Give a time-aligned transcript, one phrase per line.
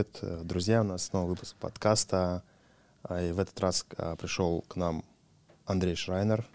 [0.00, 2.42] Привет, э, друзья, у нас снова выпуск подкаста.
[3.02, 5.04] А, и в этот раз а, пришел к нам
[5.66, 6.46] Андрей Шрайнер.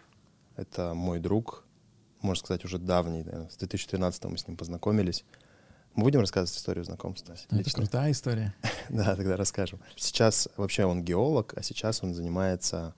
[0.56, 1.64] Это мой друг,
[2.22, 3.24] можно сказать, уже давний.
[3.24, 3.50] Наверное.
[3.50, 5.26] С 2013 мы с ним познакомились.
[5.94, 7.36] Мы будем рассказывать историю знакомства?
[7.52, 8.56] Ну, это крутая история.
[8.90, 9.80] да, тогда расскажем.
[9.96, 12.96] Сейчас вообще он геолог, а сейчас он занимается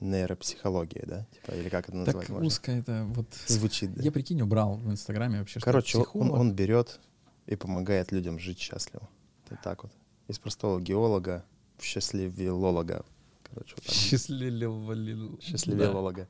[0.00, 1.26] нейропсихологией, да?
[1.32, 2.44] Типа, или как это называть так можно?
[2.44, 3.28] узко это вот...
[3.46, 4.02] Звучит, да?
[4.02, 6.98] Я, прикинь, убрал в Инстаграме вообще, Короче, он, он берет
[7.46, 9.08] и помогает людям жить счастливо.
[9.50, 9.92] Вот так вот.
[10.28, 11.44] Из простого геолога
[11.76, 13.04] в счастливилолога.
[13.42, 15.42] Короче, вот Счастливилолога.
[15.42, 16.28] Счастливилолога.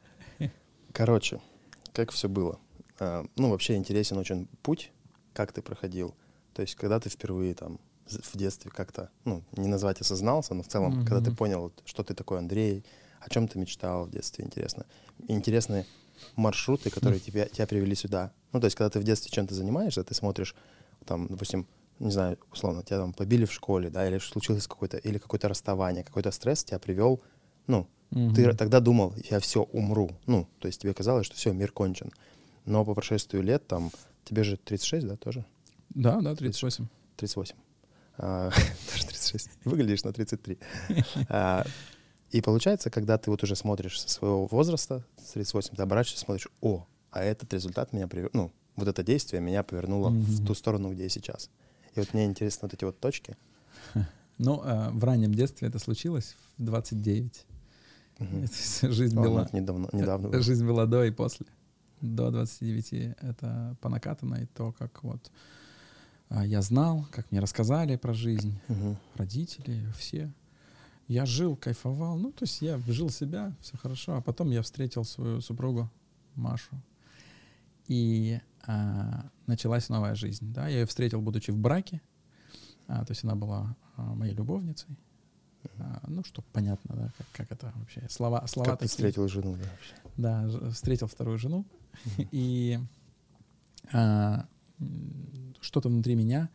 [0.93, 1.41] Короче,
[1.93, 2.59] как все было.
[2.99, 4.91] А, ну, вообще интересен очень путь,
[5.33, 6.15] как ты проходил.
[6.55, 10.69] То есть, когда ты впервые там в детстве как-то, ну, не назвать осознался, но в
[10.69, 11.07] целом, mm-hmm.
[11.07, 12.85] когда ты понял, что ты такой Андрей,
[13.21, 14.87] о чем ты мечтал в детстве, интересно.
[15.29, 15.87] Интересные
[16.37, 17.25] маршруты, которые mm-hmm.
[17.25, 18.33] тебя, тебя привели сюда.
[18.53, 20.55] Ну, то есть, когда ты в детстве чем-то занимаешься, ты смотришь,
[21.05, 21.67] там, допустим,
[22.01, 26.03] не знаю, условно, тебя там побили в школе, да, или случилось какое-то, или какое-то расставание,
[26.03, 27.21] какой-то стресс тебя привел,
[27.67, 28.35] ну, mm-hmm.
[28.35, 32.11] ты тогда думал, я все умру, ну, то есть тебе казалось, что все, мир кончен.
[32.65, 33.91] Но по прошествию лет, там,
[34.25, 35.45] тебе же 36, да, тоже?
[35.91, 36.87] Да, да, 38.
[37.17, 37.55] 38.
[38.17, 38.51] А,
[38.93, 39.51] тоже 36.
[39.65, 40.59] Выглядишь на 33.
[41.29, 41.65] А,
[42.31, 46.49] и получается, когда ты вот уже смотришь со своего возраста, с 38, ты оборачиваешься, смотришь,
[46.61, 50.21] о, а этот результат меня привел, ну, вот это действие меня повернуло mm-hmm.
[50.21, 51.51] в ту сторону, где я сейчас.
[51.95, 53.37] И вот мне интересны вот эти вот точки.
[54.43, 57.45] Ну, э, в раннем детстве это случилось в 29.
[58.21, 58.29] Угу.
[58.91, 59.47] жизнь была...
[59.53, 60.41] Недавно, недавно было.
[60.41, 61.45] Жизнь была до и после.
[62.01, 65.31] До 29 это по накатанной, то, как вот
[66.31, 68.97] а, я знал, как мне рассказали про жизнь, угу.
[69.17, 70.33] родители, все.
[71.09, 72.17] Я жил, кайфовал.
[72.17, 74.15] Ну, то есть я жил себя, все хорошо.
[74.15, 75.91] А потом я встретил свою супругу
[76.37, 76.81] Машу.
[77.89, 80.53] И а, началась новая жизнь.
[80.53, 80.69] Да?
[80.69, 82.01] Я ее встретил, будучи в браке.
[82.87, 84.97] А, то есть она была а, моей любовницей.
[85.79, 88.07] А, ну, чтобы понятно, да, как, как это вообще.
[88.09, 88.89] Слова, слова как такие.
[88.89, 90.59] ты встретил жену, да, вообще?
[90.63, 91.67] Да, встретил вторую жену.
[92.31, 92.79] И
[93.93, 94.47] а,
[95.61, 96.49] что-то внутри меня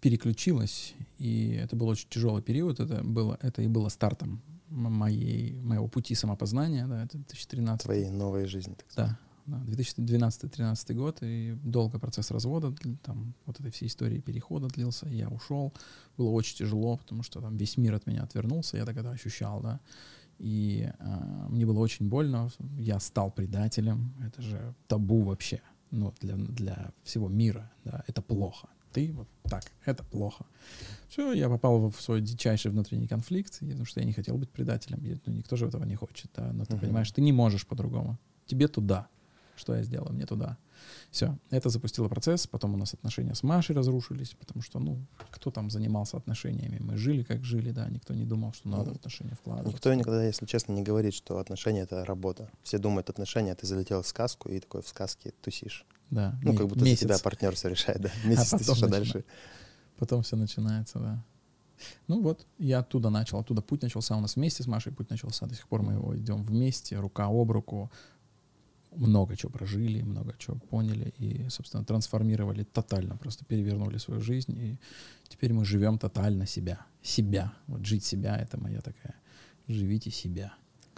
[0.00, 2.78] переключилось, и это был очень тяжелый период.
[2.78, 7.84] Это было, это и было стартом моей, моего пути самопознания, да, это 2013.
[7.84, 9.10] Твоей новой жизни, так сказать.
[9.10, 15.08] Да, да, 2012-2013 год, и долго процесс развода, там вот этой всей истории перехода длился,
[15.08, 15.72] я ушел,
[16.16, 19.80] было очень тяжело, потому что там весь мир от меня отвернулся, я это ощущал, да,
[20.38, 25.60] и э, мне было очень больно, я стал предателем, это же табу вообще,
[25.90, 30.46] ну, для, для всего мира, да, это плохо, ты вот так, это плохо.
[31.08, 35.00] Все, я попал в свой дичайший внутренний конфликт, потому что я не хотел быть предателем,
[35.26, 36.80] ну, никто же этого не хочет, да, но ты uh-huh.
[36.80, 39.08] понимаешь, ты не можешь по-другому, тебе туда,
[39.56, 40.58] что я сделал, мне туда.
[41.10, 45.50] Все, это запустило процесс, потом у нас отношения с Машей разрушились, потому что, ну, кто
[45.50, 46.78] там занимался отношениями?
[46.80, 49.72] Мы жили, как жили, да, никто не думал, что надо в отношения вкладывать.
[49.72, 52.50] Никто никогда, если честно, не говорит, что отношения— это работа.
[52.62, 55.86] Все думают, отношения— ты залетел в сказку и такой в сказке тусишь.
[56.10, 56.38] Да.
[56.42, 57.00] Ну, как будто месяц.
[57.00, 58.10] за тебя партнер все решает, да.
[58.24, 59.24] А месяц а потом ты дальше.
[59.96, 61.24] Потом все начинается, да.
[62.06, 65.46] Ну вот, я оттуда начал, оттуда путь начался у нас вместе с Машей, путь начался,
[65.46, 67.90] до сих пор мы его идем вместе, рука об руку,
[68.94, 74.78] много чего прожили, много чего поняли и, собственно, трансформировали тотально, просто перевернули свою жизнь, и
[75.28, 76.86] теперь мы живем тотально себя.
[77.02, 77.52] Себя.
[77.66, 79.14] Вот жить себя— это моя такая.
[79.68, 80.54] Живите себя.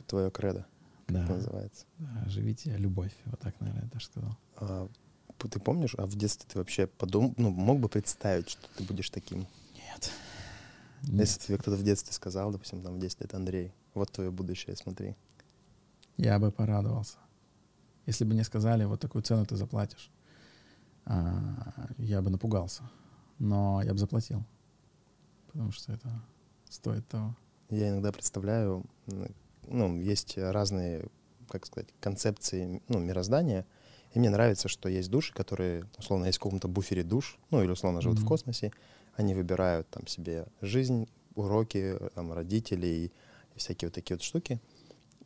[0.07, 0.67] Твое кредо.
[1.09, 1.25] Да.
[1.25, 1.87] Это называется.
[1.99, 3.13] Да, живите любовь.
[3.27, 4.37] Вот так, наверное, я даже сказал.
[4.57, 4.89] А,
[5.39, 9.11] ты помнишь, а в детстве ты вообще подумал, ну, мог бы представить, что ты будешь
[9.11, 9.47] таким?
[9.75, 10.13] Нет.
[11.03, 11.21] Нет.
[11.21, 14.77] Если тебе кто-то в детстве сказал, допустим, там в 10 лет, Андрей, вот твое будущее,
[14.77, 15.15] смотри.
[16.17, 17.19] Я бы порадовался.
[18.07, 20.11] Если бы мне сказали, вот такую цену ты заплатишь,
[21.05, 22.83] а, я бы напугался.
[23.39, 24.45] Но я бы заплатил.
[25.49, 26.09] Потому что это
[26.69, 27.37] стоит того.
[27.71, 28.85] Я иногда представляю,
[29.67, 31.07] ну, есть разные,
[31.49, 33.67] как сказать, концепции ну, мироздания.
[34.15, 37.71] И мне нравится, что есть души, которые, условно, есть в каком-то буфере душ, ну, или,
[37.71, 38.23] условно, живут mm-hmm.
[38.23, 38.73] в космосе.
[39.17, 43.13] Они выбирают там себе жизнь, уроки, там, родителей
[43.55, 44.61] и всякие вот такие вот штуки.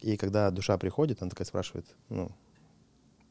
[0.00, 2.30] И когда душа приходит, она такая спрашивает, ну,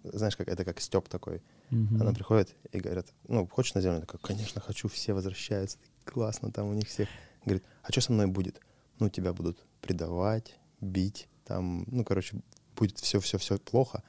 [0.04, 1.42] знаешь, как это как Степ такой.
[1.72, 2.02] Mm-hmm.
[2.02, 4.02] Она приходит и говорит, ну, хочешь на землю?
[4.02, 7.10] Такой, конечно, хочу, все возвращаются, классно там у них всех.
[7.46, 8.62] Говорит, а что со мной будет?
[9.00, 12.42] Ну, тебя будут предавать, бить, там, ну, короче,
[12.76, 14.04] будет все-все-все плохо.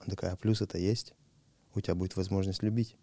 [0.00, 1.14] Она такая, а плюс это есть,
[1.74, 2.96] у тебя будет возможность любить.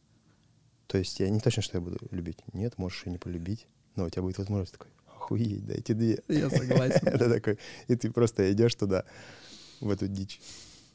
[0.88, 2.40] То есть я не точно, что я буду любить.
[2.54, 6.22] Нет, можешь и не полюбить, но у тебя будет возможность такой, охуеть, дайте две.
[6.28, 7.00] Я согласен.
[7.08, 9.06] Это такой, и ты просто идешь туда,
[9.80, 10.42] в эту дичь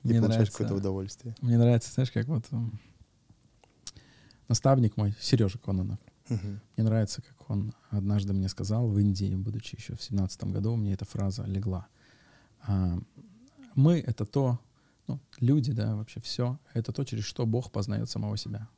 [0.02, 1.34] и мне получаешь какое-то удовольствие.
[1.40, 2.44] Мне нравится, знаешь, как вот
[4.48, 5.98] наставник мой, Сережа Кононов,
[6.28, 6.60] Мгм.
[6.76, 10.92] Мне нравится, как он однажды мне сказал в Индии, будучи еще в семнадцатом году, мне
[10.92, 11.86] эта фраза легла.
[12.62, 12.98] А,
[13.74, 14.58] Мы— это то,
[15.06, 18.68] ну, люди, да, вообще все, это то, через что Бог познает самого себя.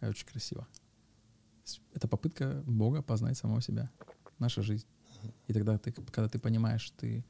[0.00, 0.66] Это очень красиво.
[1.94, 3.90] Это попытка Бога познать самого себя,
[4.38, 4.86] наша жизнь.
[5.46, 7.24] И тогда ты, когда ты понимаешь, ты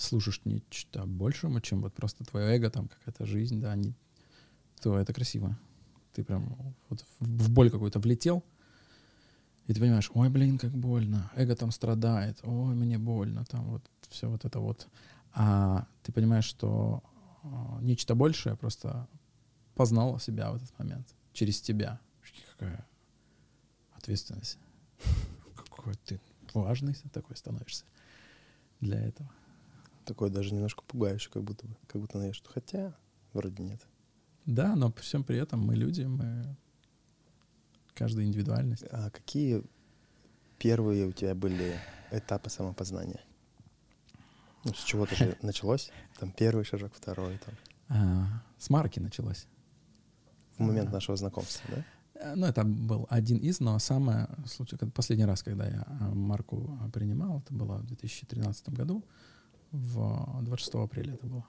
[0.00, 3.94] служишь нечто большему, чем вот просто твое эго, там какая-то жизнь, да, не,
[4.80, 5.58] то это красиво.
[6.14, 8.44] Ты прям вот в боль какую-то влетел,
[9.66, 13.82] и ты понимаешь, ой, блин, как больно, эго там страдает, ой, мне больно, там вот
[14.08, 14.88] все вот это вот.
[15.32, 17.02] А ты понимаешь, что
[17.42, 19.06] а, нечто большее просто
[19.74, 22.00] познало себя в этот момент через тебя.
[22.52, 22.84] Какая
[23.92, 24.58] ответственность.
[25.56, 26.20] Какой ты
[26.52, 27.84] важный такой становишься
[28.80, 29.30] для этого.
[30.04, 31.76] Такое даже немножко пугающее, как будто бы.
[31.86, 32.94] Как будто знаешь, что хотя
[33.32, 33.80] вроде нет.
[34.46, 36.56] Да, но при всем при этом мы люди, мы
[37.94, 38.84] каждая индивидуальность.
[38.90, 39.62] А какие
[40.58, 41.78] первые у тебя были
[42.10, 43.20] этапы самопознания?
[44.64, 45.90] Ну, с чего-то же началось.
[46.18, 47.54] Там первый шажок, второй, там.
[47.88, 49.46] А, с марки началось.
[50.56, 50.94] В момент Ага.
[50.96, 51.84] нашего знакомства, да?
[52.14, 56.78] Э, Ну, это был один из, но самое случай, последний раз, когда я а, марку
[56.82, 59.04] а, принимал, это было в 2013 году,
[59.72, 61.46] в 26 апреля это было.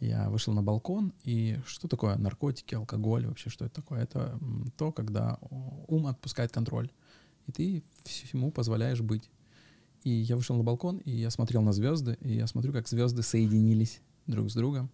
[0.00, 4.02] Я вышел на балкон, и что такое наркотики, алкоголь, вообще что это такое?
[4.02, 4.38] Это
[4.76, 5.38] то, когда
[5.88, 6.90] ум отпускает контроль,
[7.46, 9.30] и ты всему позволяешь быть.
[10.02, 13.22] И я вышел на балкон, и я смотрел на звезды, и я смотрю, как звезды
[13.22, 14.90] соединились друг с другом.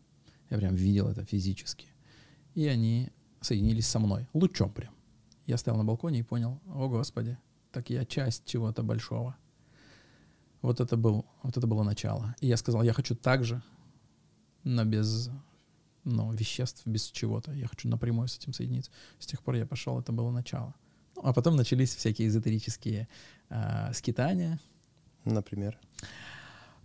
[0.51, 1.87] Я прям видел это физически.
[2.55, 3.11] И они
[3.41, 4.95] соединились со мной, лучом прям.
[5.47, 7.39] Я стоял на балконе и понял, о господи,
[7.73, 9.37] так я часть чего-то большого.
[10.63, 12.35] Вот это, был, вот это было начало.
[12.41, 13.63] И я сказал, я хочу так же,
[14.63, 15.31] но без
[16.05, 17.53] ну, веществ, без чего-то.
[17.53, 18.91] Я хочу напрямую с этим соединиться.
[19.19, 20.75] С тех пор я пошел, это было начало.
[21.17, 23.09] Ну, а потом начались всякие эзотерические
[23.49, 24.61] а, скитания.
[25.25, 25.79] Например.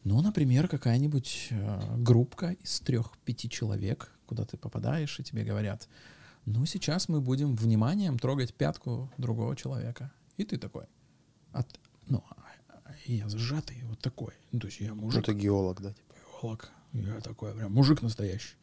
[0.04, 5.88] Ну, например, какая-нибудь э, группка из трех-пяти человек, куда ты попадаешь, и тебе говорят,
[6.46, 10.12] ну, сейчас мы будем вниманием трогать пятку другого человека.
[10.38, 10.86] И ты такой,
[11.54, 12.24] от, ну,
[13.08, 14.34] а я сжатый, вот такой.
[14.52, 15.94] Ну, то есть я Ну, мужик, ты геолог, да?
[15.94, 16.16] Типа.
[16.42, 18.56] биолог, я такой прям мужик настоящий.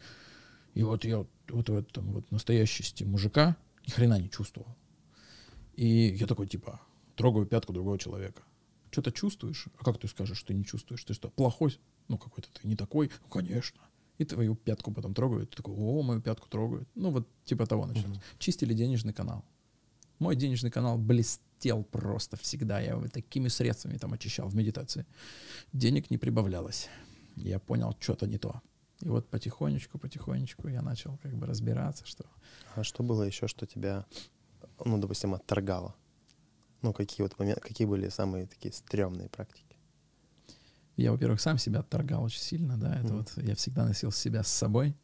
[0.74, 3.56] И вот я вот, вот в этом вот настоящести мужика
[3.86, 4.74] ни хрена не чувствовал.
[5.74, 6.80] И я такой, типа,
[7.16, 8.42] трогаю пятку другого человека.
[8.90, 9.68] Что-то чувствуешь?
[9.78, 11.04] А как ты скажешь, что ты не чувствуешь?
[11.04, 11.78] Ты что, плохой?
[12.08, 13.10] Ну, какой-то ты не такой?
[13.22, 13.80] Ну, конечно.
[14.18, 15.50] И твою пятку потом трогают.
[15.50, 16.88] Ты такой, о, мою пятку трогают.
[16.94, 18.18] Ну, вот типа того началось.
[18.38, 19.44] Чистили денежный канал.
[20.18, 20.98] Мой денежный канал
[21.62, 22.80] блестел просто всегда.
[22.80, 25.06] Я его такими средствами там очищал в медитации.
[25.72, 26.88] Денег не прибавлялось.
[27.36, 28.60] Я понял, что-то не то.
[29.04, 32.24] И вот потихонечку, потихонечку я начал как бы разбираться, что
[32.76, 34.04] А что было еще, что тебя,
[34.84, 35.94] ну, допустим, отторгало?
[36.82, 39.76] Ну, какие вот моменты, какие были самые такие стрёмные практики?
[40.96, 43.16] я, во-первых, сам себя отторгал очень сильно, да, это Мгм.
[43.18, 44.94] вот я всегда носил себя с собой,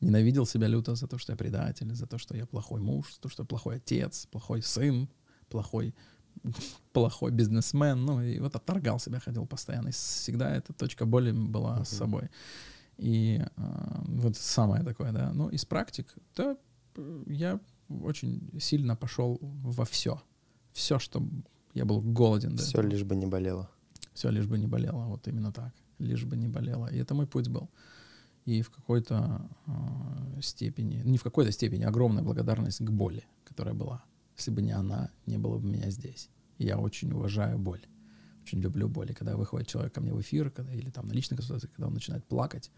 [0.00, 3.20] ненавидел себя люто за то, что я предатель, за то, что я плохой муж, за
[3.20, 5.08] то, что я плохой отец, плохой сын,
[5.52, 5.94] плохой,
[6.92, 9.88] плохой бизнесмен, ну и вот отторгал себя, ходил постоянно.
[9.88, 11.84] И всегда эта точка боли была Мгм.
[11.84, 12.28] с собой.
[12.98, 15.32] И а, вот самое такое, да.
[15.34, 16.56] Ну, из практик, п-
[17.26, 20.20] я очень сильно пошел во все.
[20.72, 21.22] Все, что
[21.74, 22.56] я был голоден.
[22.56, 22.90] Все этого.
[22.90, 23.68] лишь бы не болело.
[24.14, 25.72] Все, лишь бы не болело, вот именно так.
[25.98, 26.86] Лишь бы не болело.
[26.92, 27.68] И это мой путь был.
[28.44, 34.02] И в какой-то э, степени, не в какой-то степени, огромная благодарность к боли, которая была.
[34.42, 36.28] Если бы не она, не было бы меня здесь.
[36.58, 37.86] И я очень уважаю боль.
[38.42, 39.12] Очень люблю боль.
[39.12, 41.86] И когда выходит человек ко мне в эфир, когда, или там на личной консультации, когда
[41.86, 42.72] он начинает плакать,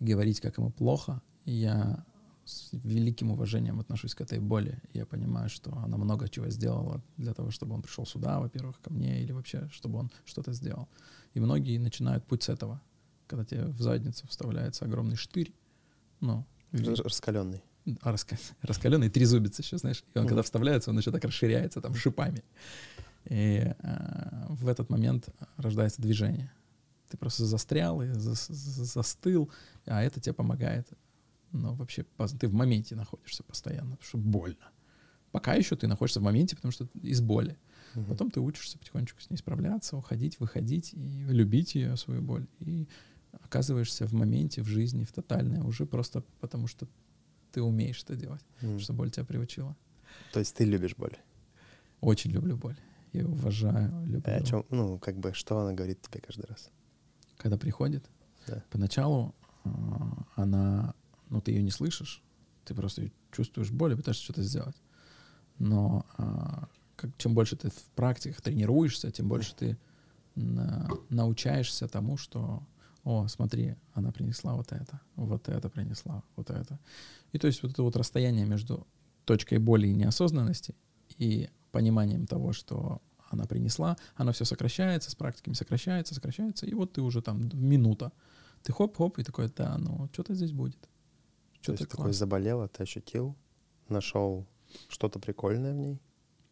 [0.00, 2.04] говорить, как ему плохо, я
[2.44, 4.82] с великим уважением отношусь к этой боли.
[4.92, 8.92] Я понимаю, что она много чего сделала для того, чтобы он пришел сюда, во-первых, ко
[8.92, 10.88] мне, или вообще, чтобы он что-то сделал.
[11.34, 12.82] И многие начинают путь с этого,
[13.28, 15.54] когда тебе в задницу вставляется огромный штырь,
[16.18, 17.62] ну, Раскаленный.
[18.02, 20.04] А, раска- раскаленный трезубец еще, знаешь.
[20.14, 22.42] И он, когда вставляется, он еще так расширяется там шипами.
[23.26, 26.50] И э, в этот момент рождается движение.
[27.08, 29.50] Ты просто застрял и зас- за- застыл,
[29.86, 30.88] а это тебе помогает.
[31.52, 32.06] Но вообще
[32.38, 34.70] ты в моменте находишься постоянно, потому что больно.
[35.32, 37.58] Пока еще ты находишься в моменте, потому что из боли.
[37.94, 38.06] Мгм.
[38.06, 42.46] Потом ты учишься потихонечку с ней справляться, уходить, выходить и любить ее, свою боль.
[42.60, 42.88] И
[43.32, 46.88] оказываешься в моменте, в жизни, в тотальной, уже просто потому, что
[47.52, 48.78] ты умеешь это делать, М.
[48.78, 49.76] что боль тебя приучила.
[50.32, 51.16] То есть ты любишь боль.
[52.00, 52.76] Очень люблю боль.
[53.12, 54.22] Я уважаю, люблю.
[54.26, 56.70] А о чем, ну, как бы, что она говорит тебе каждый раз?
[57.36, 58.08] Когда приходит,
[58.46, 58.62] Да.
[58.70, 60.94] поначалу а, она,
[61.28, 62.22] ну, ты ее не слышишь,
[62.64, 64.76] ты просто чувствуешь боль и пытаешься что-то сделать.
[65.58, 69.78] Но а, как, чем больше ты в практиках тренируешься, тем больше ты
[70.36, 72.62] на, научаешься тому, что,
[73.04, 76.78] о, смотри, она принесла вот это, вот это принесла, вот это.
[77.32, 78.86] И то есть вот это вот расстояние между
[79.24, 80.74] точкой боли и неосознанности
[81.18, 86.92] и пониманием того, что она принесла, оно все сокращается, с практиками сокращается, сокращается, и вот
[86.92, 88.12] ты уже там минута.
[88.62, 90.88] Ты хоп-хоп, и такой, да, ну что-то здесь будет.
[91.62, 93.36] Что-то такое заболело, ты ощутил,
[93.88, 94.46] нашел
[94.88, 96.00] что-то прикольное в ней?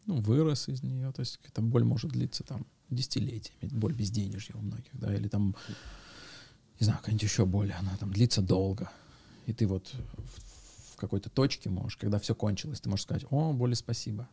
[0.05, 1.11] Ну, вырос из нее.
[1.11, 3.69] То есть эта боль может длиться там десятилетиями.
[3.71, 5.55] Боль безденежья у многих, да, или там,
[6.79, 8.89] не знаю, какая-нибудь еще боль, она там длится долго.
[9.45, 13.51] И ты вот в, в какой-то точке можешь, когда все кончилось, ты можешь сказать, о,
[13.53, 14.29] боли спасибо.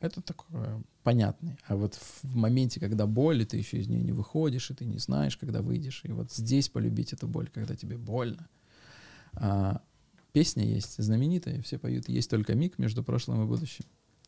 [0.00, 1.58] Это такое понятный.
[1.66, 4.84] А вот в моменте, когда боль, и ты еще из нее не выходишь, и ты
[4.84, 8.48] не знаешь, когда выйдешь, и вот здесь полюбить эту боль, когда тебе больно.
[9.34, 9.80] А,
[10.32, 13.84] песня есть знаменитая, все поют «Есть только миг между прошлым и будущим».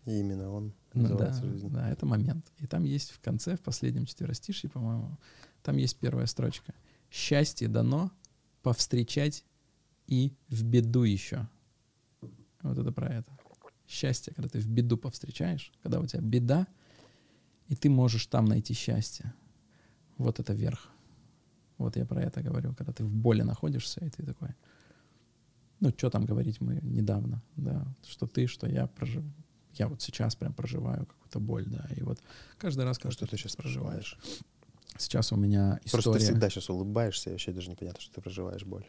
[0.06, 1.68] И именно он ну, да, жизнь.
[1.68, 2.46] да, это момент.
[2.58, 5.18] И там есть в конце, в последнем четверостишье, по-моему,
[5.62, 6.74] там есть первая строчка.
[7.10, 8.10] «Счастье дано
[8.62, 9.44] повстречать
[10.06, 11.48] и в беду еще».
[12.62, 13.38] Вот это про это.
[13.86, 16.66] Счастье, когда ты в беду повстречаешь, когда у тебя беда,
[17.68, 19.32] и ты можешь там найти счастье.
[20.18, 20.90] Вот это верх.
[21.78, 24.54] Вот я про это говорю, когда ты в боли находишься, и ты такой,
[25.80, 29.24] ну, что там говорить мы недавно, да, что ты, что я прожив...
[29.74, 32.18] Я вот сейчас прям проживаю какую-то боль, да, и вот
[32.56, 34.18] каждый раз, что ты сейчас проживаешь.
[34.98, 36.02] Сейчас у меня история...
[36.02, 38.86] Просто ты всегда сейчас улыбаешься, и вообще даже непонятно, что ты проживаешь боль.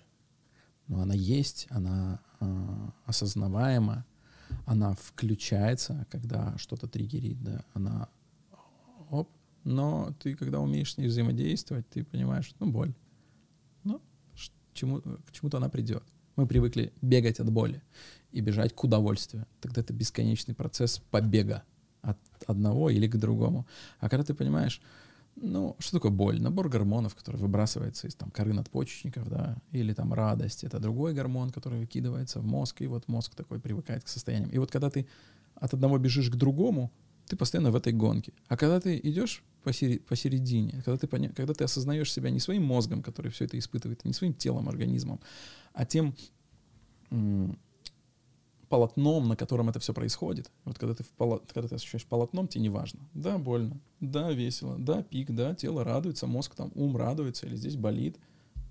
[0.87, 4.05] Но она есть, она э, осознаваема,
[4.65, 8.09] она включается, когда что-то триггерит, да, она
[9.09, 9.29] оп,
[9.63, 12.93] но ты, когда умеешь с ней взаимодействовать, ты понимаешь, ну, боль.
[13.83, 14.01] Ну,
[14.73, 16.03] чему, к чему-то она придет.
[16.35, 17.81] Мы привыкли бегать от боли
[18.31, 19.45] и бежать к удовольствию.
[19.59, 21.63] Тогда это бесконечный процесс побега
[22.01, 23.67] от одного или к другому.
[23.99, 24.81] А когда ты понимаешь,
[25.39, 26.41] ну, что такое боль?
[26.41, 30.63] Набор гормонов, который выбрасывается из там, коры надпочечников, да, или там радость.
[30.63, 34.49] Это другой гормон, который выкидывается в мозг, и вот мозг такой привыкает к состояниям.
[34.49, 35.07] И вот когда ты
[35.55, 36.91] от одного бежишь к другому,
[37.27, 38.33] ты постоянно в этой гонке.
[38.47, 41.29] А когда ты идешь посередине, когда ты, поня...
[41.29, 45.19] когда ты осознаешь себя не своим мозгом, который все это испытывает, не своим телом, организмом,
[45.73, 46.15] а тем
[48.67, 50.51] полотном, на котором это все происходит.
[50.65, 51.41] Вот когда ты, в поло...
[51.53, 52.99] когда ты ощущаешь полотном, тебе не важно.
[53.13, 57.75] Да, больно, да, весело, да, пик, да, тело радуется, мозг там, ум радуется, или здесь
[57.75, 58.17] болит.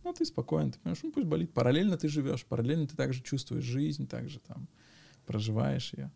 [0.04, 1.52] Ну, ты спокоен, ты понимаешь, ну, пусть болит.
[1.52, 4.68] Параллельно ты живешь, параллельно ты также чувствуешь жизнь, также там
[5.26, 6.12] проживаешь ее.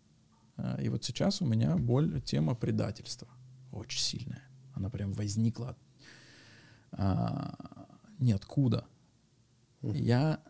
[0.56, 3.28] А, и вот сейчас у меня боль, тема предательства
[3.72, 4.42] очень сильная.
[4.74, 5.76] Она прям возникла
[6.92, 8.86] а, ниоткуда.
[9.82, 10.40] Я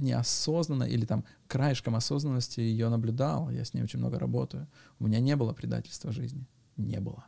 [0.00, 4.66] неосознанно или там краешком осознанности ее наблюдал, я с ней очень много работаю.
[4.98, 6.46] У меня не было предательства жизни.
[6.76, 7.24] Не было.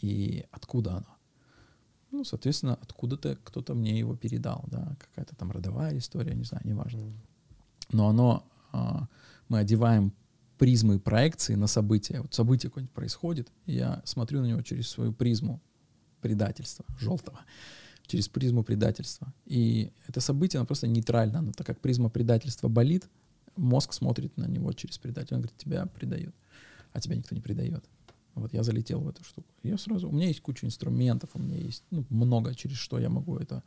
[0.00, 1.16] И откуда оно?
[2.10, 7.12] Ну, соответственно, откуда-то кто-то мне его передал, да, какая-то там родовая история, не знаю, неважно.
[7.92, 9.06] Но оно, а,
[9.48, 10.12] мы одеваем
[10.58, 12.20] призмы проекции на события.
[12.20, 15.62] Вот событие какое-нибудь происходит, и я смотрю на него через свою призму
[16.20, 17.40] предательства желтого,
[18.10, 19.32] через призму предательства.
[19.46, 23.08] И это событие, оно просто нейтрально, но так как призма предательства болит,
[23.56, 25.36] мозг смотрит на него через предательство.
[25.36, 26.34] Он говорит, тебя предают,
[26.92, 27.84] а тебя никто не предает.
[28.34, 29.48] Вот я залетел в эту штуку.
[29.62, 33.08] Я сразу, у меня есть куча инструментов, у меня есть ну, много, через что я
[33.08, 33.62] могу это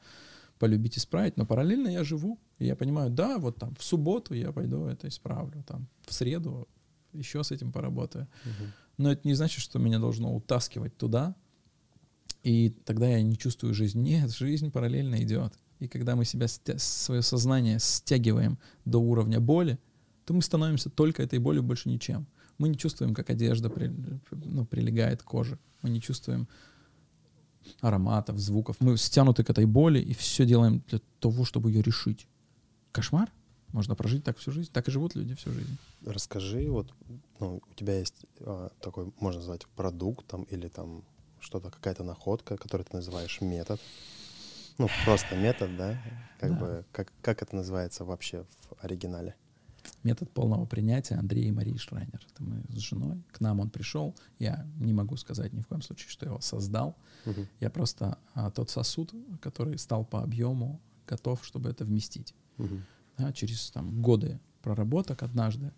[0.59, 4.51] полюбить исправить, но параллельно я живу, и я понимаю, да, вот там в субботу я
[4.51, 6.67] пойду это исправлю, там в среду
[7.13, 8.27] еще с этим поработаю.
[8.45, 8.69] Угу.
[8.97, 11.35] Но это не значит, что меня должно утаскивать туда,
[12.43, 14.01] и тогда я не чувствую жизнь.
[14.01, 15.53] Нет, жизнь параллельно идет.
[15.79, 19.79] И когда мы себя, свое сознание стягиваем до уровня боли,
[20.25, 22.27] то мы становимся только этой болью, больше ничем.
[22.57, 23.87] Мы не чувствуем, как одежда при,
[24.31, 25.57] ну, прилегает к коже.
[25.81, 26.47] Мы не чувствуем
[27.81, 28.75] ароматов, звуков.
[28.79, 32.27] Мы стянуты к этой боли и все делаем для того, чтобы ее решить.
[32.91, 33.31] Кошмар?
[33.71, 34.69] Можно прожить так всю жизнь.
[34.71, 35.77] Так и живут люди всю жизнь.
[36.05, 36.93] Расскажи, вот
[37.39, 41.03] ну, у тебя есть а, такой, можно назвать, продукт там или там
[41.43, 43.79] что-то, какая-то находка, которую ты называешь метод.
[44.77, 46.01] Ну, просто метод, да?
[46.39, 46.59] Как да.
[46.59, 49.35] бы, как, как это называется вообще в оригинале?
[50.01, 52.25] Метод полного принятия Андрея и Марии Шрайнер.
[52.31, 53.21] Это мы с женой.
[53.31, 54.15] К нам он пришел.
[54.39, 56.95] Я не могу сказать ни в коем случае, что я его создал.
[57.25, 57.47] Угу.
[57.59, 62.33] Я просто а, тот сосуд, который стал по объему готов, чтобы это вместить.
[62.57, 62.79] Угу
[63.17, 65.71] да, через там, годы проработок однажды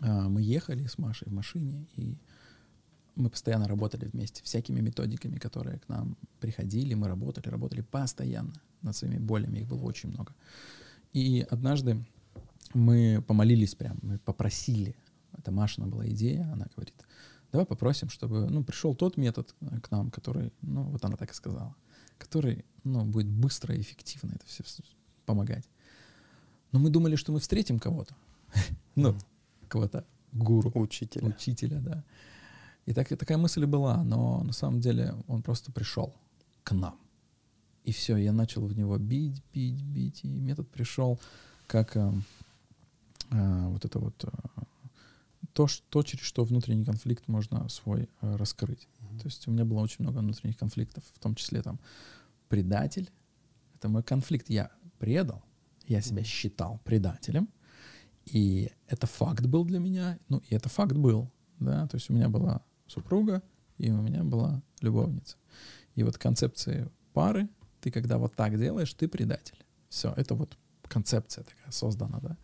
[0.00, 2.16] а, мы ехали с Машей в машине, и
[3.14, 8.96] мы постоянно работали вместе, всякими методиками, которые к нам приходили, мы работали, работали постоянно над
[8.96, 10.34] своими болями, их было очень много.
[11.12, 12.04] И однажды
[12.74, 14.96] мы помолились прям, мы попросили
[15.38, 16.94] это Машина была идея, она говорит,
[17.50, 21.34] давай попросим, чтобы, ну, пришел тот метод к нам, который, ну, вот она так и
[21.34, 21.74] сказала,
[22.18, 24.62] который, ну, будет быстро и эффективно это все
[25.26, 25.68] помогать.
[26.72, 28.14] Но мы думали, что мы встретим кого-то,
[28.94, 29.16] ну,
[29.68, 30.70] кого-то, гуру.
[30.74, 31.26] Учителя.
[31.26, 32.04] Учителя, да.
[32.86, 36.14] И так, такая мысль была, но на самом деле он просто пришел
[36.64, 36.98] к нам.
[37.84, 41.20] И все, я начал в него бить, бить, бить, и метод пришел
[41.66, 42.12] как э,
[43.30, 44.62] э, вот это вот э,
[45.52, 48.88] то, то, через что внутренний конфликт можно свой э, раскрыть.
[49.00, 49.18] Mm-hmm.
[49.18, 51.80] То есть у меня было очень много внутренних конфликтов, в том числе там
[52.48, 53.10] предатель.
[53.76, 54.48] Это мой конфликт.
[54.48, 55.42] Я предал,
[55.86, 57.48] я себя считал предателем,
[58.24, 60.18] и это факт был для меня.
[60.28, 61.86] Ну, и это факт был, да.
[61.88, 63.42] То есть у меня была супруга,
[63.78, 65.36] и у меня была любовница.
[65.94, 67.48] И вот концепции пары,
[67.80, 69.64] ты когда вот так делаешь, ты предатель.
[69.88, 70.56] Все, это вот
[70.88, 72.36] концепция такая создана, да.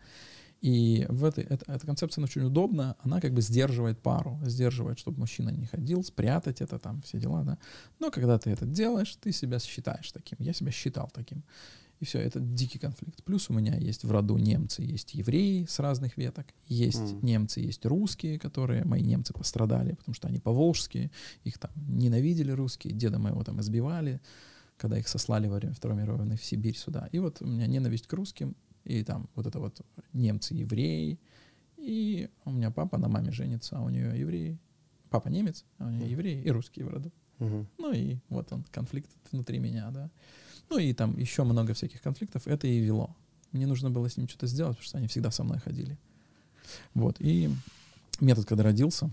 [0.61, 5.19] И в этой, эта, эта концепция очень удобна, она как бы сдерживает пару, сдерживает, чтобы
[5.19, 7.57] мужчина не ходил, спрятать это там, все дела, да.
[7.99, 10.37] Но когда ты это делаешь, ты себя считаешь таким.
[10.39, 11.43] Я себя считал таким.
[11.99, 13.23] И все, это дикий конфликт.
[13.23, 17.25] Плюс у меня есть в роду немцы, есть евреи с разных веток, есть mm.
[17.25, 21.11] немцы, есть русские, которые, мои немцы пострадали, потому что они поволжские,
[21.43, 24.21] их там ненавидели русские, деда моего там избивали,
[24.77, 27.09] когда их сослали во время Второй мировой войны в Сибирь сюда.
[27.11, 29.81] И вот у меня ненависть к русским, и там вот это вот
[30.13, 31.19] немцы, евреи,
[31.75, 34.57] и у меня папа на маме женится, а у нее евреи.
[35.09, 36.11] Папа немец, а у нее mm.
[36.11, 37.11] евреи и русские в роду.
[37.39, 37.65] Mm-hmm.
[37.77, 40.09] Ну и вот он, конфликт внутри меня, да.
[40.69, 42.47] Ну и там еще много всяких конфликтов.
[42.47, 43.15] Это и вело.
[43.51, 45.97] Мне нужно было с ним что-то сделать, потому что они всегда со мной ходили.
[46.93, 47.15] Вот.
[47.19, 47.49] И
[48.19, 49.09] метод, когда родился,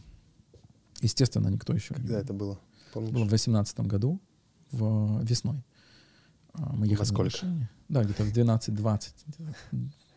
[1.01, 1.95] естественно, никто еще...
[1.95, 2.61] Когда это было?
[2.93, 3.13] Помнишь?
[3.13, 4.21] Было в восемнадцатом году,
[4.71, 5.65] в весной.
[6.53, 7.71] А, мы ехали Во машине.
[7.89, 9.15] Да, где-то в 12-20,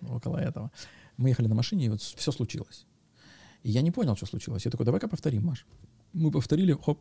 [0.09, 0.71] около этого.
[1.17, 2.85] Мы ехали на машине, и вот все случилось.
[3.63, 4.65] И я не понял, что случилось.
[4.65, 5.65] Я такой, давай-ка повторим, Маш.
[6.13, 6.99] Мы повторили, хоп,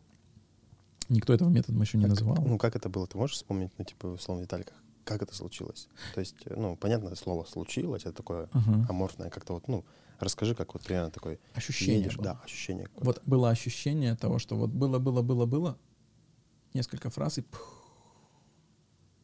[1.08, 2.36] Никто этого метода еще не а называл.
[2.36, 3.06] ну, как это было?
[3.06, 4.72] Ты можешь вспомнить, ну, типа, условно, Виталик,
[5.04, 5.88] как это случилось?
[6.14, 8.86] То есть, ну, понятное слово «случилось», это такое uh-huh.
[8.88, 9.84] аморфное, как-то вот, ну,
[10.18, 11.38] расскажи, как вот примерно такое...
[11.54, 13.04] Ощущение едешь, Да, ощущение какое-то.
[13.06, 15.78] Вот было ощущение того, что вот было, было, было, было,
[16.74, 17.44] несколько фраз, и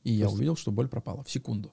[0.04, 1.72] и я увидел, что боль пропала в секунду.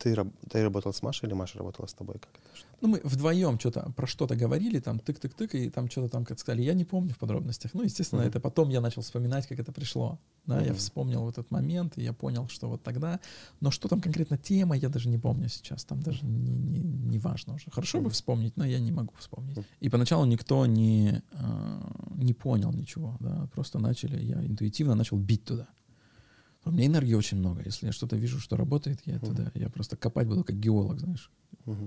[0.00, 0.16] Ты,
[0.48, 2.14] ты работал с Машей или Маша работала с тобой?
[2.14, 2.48] Как это?
[2.80, 6.62] Ну, мы вдвоем что-то про что-то говорили, там тык-тык-тык, и там что-то там как сказали.
[6.62, 7.74] Я не помню в подробностях.
[7.74, 8.28] Ну, естественно, uh-huh.
[8.28, 10.18] это потом я начал вспоминать, как это пришло.
[10.46, 10.68] Да, uh-huh.
[10.68, 13.20] я вспомнил вот этот момент, и я понял, что вот тогда.
[13.60, 15.84] Но что там конкретно тема, я даже не помню сейчас.
[15.84, 17.70] Там даже не, не, не важно уже.
[17.70, 18.04] Хорошо uh-huh.
[18.04, 19.58] бы вспомнить, но я не могу вспомнить.
[19.58, 19.64] Uh-huh.
[19.80, 21.80] И поначалу никто не, э,
[22.14, 23.18] не понял ничего.
[23.20, 25.68] Да, просто начали, я интуитивно начал бить туда.
[26.64, 27.62] У меня энергии очень много.
[27.64, 31.30] Если я что-то вижу, что работает, я туда, я просто копать буду как геолог, знаешь.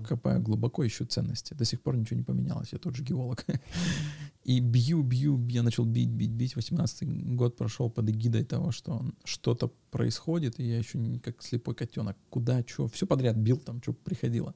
[0.07, 1.53] Копаю глубоко, ищу ценности.
[1.53, 2.73] До сих пор ничего не поменялось.
[2.73, 3.45] Я тот же геолог.
[4.43, 6.55] И бью, бью, я начал бить, бить, бить.
[6.55, 11.75] 18 год прошел под эгидой того, что что-то происходит, и я еще не как слепой
[11.75, 12.17] котенок.
[12.29, 14.53] Куда, что, все подряд бил там, что приходило.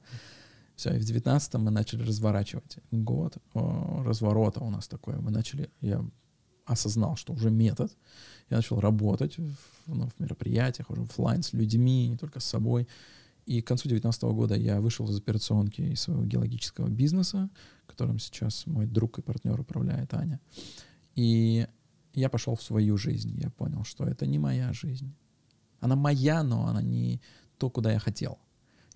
[0.76, 2.78] Все, и в 19 мы начали разворачивать.
[2.90, 5.16] Год разворота у нас такое.
[5.20, 6.04] Мы начали, я
[6.68, 7.96] осознал, что уже метод.
[8.50, 9.54] Я начал работать в,
[9.86, 12.86] ну, в мероприятиях, уже офлайн с людьми, не только с собой.
[13.46, 17.48] И к концу 2019 года я вышел из операционки из своего геологического бизнеса,
[17.86, 20.40] которым сейчас мой друг и партнер управляет Аня.
[21.14, 21.66] И
[22.14, 23.38] я пошел в свою жизнь.
[23.40, 25.14] Я понял, что это не моя жизнь.
[25.80, 27.20] Она моя, но она не
[27.56, 28.38] то, куда я хотел.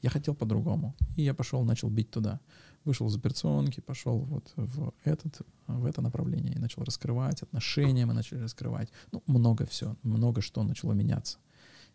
[0.03, 0.95] Я хотел по-другому.
[1.17, 2.41] И я пошел, начал бить туда
[2.85, 8.15] вышел из операционки, пошел вот в, этот, в это направление и начал раскрывать отношения, мы
[8.15, 8.89] начали раскрывать.
[9.13, 11.39] Ну, много все, много что начало меняться.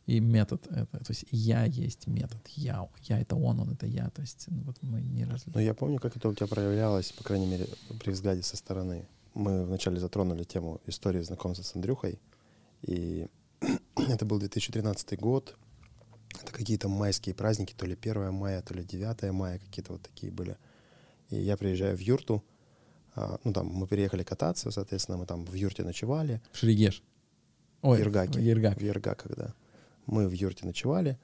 [0.06, 4.10] И метод это, то есть я есть метод, я, я это он, он это я,
[4.10, 5.44] то есть ну, вот мы не раз.
[5.48, 7.68] Ну я помню, как это у тебя проявлялось, по крайней мере,
[8.00, 9.06] при взгляде со стороны.
[9.34, 12.22] Мы вначале затронули тему истории знакомства с Андрюхой,
[12.84, 13.28] и
[13.98, 15.58] это был 2013 год,
[16.42, 20.32] это какие-то майские праздники, то ли 1 мая, то ли 9 мая, какие-то вот такие
[20.32, 20.58] были.
[21.30, 22.44] И я приезжаю в юрту,
[23.16, 26.42] а, ну там мы переехали кататься, соответственно, мы там в юрте ночевали.
[26.52, 27.04] В Шерегеш.
[27.82, 28.40] Ой, в Ергаке.
[28.40, 28.78] В Ергак.
[28.78, 29.54] В Ергак, когда.
[30.06, 31.18] Мы в юрте ночевали,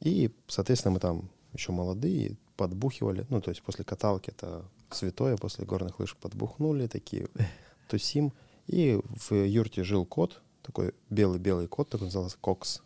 [0.00, 5.64] и, соответственно, мы там еще молодые, подбухивали, ну, то есть после каталки это святое, после
[5.64, 7.28] горных лыж подбухнули, такие
[7.88, 8.32] тусим.
[8.66, 12.82] И в юрте жил кот, такой белый-белый кот, такой назывался Кокс.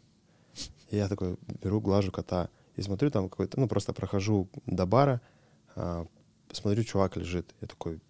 [0.91, 5.21] И я такой беру, глажу кота и смотрю там какой-то, ну, просто прохожу до бара,
[5.75, 6.07] а,
[6.53, 7.55] смотрю, чувак лежит.
[7.61, 8.01] Я такой,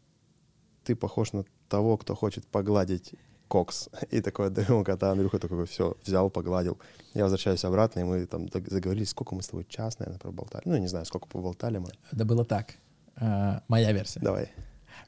[0.85, 3.15] ты похож на того, кто хочет погладить
[3.49, 3.89] кокс.
[4.11, 6.79] И такой отдаю кота, Андрюха такой, все, взял, погладил.
[7.15, 10.63] Я возвращаюсь обратно, и мы там заговорили, сколько мы с тобой час, наверное, проболтали.
[10.67, 11.91] Ну, не знаю, сколько поболтали мы.
[12.13, 12.77] Это было так.
[13.17, 14.21] А, моя версия.
[14.21, 14.53] Давай.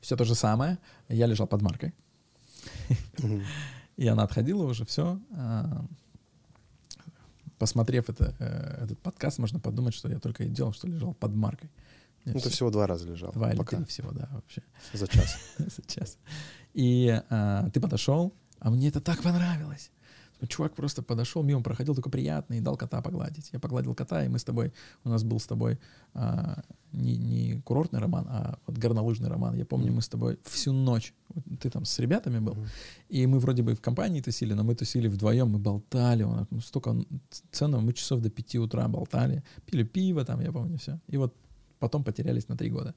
[0.00, 0.78] Все то же самое.
[1.08, 1.94] Я лежал под маркой.
[3.96, 5.18] И она отходила уже, все.
[5.36, 5.84] А,
[7.58, 11.34] посмотрев это, э, этот подкаст, можно подумать, что я только и делал, что лежал под
[11.34, 11.70] маркой.
[12.24, 13.32] Ну, ты всего два раза лежал.
[13.32, 14.62] Два или три всего, да, вообще.
[14.92, 15.36] За час.
[15.58, 16.18] За час.
[16.74, 19.90] И а, ты подошел, а мне это так понравилось.
[20.48, 23.50] Чувак просто подошел, мимо проходил, такой приятный, и дал кота погладить.
[23.52, 24.72] Я погладил кота, и мы с тобой,
[25.04, 25.78] у нас был с тобой
[26.14, 29.54] а, не, не курортный роман, а вот горнолыжный роман.
[29.54, 31.14] Я помню, мы с тобой всю ночь,
[31.60, 32.68] ты там с ребятами был, mm-hmm.
[33.10, 36.60] и мы вроде бы в компании тусили, но мы тусили вдвоем, мы болтали, он, ну,
[36.60, 36.96] столько
[37.52, 40.98] ценного, мы часов до пяти утра болтали, пили пиво там, я помню, все.
[41.06, 41.36] И вот
[41.82, 42.94] потом потерялись на три года.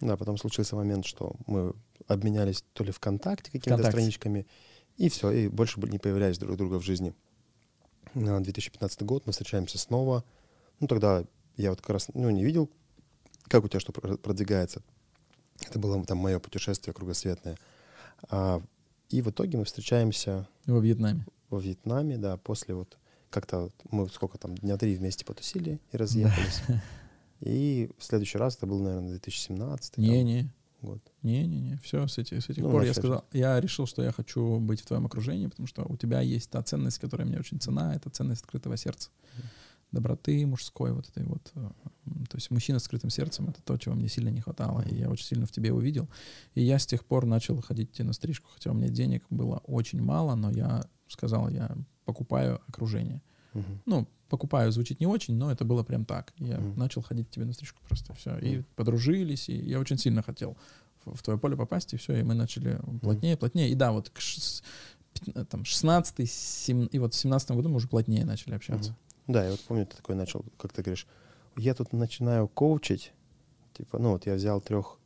[0.00, 1.74] Да, потом случился момент, что мы
[2.08, 3.98] обменялись то ли ВКонтакте какими-то Вконтакте.
[3.98, 4.46] страничками,
[4.96, 7.14] и все, и больше не появлялись друг друга в жизни.
[8.14, 10.24] На 2015 год мы встречаемся снова.
[10.80, 11.24] Ну, тогда
[11.58, 12.70] я вот как раз ну, не видел,
[13.48, 14.80] как у тебя что продвигается.
[15.60, 17.58] Это было там мое путешествие кругосветное.
[18.30, 18.62] А,
[19.10, 20.48] и в итоге мы встречаемся...
[20.64, 21.26] Во Вьетнаме.
[21.50, 22.96] Во Вьетнаме, да, после вот
[23.28, 26.62] как-то мы сколько там, дня три вместе потусили и разъехались.
[27.40, 29.98] И в следующий раз это был, наверное, 2017.
[29.98, 30.50] Не-не,
[30.82, 31.00] год.
[31.22, 34.58] Не-не-не, все, с этих, с этих ну, пор я сказал, я решил, что я хочу
[34.58, 37.94] быть в твоем окружении, потому что у тебя есть та ценность, которая мне очень цена,
[37.94, 39.10] это ценность открытого сердца.
[39.92, 41.52] Доброты мужской, вот этой вот.
[41.54, 41.70] Э,
[42.28, 45.08] то есть мужчина с открытым сердцем— это то, чего мне сильно не хватало, и я
[45.08, 46.08] очень сильно в тебе увидел.
[46.54, 50.02] И я с тех пор начал ходить на стрижку, хотя у меня денег было очень
[50.02, 51.70] мало, но я сказал, я
[52.04, 53.22] покупаю окружение.
[53.56, 53.78] Uh-huh.
[53.86, 56.32] Ну, покупаю звучит не очень, но это было прям так.
[56.38, 56.76] Я mm.
[56.76, 58.36] начал ходить к тебе на стрижку просто все.
[58.38, 60.56] И подружились, и я очень сильно хотел
[61.04, 63.70] в, твое поле попасть, и все, и мы начали плотнее, плотнее.
[63.70, 64.40] И да, вот к ш,
[65.48, 68.90] там 16 7, и вот в 17 году мы уже плотнее начали общаться.
[68.90, 69.32] Mm.
[69.32, 71.06] Да, я вот помню, ты такой начал, как ты говоришь,
[71.56, 73.12] я тут начинаю коучить,
[73.74, 74.98] типа, ну вот я взял трех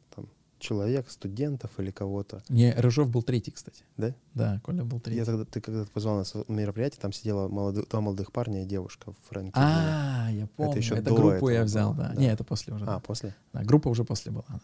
[0.61, 2.43] человек, студентов или кого-то.
[2.49, 3.85] Не, Рыжов был третий, кстати.
[3.97, 4.15] Да?
[4.35, 5.19] Да, Коля был третий.
[5.19, 8.67] Я тогда, ты когда позвал нас на мероприятие, там сидела молодых, два молодых парня и
[8.67, 9.53] девушка в Фрэнке.
[9.55, 10.73] А, я помню.
[10.73, 12.13] Это, еще это группу я взял, да.
[12.15, 12.21] да.
[12.21, 12.85] Не, это после уже.
[12.85, 12.99] А, да.
[13.01, 13.35] после?
[13.53, 14.61] Да, группа уже после была, да.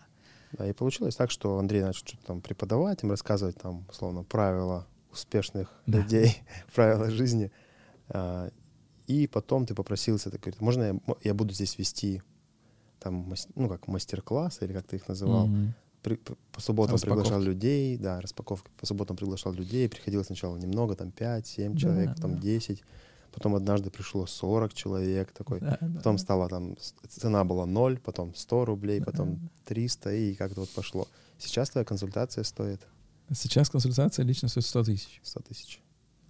[0.53, 4.87] Да, и получилось так, что Андрей начал что-то там преподавать, им рассказывать там, условно, правила
[5.13, 5.99] успешных да.
[5.99, 6.37] людей,
[6.75, 7.51] правила жизни.
[8.09, 8.51] А,
[9.07, 12.23] и потом ты попросился, ты говоришь, можно я, я буду здесь вести
[12.99, 15.69] там, ну, как мастер-класс, или как ты их называл, mm-hmm
[16.07, 16.21] при,
[16.53, 17.25] по субботам распаковки.
[17.25, 18.71] приглашал людей, да, распаковки.
[18.79, 22.41] По субботам приглашал людей, приходило сначала немного, там 5-7 да, человек, потом да.
[22.43, 22.85] 10.
[23.33, 25.59] Потом однажды пришло 40 человек такой.
[25.59, 26.19] Да, потом да.
[26.23, 26.77] стало там,
[27.09, 29.49] цена была 0, потом 100 рублей, да, потом да.
[29.65, 31.09] 300, и как-то вот пошло.
[31.39, 32.87] Сейчас твоя консультация стоит?
[33.33, 35.21] Сейчас консультация лично стоит 100 тысяч.
[35.25, 35.83] 100 тысяч.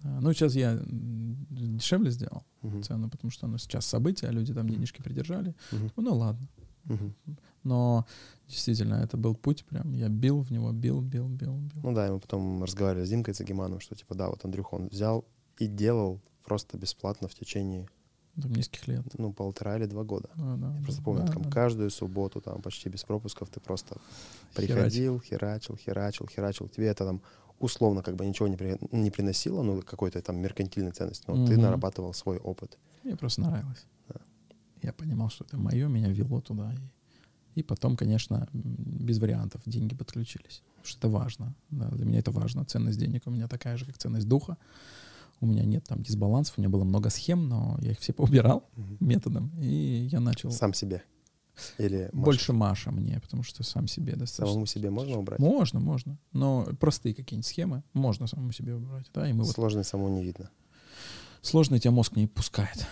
[0.03, 2.81] А, ну, сейчас я дешевле сделал угу.
[2.81, 5.53] цену, потому что ну, сейчас события, люди там денежки придержали.
[5.71, 6.01] Угу.
[6.01, 6.47] Ну, ладно.
[6.89, 7.35] Угу.
[7.63, 8.05] Но
[8.47, 9.91] действительно, это был путь прям.
[9.93, 11.81] Я бил в него, бил, бил, бил, бил.
[11.83, 14.87] Ну да, и мы потом разговаривали с Димкой Цагиманом, что типа да, вот Андрюха, он
[14.87, 15.25] взял
[15.57, 17.87] и делал просто бесплатно в течение
[18.41, 19.03] там нескольких лет.
[19.17, 20.29] Ну, полтора или два года.
[20.35, 21.49] Да, да, Я просто помню, да, там да.
[21.49, 23.97] каждую субботу, там почти без пропусков ты просто
[24.53, 26.67] приходил, херачил, херачил, херачил.
[26.67, 27.21] Тебе это там
[27.59, 31.47] условно как бы ничего не, при, не приносило, ну, какой-то там меркантильной ценности, но mm-hmm.
[31.47, 32.77] ты нарабатывал свой опыт.
[33.03, 33.85] Мне просто нравилось.
[34.07, 34.21] Да.
[34.81, 36.71] Я понимал, что это мое, меня вело туда.
[36.73, 36.77] И
[37.57, 40.61] и потом, конечно, без вариантов деньги подключились.
[40.75, 41.55] Потому что это важно.
[41.71, 42.63] Да, для меня это важно.
[42.65, 44.57] Ценность денег у меня такая же, как ценность духа.
[45.41, 48.69] У меня нет там дисбалансов, у меня было много схем, но я их все поубирал
[48.77, 48.97] угу.
[48.99, 49.51] методом.
[49.59, 50.51] И я начал...
[50.51, 51.01] Сам себе?
[51.79, 52.25] Или Маша?
[52.25, 54.45] Больше Маша мне, потому что сам себе достаточно.
[54.45, 55.39] Самому себе можно убрать?
[55.39, 56.19] Можно, можно.
[56.33, 59.09] Но простые какие-нибудь схемы можно самому себе убрать.
[59.15, 59.87] Да, и мы Сложные вот...
[59.87, 60.51] самому не видно.
[61.41, 62.85] Сложный тебя мозг не пускает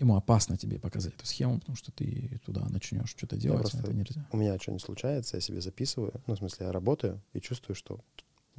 [0.00, 3.92] ему опасно тебе показать эту схему, потому что ты туда начнешь что-то делать, просто, это
[3.92, 4.26] нельзя.
[4.32, 7.76] У меня что не случается, я себе записываю, ну, в смысле, я работаю и чувствую,
[7.76, 8.00] что,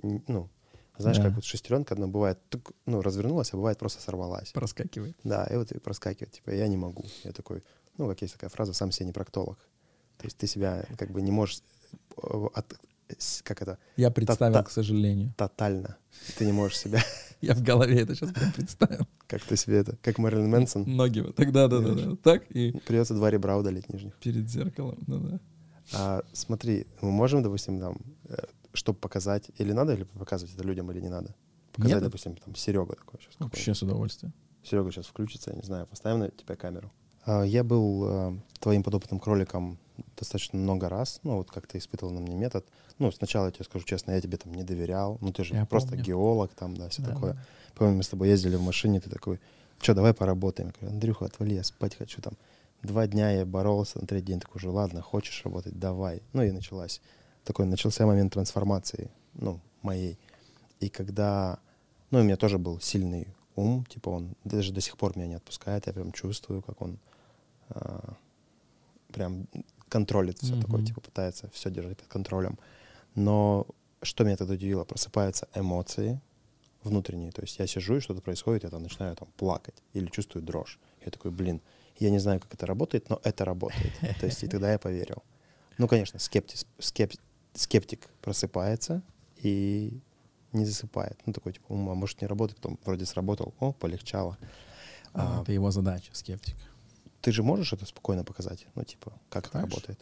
[0.02, 0.50] ну,
[0.98, 1.24] знаешь, да.
[1.24, 4.52] как вот шестеренка одна бывает, тук, ну, развернулась, а бывает просто сорвалась.
[4.52, 5.16] Проскакивает.
[5.24, 7.06] Да, и вот и проскакивает, типа, я не могу.
[7.24, 7.64] Я такой,
[7.98, 9.60] ну, как есть такая фраза, сам себе не проктолог.
[10.18, 11.62] То есть ты себя как бы не можешь
[12.18, 12.74] э, от,
[13.44, 13.78] как это?
[13.96, 15.34] Я представил, к сожалению.
[15.38, 15.98] Тотально.
[16.38, 17.04] Ты не можешь себя...
[17.42, 19.08] Я в голове это сейчас прям представил.
[19.28, 19.98] Как ты себе это?
[20.02, 20.84] Как Мэрилин Мэнсон?
[20.88, 22.16] Ноги вот так, да-да-да.
[22.24, 22.72] Так и...
[22.86, 24.16] Придется два ребра удалить нижних.
[24.16, 25.40] Перед зеркалом, ну да.
[25.94, 28.38] А, смотри, мы можем, допустим, там, э,
[28.74, 31.36] чтобы показать, или надо или показывать это людям, или не надо?
[31.74, 32.04] Показать, Нет?
[32.04, 33.36] допустим, там, Серега такой сейчас.
[33.40, 34.34] Вообще с удовольствием.
[34.64, 36.92] Серега сейчас включится, я не знаю, поставим на тебя камеру.
[37.26, 39.78] А, я был а, твоим подопытным кроликом
[40.18, 42.66] достаточно много раз, ну, вот как ты испытывал на мне метод.
[43.00, 45.66] Ну, сначала, я тебе скажу честно, я тебе там не доверял, ну, ты же я
[45.66, 46.04] просто помню.
[46.04, 47.34] геолог там, да, все да, такое.
[47.34, 47.46] Да.
[47.76, 49.40] Помню, мы с тобой ездили в машине, ты такой,
[49.80, 50.70] что, давай поработаем.
[50.70, 52.34] Я говорю, Андрюха, отвали, я спать хочу там.
[52.82, 56.22] Два дня я боролся, на третий день такой уже, ладно, хочешь работать, давай.
[56.34, 57.02] Ну и началась
[57.44, 60.18] такой начался момент трансформации, ну, моей.
[60.80, 61.60] И когда,
[62.12, 65.36] ну, у меня тоже был сильный ум, типа он даже до сих пор меня не
[65.36, 67.00] отпускает, я прям чувствую, как он
[67.70, 68.14] а,
[69.12, 69.48] прям
[69.90, 70.62] контролит все Мгм.
[70.62, 72.58] такое, типа пытается все держать под контролем.
[73.18, 73.66] Но
[74.04, 76.22] что меня тогда удивило, просыпаются эмоции
[76.84, 80.44] внутренние, то есть я сижу и что-то происходит, я там начинаю там плакать или чувствую
[80.46, 80.80] дрожь.
[81.04, 81.60] Я такой, блин,
[81.98, 83.92] я не знаю, как это работает, но это работает.
[84.20, 85.24] То есть и тогда я поверил.
[85.80, 87.20] Ну, конечно, скептис, скеп-
[87.56, 89.02] скептик просыпается
[89.38, 90.00] и
[90.54, 91.20] не засыпает.
[91.26, 94.38] Ну, такой, типа, «М, а может не работает, потом вроде сработал, о, полегчало.
[95.14, 96.56] А, А, это его задача, скептик.
[97.22, 98.68] ты же можешь это спокойно показать?
[98.76, 99.96] Ну, типа, как это Конечно.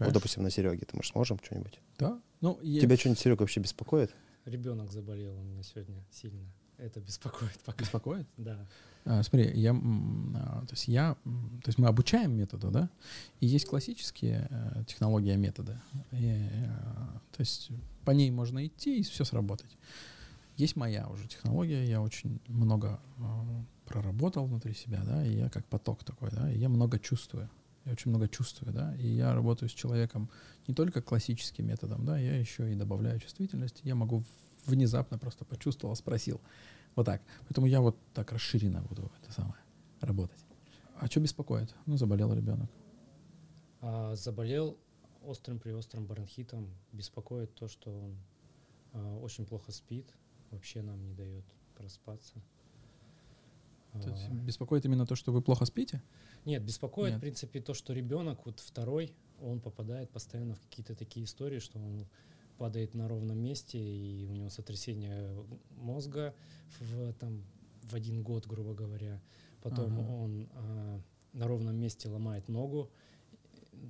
[0.00, 0.20] Вот, Конечно.
[0.20, 1.80] допустим, на Сереге, ты, может, сможем что-нибудь?
[1.98, 2.20] Да.
[2.40, 4.14] Ну, я- Тебя что-нибудь, Серега, вообще беспокоит?
[4.44, 6.46] Ребенок заболел у меня сегодня сильно.
[6.78, 7.82] Это беспокоит пока.
[7.84, 8.26] беспокоит?
[8.36, 8.66] Да.
[9.06, 12.90] А, смотри, я, а, то есть я, то есть мы обучаем методу, да,
[13.40, 15.80] и есть классические э, технологии метода,
[16.12, 16.66] И, э,
[17.32, 17.70] то есть
[18.04, 19.76] по ней можно идти и все сработать.
[20.56, 23.22] Есть моя уже технология, я очень много э,
[23.86, 27.48] проработал внутри себя, да, и я как поток такой, да, и я много чувствую,
[27.86, 30.28] я очень много чувствую, да, и я работаю с человеком
[30.66, 34.24] не только классическим методом, да, я еще и добавляю чувствительность, я могу
[34.66, 36.40] внезапно просто почувствовал, спросил,
[36.96, 37.22] вот так.
[37.42, 39.62] Поэтому я вот так расширенно буду это самое
[40.00, 40.44] работать.
[40.98, 41.74] А что беспокоит?
[41.86, 42.70] Ну, заболел ребенок.
[43.80, 44.76] А, заболел
[45.22, 46.68] острым при острым бронхитом.
[46.92, 48.16] Беспокоит то, что он
[48.92, 50.12] а, очень плохо спит.
[50.50, 51.44] Вообще нам не дает
[51.76, 52.42] проспаться.
[54.02, 56.02] То есть беспокоит именно то, что вы плохо спите?
[56.44, 57.18] Нет, беспокоит, Нет.
[57.18, 61.78] в принципе, то, что ребенок, вот второй, он попадает постоянно в какие-то такие истории, что
[61.78, 62.06] он
[62.58, 66.34] падает на ровном месте, и у него сотрясение мозга
[66.80, 67.44] в, там,
[67.82, 69.20] в один год, грубо говоря.
[69.62, 70.08] Потом Ага.
[70.08, 71.00] он а,
[71.32, 72.90] на ровном месте ломает ногу.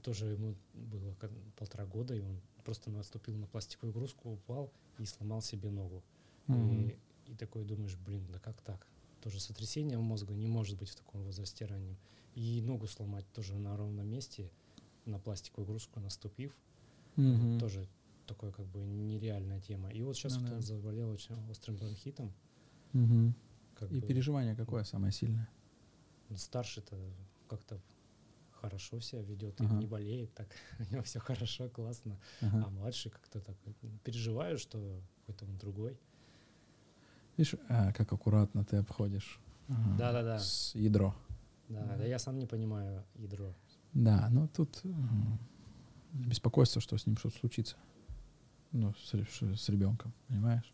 [0.02, 5.04] Тоже ему было как полтора года, и он просто наступил на пластиковую игрушку, упал и
[5.06, 6.02] сломал себе ногу.
[6.48, 6.72] Мгм.
[6.72, 8.86] И, и такой думаешь, блин, да как так?
[9.26, 11.96] Тоже сотрясение мозга не может быть в таком возрасте раннем.
[12.36, 14.52] И ногу сломать тоже на ровном месте,
[15.04, 16.56] на пластиковую игрушку наступив,
[17.16, 17.58] Мгм.
[17.58, 17.88] тоже
[18.28, 19.90] такое как бы нереальная тема.
[19.90, 20.54] И вот сейчас Ну да.
[20.54, 22.32] он заболел очень острым бронхитом.
[22.92, 23.34] Мгм.
[23.74, 25.48] Как И бы переживание какое самое сильное?
[26.36, 26.96] старший-то
[27.48, 27.80] как-то
[28.52, 29.74] хорошо себя ведет, Ага.
[29.74, 32.16] и не болеет так, у него все хорошо, классно.
[32.42, 32.62] Ага.
[32.64, 33.56] А младший как-то так
[34.04, 35.98] переживаю, что какой-то он другой.
[37.36, 40.38] Видишь, а, как аккуратно ты обходишь ага, Да-да-да.
[40.38, 41.14] с ядро.
[41.68, 43.54] Да, да я сам не понимаю ядро.
[43.92, 45.38] Да, но тут м,
[46.12, 47.76] беспокойство, что с ним что-то случится.
[48.72, 50.72] Ну, с, с ребенком, понимаешь?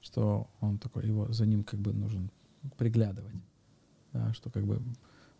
[0.00, 2.30] Что он такой, его за ним как бы нужен
[2.76, 3.34] приглядывать.
[4.12, 4.82] Да, что как бы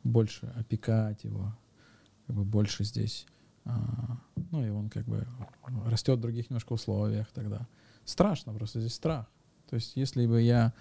[0.05, 1.55] больше опекать его,
[2.27, 3.27] как бы больше здесь.
[3.65, 4.19] а,
[4.51, 5.27] ну, и он как бы
[5.87, 7.69] растет в других немножко условиях тогда.
[8.05, 9.31] Страшно просто, здесь страх.
[9.71, 10.73] То есть, если бы я,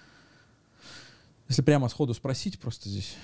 [1.47, 3.15] если прямо сходу спросить просто здесь,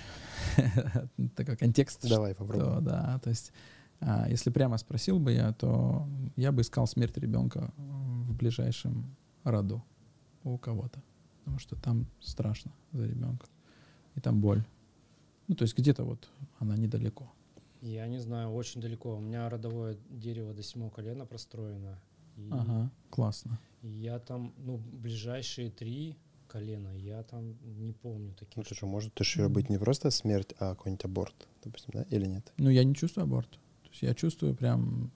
[1.36, 2.84] такой контекст, Давай то попробуем.
[2.84, 3.52] да, то есть,
[4.00, 9.84] а, если прямо спросил бы я, то я бы искал смерть ребенка в ближайшем роду
[10.44, 11.02] у кого-то,
[11.40, 13.48] потому что там страшно за ребенка,
[14.14, 14.64] и там боль.
[15.48, 17.32] Ну, то есть где-то вот она недалеко.
[17.82, 19.16] Я не знаю, очень далеко.
[19.16, 22.00] У меня родовое дерево до седьмого колена простроено.
[22.36, 23.60] И, Ага, классно.
[23.86, 26.18] Я там, ну, ближайшие три
[26.48, 28.58] колена, я там не помню таких.
[28.58, 32.26] Ну, это же может же быть не просто смерть, а какой-нибудь аборт, допустим, да, или
[32.26, 32.52] нет?
[32.58, 33.50] Ну, я не чувствую аборт.
[33.50, 35.12] То есть я чувствую прям,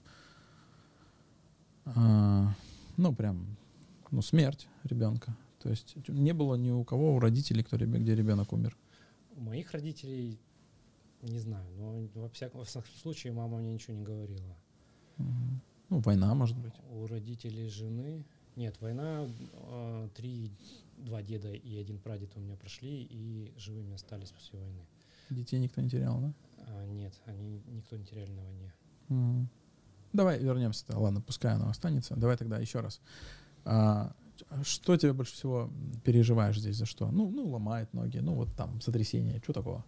[1.85, 2.53] а,
[2.97, 3.57] ну, прям,
[4.11, 5.35] ну, смерть ребенка.
[5.59, 8.77] То есть не было ни у кого, у родителей, кто, где ребенок умер.
[9.35, 10.39] У моих родителей
[11.21, 14.57] не знаю, но во всяком, во всяком случае мама мне ничего не говорила.
[15.17, 15.61] Мгм.
[15.89, 16.73] Ну, война, может быть.
[16.91, 18.25] У родителей жены...
[18.59, 20.51] Нет, война, э, три,
[20.97, 24.85] два деда и один прадед у меня прошли и живыми остались после войны.
[25.29, 26.33] Детей никто не терял, да?
[26.67, 28.73] А, нет, они никто не теряли на войне.
[29.07, 29.49] Мгм.
[30.11, 30.85] Давай вернемся.
[30.85, 30.97] -то.
[30.97, 32.17] Ладно, пускай оно останется.
[32.17, 32.99] Давай тогда еще раз.
[33.63, 34.13] А,
[34.63, 35.71] что тебе больше всего
[36.03, 37.09] переживаешь здесь за что?
[37.11, 39.85] Ну, ну, ломает ноги, ну, вот там, сотрясение, что такого?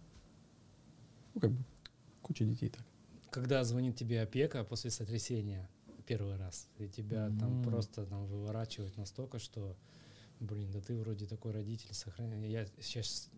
[1.34, 1.62] Ну, как бы,
[2.22, 2.86] куча детей так.
[3.30, 5.68] Когда звонит тебе опека после сотрясения
[6.12, 7.62] первый раз, и тебя там Мгм.
[7.64, 9.76] просто там выворачивают настолько, что,
[10.40, 12.50] блин, да ты вроде такой родитель, сохраняй.
[12.50, 13.30] Я сейчас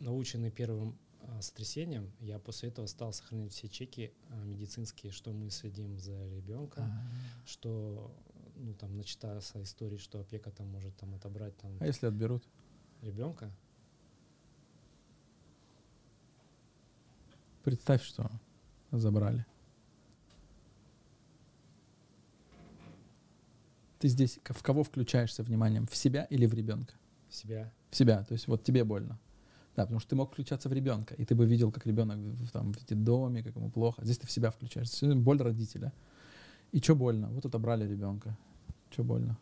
[0.00, 5.50] наученный первым а, сотрясением, я после этого стал сохранять все чеки а, медицинские, что мы
[5.50, 6.92] следим за ребенком,
[7.46, 8.12] что
[8.56, 12.42] ну там начитался истории, что опека там может там отобрать там А если отберут?
[13.02, 13.52] ребенка.
[17.62, 18.28] Представь, что
[18.90, 19.46] забрали.
[24.02, 25.86] Ты здесь в кого включаешься вниманием?
[25.86, 26.94] В себя или в ребенка?
[27.30, 27.72] Себя.
[27.88, 28.24] В себя.
[28.24, 29.16] То есть вот тебе больно.
[29.76, 32.50] Да, потому что ты мог включаться в ребенка, и ты бы видел, как ребенок в,
[32.50, 34.04] там, в детдоме, как ему плохо.
[34.04, 35.14] Здесь ты в себя включаешься.
[35.14, 35.92] Боль родителя.
[36.72, 37.28] И что больно?
[37.28, 38.36] Вот отобрали ребенка.
[38.90, 39.38] Что больно?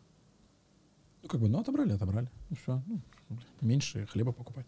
[1.23, 2.29] Ну, как бы, ну, отобрали, отобрали.
[2.51, 2.83] Ну, что?
[2.85, 3.01] Ну,
[3.61, 4.67] меньше хлеба покупать.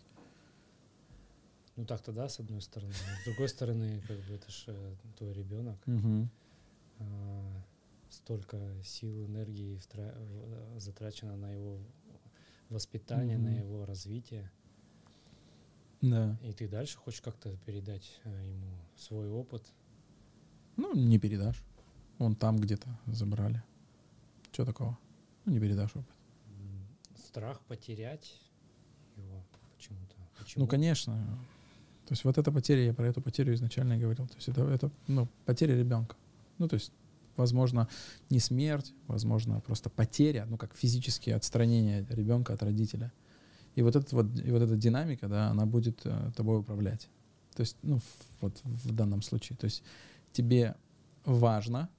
[1.75, 2.93] Ну так-то да, с одной стороны.
[2.93, 5.77] С другой стороны, как бы это же твой ребенок.
[5.85, 6.31] Мгм.
[6.97, 7.63] а,
[8.13, 9.79] столько сил, энергии
[10.77, 11.79] затрачено на его
[12.69, 13.59] воспитание, на Мгм.
[13.59, 14.51] его развитие.
[16.01, 16.37] Да.
[16.43, 19.63] И ты дальше хочешь как-то передать э, ему свой опыт.
[20.75, 21.63] Ну, не передашь.
[22.19, 23.63] Вон там где-то забрали.
[24.51, 24.97] Что такого?
[25.45, 26.15] Ну, не передашь опыт.
[27.15, 28.39] Страх потерять
[29.15, 29.43] его
[29.75, 30.15] почему-то.
[30.37, 30.65] Почему?
[30.65, 31.13] Ну, конечно.
[32.05, 34.27] То есть вот эта потеря, я про эту потерю изначально говорил.
[34.27, 36.15] То есть это, это ну, потеря ребенка.
[36.57, 36.91] Ну, то есть,
[37.35, 37.87] возможно,
[38.29, 43.11] не смерть, возможно, просто потеря, ну, как физические отстранение ребенка от родителя.
[43.75, 47.09] И вот, этот вот, и вот эта динамика, да, она будет э, тобой управлять.
[47.55, 49.57] То есть, ну, в- вот в данном случае.
[49.57, 49.83] То есть
[50.31, 50.75] тебе
[51.25, 51.89] важно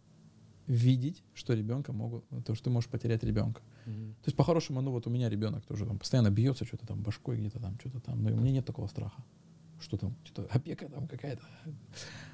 [0.66, 3.61] видеть, что ребенка могут, то, что ты можешь потерять ребенка.
[3.87, 4.14] Мгм.
[4.23, 7.37] То есть, по-хорошему, ну вот у меня ребенок тоже там постоянно бьется, что-то там башкой
[7.38, 8.23] где-то там, что-то там.
[8.23, 9.23] Но у меня нет такого страха.
[9.81, 11.42] Что там, что-то опека там какая-то.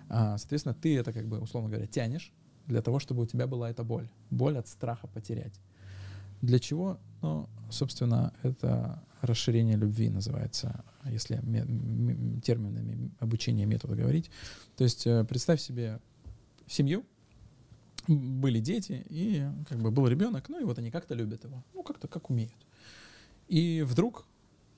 [0.08, 2.32] А, соответственно, ты это как бы, условно говоря, тянешь
[2.66, 4.08] для того, чтобы у тебя была эта боль.
[4.30, 5.60] Боль от страха потерять.
[6.42, 6.98] Для чего?
[7.22, 11.36] Ну, собственно, это расширение любви называется, если
[12.42, 14.30] терминами обучения метода говорить.
[14.76, 16.00] То есть э, представь себе
[16.66, 17.04] семью,
[18.08, 21.82] были дети, и как бы был ребенок, ну и вот они как-то любят его, ну
[21.82, 22.66] как-то как умеют.
[23.48, 24.24] И вдруг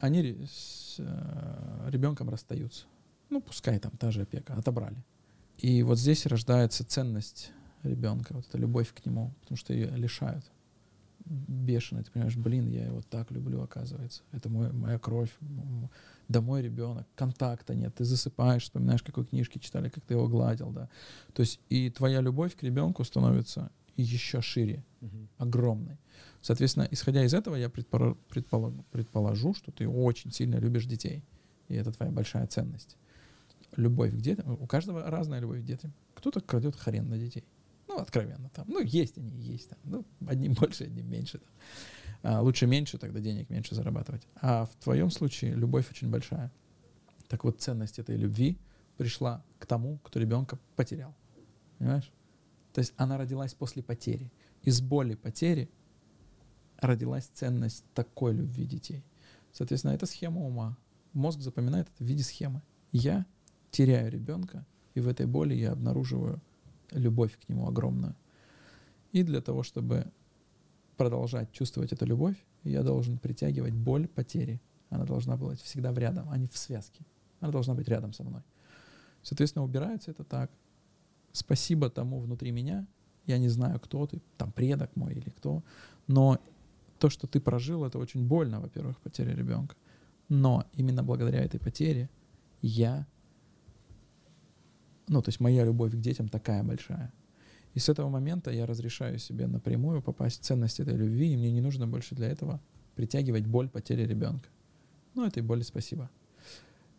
[0.00, 2.86] они с э, ребенком расстаются.
[3.30, 4.96] Ну, пускай там та же опека, отобрали.
[5.58, 10.44] И вот здесь рождается ценность ребенка, вот эта любовь к нему, потому что ее лишают.
[11.24, 14.22] Бешено, ты понимаешь, блин, я его так люблю, оказывается.
[14.32, 15.30] Это мой, моя кровь,
[16.28, 20.70] да мой ребенок, контакта нет, ты засыпаешь, вспоминаешь, какой книжки читали, как ты его гладил,
[20.70, 20.88] да.
[21.32, 24.84] То есть и твоя любовь к ребенку становится еще шире,
[25.38, 25.98] огромной.
[26.40, 31.22] Соответственно, исходя из этого, я предполо- предположу, предположу, что ты очень сильно любишь детей.
[31.68, 32.96] И это твоя большая ценность.
[33.76, 34.58] Любовь к детям.
[34.60, 35.92] У каждого разная любовь к детям.
[36.14, 37.44] Кто-то крадет хрен на детей.
[37.92, 38.64] Ну, откровенно там.
[38.68, 39.78] Ну, есть они, есть там.
[39.84, 41.38] Ну, одним больше, одним меньше.
[41.38, 41.50] Там.
[42.22, 44.26] А, лучше меньше, тогда денег меньше зарабатывать.
[44.36, 46.50] А в твоем случае любовь очень большая.
[47.28, 48.58] Так вот, ценность этой любви
[48.96, 51.14] пришла к тому, кто ребенка потерял.
[51.78, 52.10] Понимаешь?
[52.72, 54.32] То есть она родилась после потери.
[54.62, 55.70] Из боли потери
[56.78, 59.04] родилась ценность такой любви детей.
[59.52, 60.78] Соответственно, это схема ума.
[61.12, 62.62] Мозг запоминает это в виде схемы.
[62.90, 63.26] Я
[63.70, 66.40] теряю ребенка, и в этой боли я обнаруживаю
[66.92, 68.14] любовь к нему огромную.
[69.12, 70.06] И для того, чтобы
[70.96, 74.60] продолжать чувствовать эту любовь, я должен притягивать боль потери.
[74.90, 77.04] Она должна быть всегда в рядом, а не в связке.
[77.40, 78.42] Она должна быть рядом со мной.
[79.22, 80.50] Соответственно, убирается это так.
[81.32, 82.86] Спасибо тому внутри меня.
[83.26, 85.62] Я не знаю, кто ты, там предок мой или кто,
[86.06, 86.38] но
[86.98, 89.76] то, что ты прожил, это очень больно, во-первых, потеря ребенка.
[90.28, 92.10] Но именно благодаря этой потере
[92.60, 93.06] я,
[95.12, 97.12] ну, то есть моя любовь к детям такая большая.
[97.74, 101.50] И с этого момента я разрешаю себе напрямую попасть в ценность этой любви, и мне
[101.50, 102.60] не нужно больше для этого
[102.96, 104.48] притягивать боль потери ребенка.
[105.14, 106.10] Ну, этой боли спасибо.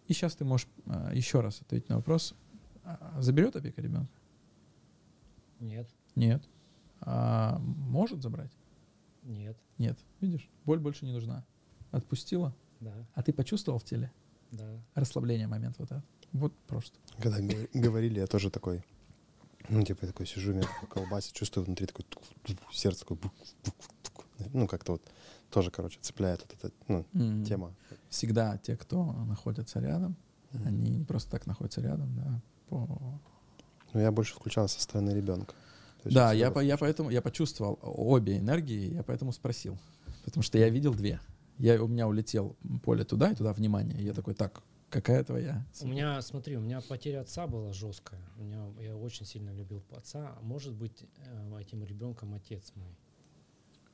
[0.08, 2.36] И сейчас ты можешь а, еще раз ответить на вопрос.
[2.84, 4.12] А, Заберет опека ребенка?
[5.60, 6.44] Нет, Нет.
[7.02, 8.52] А может забрать?
[9.24, 9.98] нет, Нет.
[10.22, 11.46] Видишь, боль больше не нужна.
[11.92, 14.12] Отпустила, да, а ты почувствовал в теле
[14.52, 14.80] да.
[14.96, 16.06] расслабление момент вот этот.
[16.34, 16.98] Вот просто.
[17.20, 17.38] Когда
[17.74, 18.84] говорили, я тоже такой,
[19.70, 22.06] ну, типа, я такой сижу, меня колбасит, чувствую внутри такой,
[22.72, 23.20] сердце такое,
[24.52, 25.02] ну, как-то вот
[25.52, 27.46] тоже, короче, цепляет вот эта, ну, М.
[27.46, 27.74] тема.
[28.10, 30.16] Всегда те, кто находятся рядом,
[30.52, 30.68] Мгм.
[30.68, 32.42] они не просто так находятся рядом, да.
[32.70, 33.20] По...
[33.94, 35.54] Ну, я больше включался со стороны ребенка.
[36.04, 39.78] Есть Да, я, по- я поэтому я почувствовал обе энергии, я поэтому спросил.
[40.26, 41.20] Потому что я видел две.
[41.60, 44.00] Я, у меня улетел поле туда и туда внимание.
[44.02, 44.64] И я такой, так,
[44.94, 45.66] какая твоя?
[45.82, 48.22] У меня, смотри, у меня потеря отца была жесткая.
[48.38, 50.38] У меня, я очень сильно любил отца.
[50.42, 52.96] Может быть, э, этим ребенком отец мой.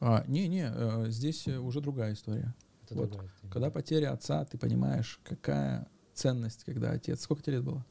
[0.01, 2.53] А, не-не, э, здесь э, уже другая история.
[2.83, 3.53] Это Вот, другая тема.
[3.53, 7.21] Когда потеря отца, ты понимаешь, какая ценность, когда отец...
[7.21, 7.85] Сколько тебе лет было?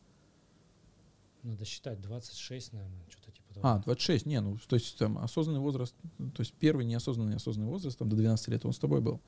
[1.42, 3.66] Надо считать 26, наверное, что-то типа того.
[3.66, 7.70] А, 26, не, ну, то есть там осознанный возраст, ну, то есть первый неосознанный осознанный
[7.70, 9.20] возраст, там до 12 лет он с тобой был.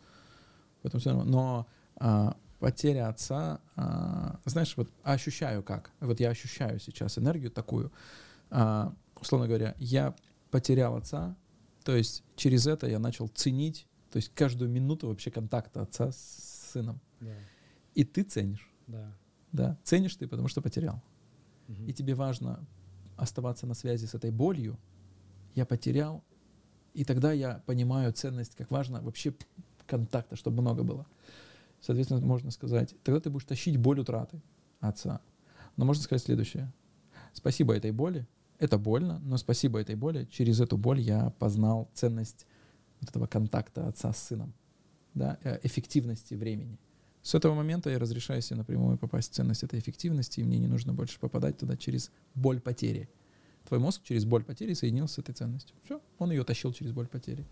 [0.82, 1.24] Поэтому всё равно.
[1.24, 1.66] Но
[1.96, 7.90] а, потеря отца, а, знаешь, вот ощущаю как, вот я ощущаю сейчас энергию такую,
[8.50, 10.14] а, условно говоря, я
[10.50, 11.36] потерял отца,
[11.84, 16.70] То есть через это я начал ценить, то есть каждую минуту вообще контакта отца с
[16.72, 17.00] сыном.
[17.20, 17.32] Да.
[17.94, 19.16] И ты ценишь, Да.
[19.52, 21.02] да, ценишь ты, потому что потерял.
[21.68, 21.86] Мгм.
[21.86, 22.60] И тебе важно
[23.16, 24.78] оставаться на связи с этой болью.
[25.54, 26.22] Я потерял,
[26.92, 29.32] и тогда я понимаю ценность, как важно вообще
[29.86, 31.06] контакта, чтобы много было.
[31.80, 34.42] Соответственно, можно сказать, тогда ты будешь тащить боль утраты
[34.80, 35.20] отца.
[35.76, 36.72] Но можно сказать следующее.
[37.32, 38.26] Спасибо этой боли.
[38.58, 40.28] Это больно, но спасибо этой боли.
[40.30, 42.46] Через эту боль я познал ценность
[43.00, 44.52] вот этого контакта отца с сыном,
[45.14, 46.78] да, э, эффективности времени.
[47.22, 50.66] С этого момента я разрешаю себе напрямую попасть в ценность этой эффективности, и мне не
[50.66, 53.08] нужно больше попадать туда через боль потери.
[53.66, 55.76] Твой мозг через боль потери соединился с этой ценностью.
[55.84, 57.46] Все, он ее тащил через боль потери.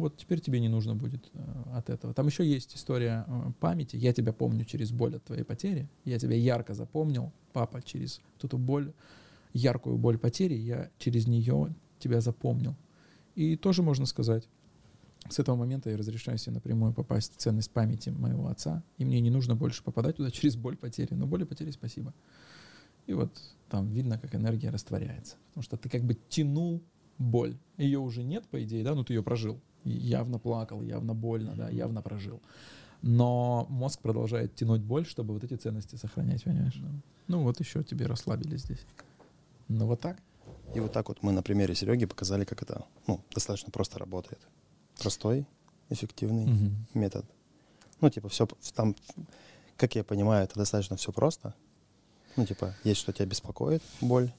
[0.00, 2.14] Вот теперь тебе не нужно будет э, от этого.
[2.14, 3.96] Там еще есть история э, памяти.
[3.96, 5.90] Я тебя помню через боль от твоей потери.
[6.06, 8.94] Я тебя ярко запомнил, папа, через эту боль,
[9.52, 10.54] яркую боль потери.
[10.54, 12.76] Я через нее тебя запомнил.
[13.34, 14.48] И тоже можно сказать,
[15.28, 19.20] с этого момента я разрешаю себе напрямую попасть в ценность памяти моего отца, и мне
[19.20, 21.12] не нужно больше попадать туда через боль потери.
[21.12, 22.14] Но боль и потери спасибо.
[23.06, 23.30] И вот
[23.68, 25.36] там видно, как энергия растворяется.
[25.48, 26.82] Потому что ты как бы тянул
[27.18, 27.58] боль.
[27.76, 29.60] Ее уже нет, по идее, да, ну ты ее прожил.
[29.84, 32.40] Явно плакал, явно больно, да, явно прожил.
[33.02, 36.78] Но мозг продолжает тянуть боль, чтобы вот эти ценности сохранять, понимаешь?
[37.28, 38.84] Ну вот еще тебе расслабили здесь.
[39.68, 40.18] Ну вот так.
[40.74, 44.40] И вот так вот мы на примере Сереги показали, как это ну, достаточно просто работает.
[44.98, 45.46] Простой,
[45.88, 46.86] эффективный Мгм.
[46.94, 47.24] метод.
[48.00, 48.94] Ну, типа, все там,
[49.76, 51.54] как я понимаю, это достаточно все просто.
[52.36, 54.32] Ну, типа, есть что тебя беспокоит, боль,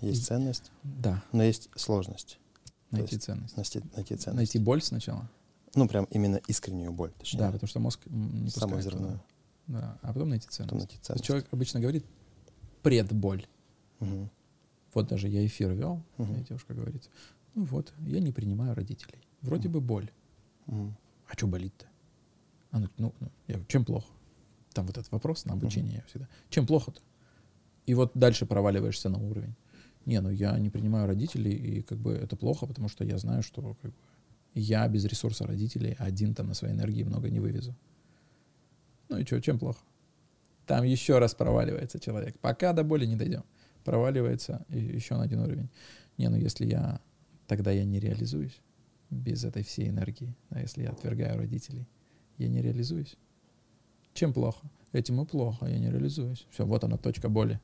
[0.00, 2.38] есть ценность, Да, но есть сложность.
[2.90, 3.56] Найти есть ценность.
[3.56, 4.36] Найти, найти ценность.
[4.36, 5.28] Найти боль сначала.
[5.74, 7.40] Ну, прям именно искреннюю боль, точнее.
[7.40, 9.22] Да, потому что мозг не самую туда.
[9.66, 10.72] Да, а потом найти Потом ценность.
[10.78, 11.24] найти То есть ценность.
[11.24, 12.06] человек обычно говорит
[12.82, 13.46] предболь.
[14.00, 14.30] Мгм.
[14.94, 16.36] Вот даже я эфир вел, Мгм.
[16.36, 17.10] и девушка говорит,
[17.54, 19.18] ну вот, я не принимаю родителей.
[19.42, 19.72] Вроде Мгм.
[19.74, 20.10] бы боль.
[20.66, 20.96] Мгм.
[21.28, 21.86] А что болит-то?
[22.70, 24.06] Она говорит, ну, ну, я говорю, чем плохо?
[24.72, 26.28] Там вот этот вопрос на обучение я всегда.
[26.48, 27.00] Чем плохо-то?
[27.86, 29.54] И вот дальше проваливаешься на уровень.
[30.06, 33.42] Не, ну я не принимаю родителей, и как бы это плохо, потому что я знаю,
[33.42, 33.96] что как бы,
[34.54, 37.76] я без ресурса родителей один там на своей энергии много не вывезу.
[39.08, 39.80] Ну и что, чем плохо?
[40.66, 42.38] Там еще раз проваливается человек.
[42.40, 43.44] Пока до боли не дойдем.
[43.84, 45.68] Проваливается еще на один уровень.
[46.18, 47.00] Не, ну если я...
[47.46, 48.60] Тогда я не реализуюсь
[49.08, 50.34] без этой всей энергии.
[50.50, 51.88] Да, если я отвергаю родителей,
[52.36, 53.16] я не реализуюсь.
[54.12, 54.68] Чем плохо?
[54.92, 56.46] Этим и плохо, я не реализуюсь.
[56.50, 57.60] Все, вот она, точка боли.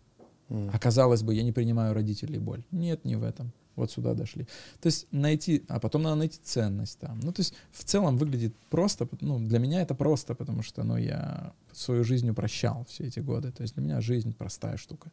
[0.48, 0.70] Мгм.
[0.72, 2.64] А казалось бы, я не принимаю родителей боль.
[2.70, 3.52] Нет, не в этом.
[3.76, 4.46] Вот сюда дошли.
[4.80, 7.18] То есть найти, а потом надо найти ценность там.
[7.20, 10.96] Ну, то есть в целом выглядит просто, ну, для меня это просто, потому что, ну,
[10.96, 13.50] я свою жизнь упрощал все эти годы.
[13.50, 15.10] То есть для меня жизнь простая штука.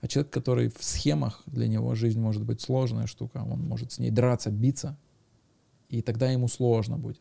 [0.00, 3.98] А человек, который в схемах, для него жизнь может быть сложная штука, он может с
[3.98, 4.96] ней драться, биться,
[5.90, 7.20] и тогда ему сложно будет.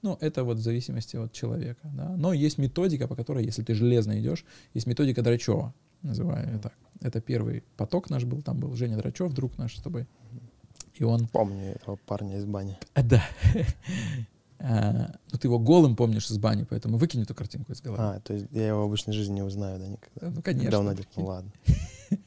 [0.00, 2.16] Ну, это вот в зависимости от человека, да.
[2.16, 5.74] Но есть методика, по которой, если ты железно идешь, есть методика Драчева,
[6.04, 6.72] называю ее так.
[7.00, 10.06] Это первый поток наш был, там был Женя Драчев, друг наш с тобой.
[10.94, 11.26] И он...
[11.28, 12.78] Помню этого парня из бани.
[12.94, 13.22] А, да.
[14.66, 18.02] А, Ну, ты его голым помнишь из бани, поэтому выкинь эту картинку из головы.
[18.02, 20.30] А, то есть я его в обычной жизни не узнаю, да, никогда.
[20.30, 20.90] Ну, конечно.
[20.90, 21.52] Одет, ну ладно.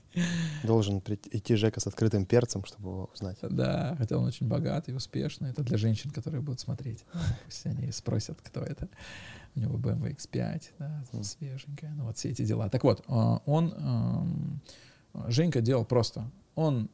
[0.64, 1.02] Должен
[1.32, 3.38] идти Жека с открытым перцем, чтобы его узнать.
[3.42, 5.50] Да, хотя он очень богатый, успешный.
[5.50, 7.06] Это для женщин, которые будут смотреть.
[7.14, 8.90] Ну, Пусть они спросят, кто это.
[9.56, 11.92] У него BMW X5, да, свеженькая.
[11.96, 12.70] Ну, вот все эти дела.
[12.70, 14.62] Так вот, а, он,
[15.28, 16.30] Женька делал просто.
[16.56, 16.90] Он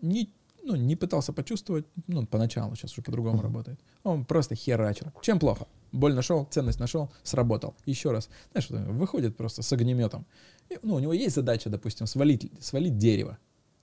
[0.00, 0.32] не,
[0.68, 3.80] ну, не пытался почувствовать, ну, поначалу, сейчас уже по-другому работает.
[4.02, 5.06] Он просто херачил.
[5.22, 5.66] Чем плохо?
[5.92, 7.74] Боль нашел, ценность нашел, сработал.
[7.86, 8.28] Еще раз.
[8.52, 10.26] Знаешь, выходит просто с огнеметом.
[10.68, 13.38] И, ну, у него есть задача, допустим, свалить, свалить дерево.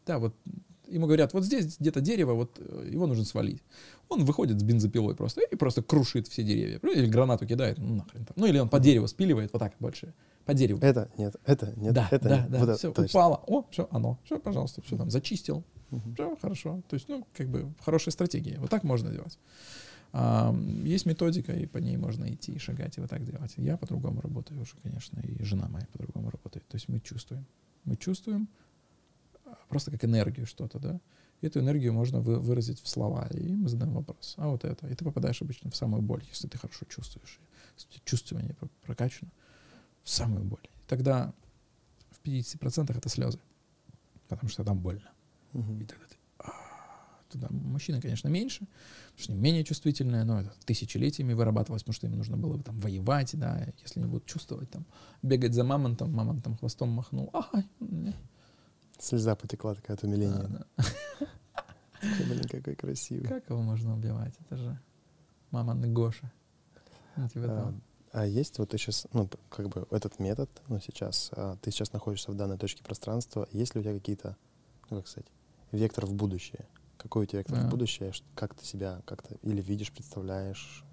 [0.05, 0.35] Да, вот
[0.87, 3.63] ему говорят, вот здесь где-то дерево, вот э, его нужно свалить.
[4.07, 6.79] Он выходит с бензопилой просто и просто крушит все деревья.
[6.83, 8.35] Ну, Или гранату кидает, ну нахрен там.
[8.35, 10.13] Ну или он по дереву спиливает, вот так больше.
[10.45, 10.79] По дереву.
[10.81, 12.51] Это нет, это нет, да, это да, нет.
[12.51, 13.19] да, Вот это все, точно.
[13.19, 13.43] упало.
[13.47, 14.19] О, все, оно.
[14.23, 15.63] Все, пожалуйста, все там зачистил.
[16.13, 16.81] Все, хорошо.
[16.87, 18.59] То есть, ну, как бы хорошая стратегия.
[18.59, 19.39] Вот так можно делать.
[20.13, 23.53] А, есть методика, и по ней можно идти и шагать, и вот так делать.
[23.57, 26.65] Я по-другому работаю уже, конечно, и жена моя по-другому работает.
[26.67, 27.45] То есть мы чувствуем.
[27.83, 28.47] Мы чувствуем
[29.45, 30.99] а, просто как энергию что-то, да.
[31.41, 34.35] Эту энергию можно вы- выразить в слова, и мы задаем вопрос.
[34.37, 34.87] А вот это.
[34.87, 37.39] И ты попадаешь обычно в самую боль, если ты хорошо чувствуешь.
[37.77, 39.29] Если чувствование про- прокачано,
[40.05, 40.63] в самую боль.
[40.63, 41.33] И тогда
[42.11, 43.39] в 50% это слезы,
[44.29, 45.09] потому что там больно.
[45.51, 45.81] Мгм.
[45.81, 46.15] И тогда ты...
[46.39, 46.51] а,
[47.29, 52.07] Туда мужчина, конечно, меньше, потому что они менее чувствительные, но это тысячелетиями вырабатывалось, потому что
[52.07, 54.85] им нужно было бы там воевать, да, если они будут чувствовать, там,
[55.23, 57.65] бегать за мамонтом, мамонтом хвостом махнул, ай.
[58.99, 60.47] Слеза потекла такая от умиления.
[60.47, 61.27] Да, да.
[62.01, 63.27] Блин, какой красивый.
[63.27, 64.33] Как его можно убивать?
[64.39, 64.79] Это же
[65.51, 66.31] мама Гоша.
[67.15, 67.73] Ну, типа А, того.
[68.17, 71.91] А есть вот ты сейчас, ну, как бы этот метод, ну, сейчас, а, ты сейчас
[71.91, 74.37] находишься в данной точке пространства, есть ли у тебя какие-то,
[74.89, 75.27] ну, как сказать,
[75.71, 76.65] вектор в будущее?
[76.97, 77.67] Какой у тебя вектор А.
[77.67, 78.13] в будущее?
[78.13, 80.83] Ш- Как ты себя как-то или видишь, представляешь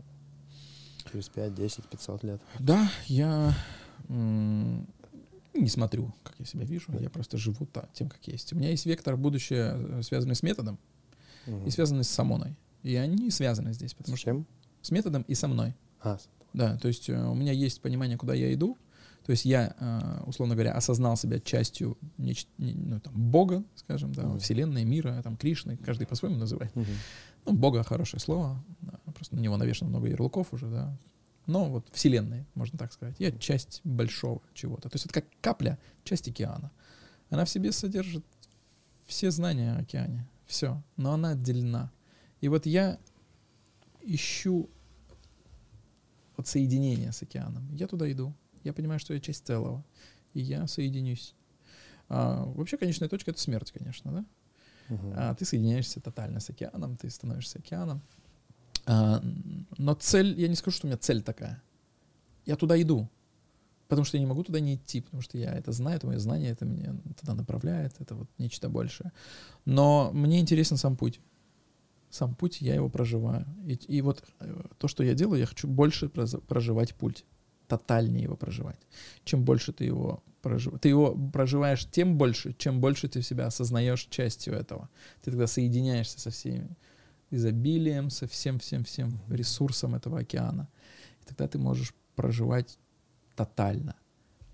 [1.13, 2.41] через 5, 10, 500 лет?
[2.59, 3.55] Да, я
[4.09, 8.53] не смотрю, как я себя вижу, я просто живу та- тем, как есть.
[8.53, 10.79] У меня есть вектор будущее, э, связанный с методом
[11.67, 12.57] и связанный с самоной.
[12.83, 14.47] И они связаны здесь, потому С что чем?
[14.81, 15.75] с методом и со мной.
[16.01, 16.19] А,
[16.53, 18.77] Да, то есть э, у меня есть понимание, куда я иду.
[19.25, 24.13] То есть я, э, условно говоря, осознал себя частью неч- не- ну, там, Бога, скажем,
[24.13, 24.39] да, Мгм.
[24.41, 26.75] Вселенной, мира, там, Кришны, каждый по-своему называет.
[26.75, 26.87] мгм.
[27.47, 30.97] Ну, Бога хорошее слово, да, просто на него навешано много ярлыков уже, да.
[31.47, 33.17] Но вот Вселенной, можно так сказать.
[33.19, 34.89] Я часть большого чего-то.
[34.89, 36.71] То есть это как капля, часть океана.
[37.31, 38.25] Она в себе содержит
[39.07, 41.91] все знания о океане, все, но она отделена.
[42.41, 42.99] И вот я
[44.03, 44.69] ищу
[46.47, 47.69] соединение с океаном.
[47.75, 48.35] Я туда иду.
[48.65, 49.85] Я понимаю, что я часть целого.
[50.35, 51.35] И я соединюсь.
[52.09, 54.25] А, вообще, конечная точка— это смерть, конечно, да?
[54.95, 55.13] Мгм.
[55.17, 58.03] А, ты соединяешься тотально с океаном, ты становишься океаном.
[58.87, 59.23] А,
[59.79, 61.63] но цель, я не скажу, что у меня цель такая.
[62.45, 63.09] Я туда иду.
[63.89, 66.19] Потому что я не могу туда не идти, потому что я это знаю, это мое
[66.19, 69.13] знание, это меня туда направляет, это вот нечто большее.
[69.67, 71.21] Но мне интересен сам путь.
[72.13, 73.47] Сам путь, я его проживаю.
[73.67, 77.25] И, и вот э, то, что я делаю, я хочу больше проживать путь,
[77.69, 78.79] тотальнее его проживать.
[79.25, 84.07] Чем больше ты его проживаешь, ты его проживаешь тем больше, чем больше ты себя осознаешь
[84.11, 84.91] частью этого.
[85.23, 86.77] Ты тогда соединяешься со всеми
[87.31, 90.69] изобилием, со всем, всем, всем ресурсом этого океана.
[91.23, 92.79] И тогда ты можешь проживать
[93.37, 93.97] тотально.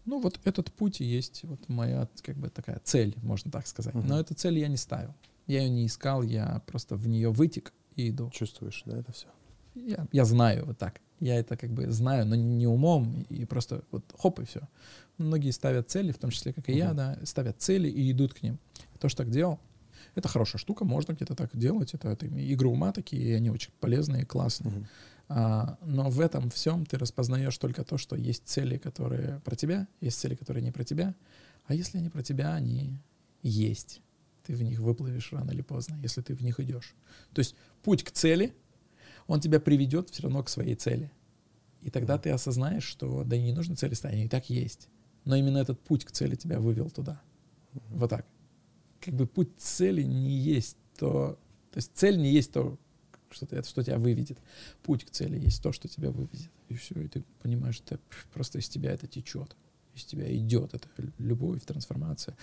[0.05, 3.95] Ну, вот этот путь и есть вот моя, как бы, такая цель, можно так сказать.
[3.95, 5.13] Но эту цель я не ставил.
[5.49, 8.31] Я ее не искал, я просто в нее вытек и иду.
[8.31, 9.27] Чувствуешь, да, это все?
[9.75, 11.01] Я, я знаю вот так.
[11.21, 14.61] Я это как бы знаю, но не умом, и просто вот хоп, и все.
[15.17, 16.97] Многие ставят цели, в том числе, как и я, Мгм.
[16.97, 18.59] да, ставят цели и идут к ним.
[19.01, 19.59] То, что так делал,
[20.15, 21.95] это хорошая штука, можно где-то так делать.
[21.95, 24.75] Это, это игры ума такие, и они очень полезные, классные.
[24.75, 24.87] Мгм.
[25.31, 29.89] А, но в этом всем ты распознаешь только то, что есть цели, которые про тебя,
[30.01, 31.15] есть цели, которые не про тебя.
[31.67, 32.99] А если они про тебя, они
[33.43, 34.01] есть.
[34.49, 36.95] Ты в них выплывешь рано или поздно, если ты в них идешь.
[37.35, 38.55] То есть путь к цели,
[39.27, 41.13] он тебя приведет все равно к своей цели.
[41.83, 42.23] И тогда Мгм.
[42.23, 44.89] ты осознаешь, что да и не нужно цели ставить, они и так есть.
[45.27, 47.21] Но именно этот путь к цели тебя вывел туда.
[47.91, 48.25] Вот так.
[49.01, 51.39] Как бы путь к цели не есть то...
[51.73, 52.79] То есть цель не есть то,
[53.31, 54.39] что, ты, что тебя выведет.
[54.83, 56.51] Путь к цели есть то, что тебя выведет.
[56.71, 58.01] И все, и ты понимаешь, что
[58.33, 59.55] просто из тебя это течет.
[59.95, 60.89] Из тебя идет это
[61.19, 62.35] любовь, трансформация.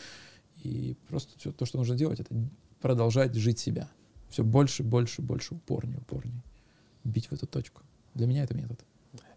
[0.65, 2.33] И просто все то, что нужно делать, это
[2.81, 3.87] продолжать жить себя.
[4.29, 6.41] Все больше, больше, больше, упорнее, упорнее.
[7.03, 7.83] Бить в эту точку.
[8.15, 8.83] Для меня это метод.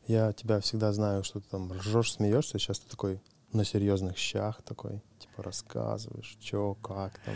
[0.07, 3.21] Я тебя всегда знаю, что ты там ржешь, смеешься, сейчас ты такой
[3.53, 7.35] на серьезных щах такой, типа рассказываешь, что, как там.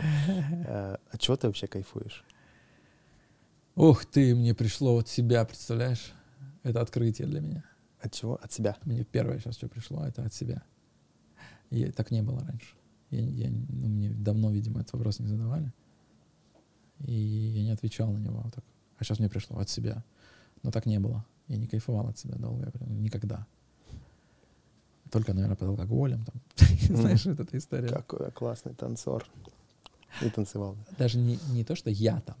[0.67, 2.23] Э, От чего ты вообще кайфуешь?
[3.75, 6.13] Ух ты, мне пришло от себя, представляешь?
[6.63, 7.63] Это открытие для меня.
[7.99, 8.39] От чего?
[8.41, 8.77] От себя.
[8.85, 10.63] Мне первое сейчас что пришло, это от себя.
[11.69, 12.75] И так не было раньше.
[13.13, 15.71] Я, я, ну, мне давно, видимо, этот вопрос не задавали.
[17.05, 18.41] И я не отвечал на него.
[18.43, 18.63] Вот так.
[18.97, 20.03] А сейчас мне пришло от себя.
[20.63, 21.25] Но так не было.
[21.47, 22.71] Я не кайфовал от себя долго.
[22.71, 23.45] прям Никогда.
[25.11, 26.25] Только, наверное, под алкоголем.
[26.25, 26.41] Там.
[26.97, 27.89] Знаешь, вот эта история.
[27.89, 29.25] Какой классный танцор.
[30.21, 30.75] И танцевал.
[30.97, 32.37] Даже не, не то, что я там,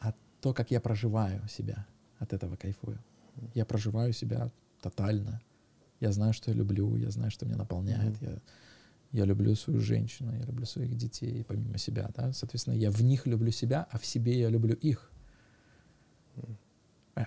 [0.00, 1.86] а то, как я проживаю себя.
[2.18, 2.98] От этого кайфую.
[3.54, 4.50] Я проживаю себя
[4.80, 5.40] тотально.
[6.00, 8.20] Я знаю, что я люблю, я знаю, что меня наполняет.
[8.20, 8.30] Мгм.
[8.32, 8.38] Я,
[9.16, 12.10] я люблю свою женщину, я люблю своих детей, помимо себя.
[12.14, 12.32] Да?
[12.32, 15.10] Соответственно, я в них люблю себя, а в себе я люблю их.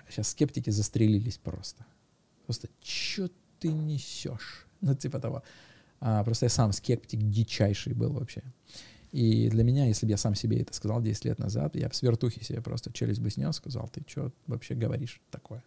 [0.08, 1.84] сейчас скептики застрелились просто.
[2.46, 3.28] Просто, что
[3.58, 4.66] ты несешь?
[4.82, 5.42] Ну, типа того.
[6.00, 8.42] А, просто я сам скептик дичайший был вообще.
[9.12, 11.94] И для меня, если бы я сам себе это сказал 10 лет назад, я бы
[11.94, 15.62] с вертухи себе просто челюсть бы снес, сказал, ты что вообще говоришь такое?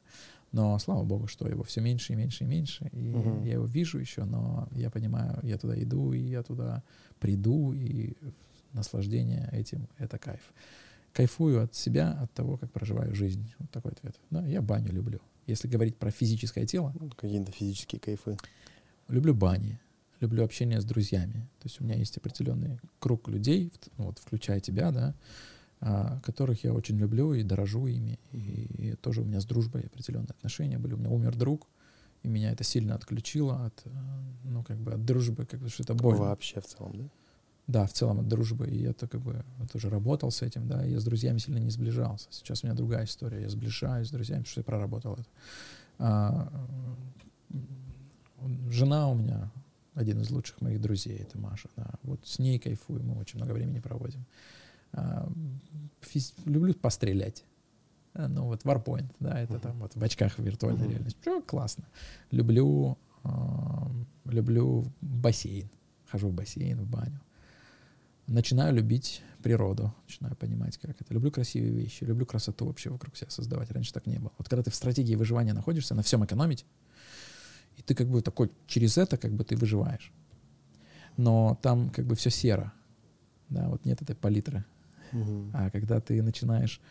[0.53, 2.89] Но слава богу, что его все меньше и меньше и меньше.
[2.93, 3.43] И Мгм.
[3.43, 6.83] я его вижу еще, но я понимаю, я туда иду, и я туда
[7.19, 8.13] приду, и
[8.71, 10.53] наслаждение этим— это кайф.
[11.11, 13.51] Кайфую от себя, от того, как проживаю жизнь.
[13.59, 14.15] Вот такой ответ.
[14.29, 15.19] Да, я баню люблю.
[15.47, 18.37] Если говорить про физическое тело, Ну, Какие-то физические кайфы.
[19.09, 19.79] люблю бани,
[20.21, 21.47] люблю общение с друзьями.
[21.59, 25.13] То есть у меня есть определенный круг людей, ну, вот, включая тебя, да,
[26.23, 28.19] которых я очень люблю и дорожу ими.
[28.31, 30.93] И, и тоже у меня с дружбой определенные отношения были.
[30.93, 31.67] У меня умер друг,
[32.23, 33.89] и меня это сильно отключило от, э,
[34.45, 36.21] ну, как бы от дружбы, как бы, что это больно.
[36.21, 37.09] Вообще в целом, да?
[37.67, 38.67] Да, в целом от дружбы.
[38.67, 40.83] И это как бы тоже работал с этим, да.
[40.83, 42.27] Я с друзьями сильно не сближался.
[42.31, 43.41] Сейчас у меня другая история.
[43.41, 45.25] Я сближаюсь с друзьями, потому что я проработал это.
[45.99, 46.51] А,
[48.69, 49.51] жена у меня
[49.93, 51.69] один из лучших моих друзей, это Маша.
[51.75, 51.89] Да.
[52.03, 54.25] Вот с ней кайфую, мы очень много времени проводим.
[54.93, 55.29] А,
[56.01, 56.33] физ...
[56.45, 57.43] Люблю пострелять.
[58.13, 59.59] А, ну вот Warpoint, да, это uh-huh.
[59.59, 60.91] там вот в очках виртуальной uh-huh.
[60.91, 61.19] реальности.
[61.21, 61.85] Все классно.
[62.31, 63.29] Люблю, э,
[64.25, 65.69] люблю бассейн.
[66.07, 67.19] Хожу в бассейн, в баню.
[68.27, 71.13] Начинаю любить природу, начинаю понимать, как это.
[71.13, 73.71] Люблю красивые вещи, люблю красоту вообще вокруг себя создавать.
[73.71, 74.31] Раньше так не было.
[74.37, 76.65] Вот когда ты в стратегии выживания находишься, на всем экономить,
[77.77, 80.13] и ты как бы такой, через это как бы ты выживаешь.
[81.17, 82.71] Но там как бы все серо.
[83.49, 84.63] Да, вот нет этой палитры.
[85.13, 85.51] Угу.
[85.53, 86.81] А когда ты начинаешь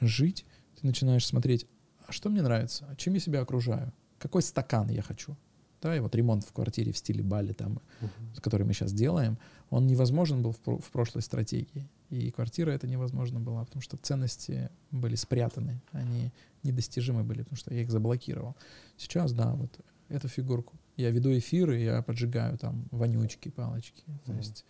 [0.00, 0.44] жить,
[0.80, 1.66] ты начинаешь смотреть,
[2.06, 5.36] а что мне нравится, а чем я себя окружаю, какой стакан я хочу.
[5.80, 8.40] Да, и вот ремонт в квартире в стиле Бали, там, uh-huh.
[8.40, 9.36] который мы сейчас делаем,
[9.68, 11.90] он невозможен был в, в прошлой стратегии.
[12.08, 17.74] И квартира это невозможно была, потому что ценности были спрятаны, они недостижимы были, потому что
[17.74, 18.56] я их заблокировал.
[18.96, 20.72] Сейчас, да, вот эту фигурку.
[20.96, 24.04] Я веду эфиры, я поджигаю там вонючки, палочки.
[24.06, 24.24] Uh-huh.
[24.24, 24.64] То есть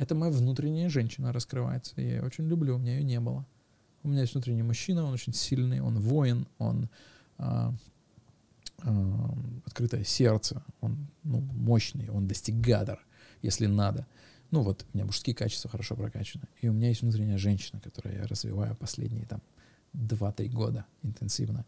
[0.00, 1.92] это моя внутренняя женщина раскрывается.
[2.00, 3.46] Я ее очень люблю, у меня ее не было.
[4.02, 6.88] У меня есть внутренний мужчина, он очень сильный, он воин, он
[7.36, 7.74] а,
[8.82, 9.34] а,
[9.66, 12.98] открытое сердце, он ну, мощный, он достигатор,
[13.42, 14.06] если надо.
[14.50, 16.44] Ну вот, у меня мужские качества хорошо прокачаны.
[16.62, 19.42] И у меня есть внутренняя женщина, которую я развиваю последние там
[19.92, 21.66] 2-3 года интенсивно.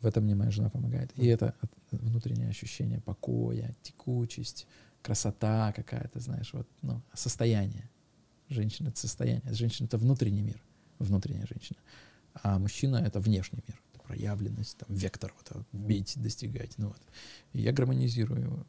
[0.00, 1.10] В этом мне моя жена помогает.
[1.16, 1.56] И это
[1.90, 4.68] внутреннее ощущение покоя, текучесть,
[5.06, 7.88] красота какая-то, знаешь, вот, ну, состояние.
[8.48, 9.54] Женщина— это состояние.
[9.54, 10.60] Женщина— это внутренний мир
[10.98, 11.78] внутренняя женщина.
[12.42, 16.76] А мужчина— это внешний мир, это проявленность, там, вектор, вот, бить, достигать.
[16.78, 17.00] Ну, вот.
[17.52, 18.66] И я гармонизирую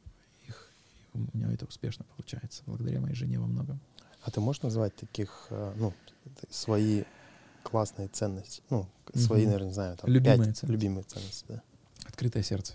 [0.48, 0.72] их,
[1.14, 3.80] и у меня это успешно получается, благодаря моей жене во многом.
[4.22, 5.94] А ты можешь назвать таких, э, ну,
[6.50, 7.04] свои
[7.64, 8.62] классные ценности?
[8.70, 9.48] Ну, свои, угу.
[9.48, 10.66] наверное, не знаю, там, любимые пять ценности.
[10.66, 11.62] любимые ценности, да?
[12.06, 12.74] Открытое сердце.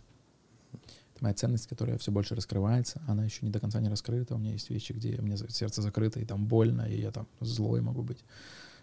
[1.22, 3.00] Моя ценность, которая все больше раскрывается.
[3.06, 4.34] Она еще не до конца не раскрыта.
[4.34, 7.80] У меня есть вещи, где меня сердце закрыто, и там больно, и я там злой
[7.80, 8.24] могу быть.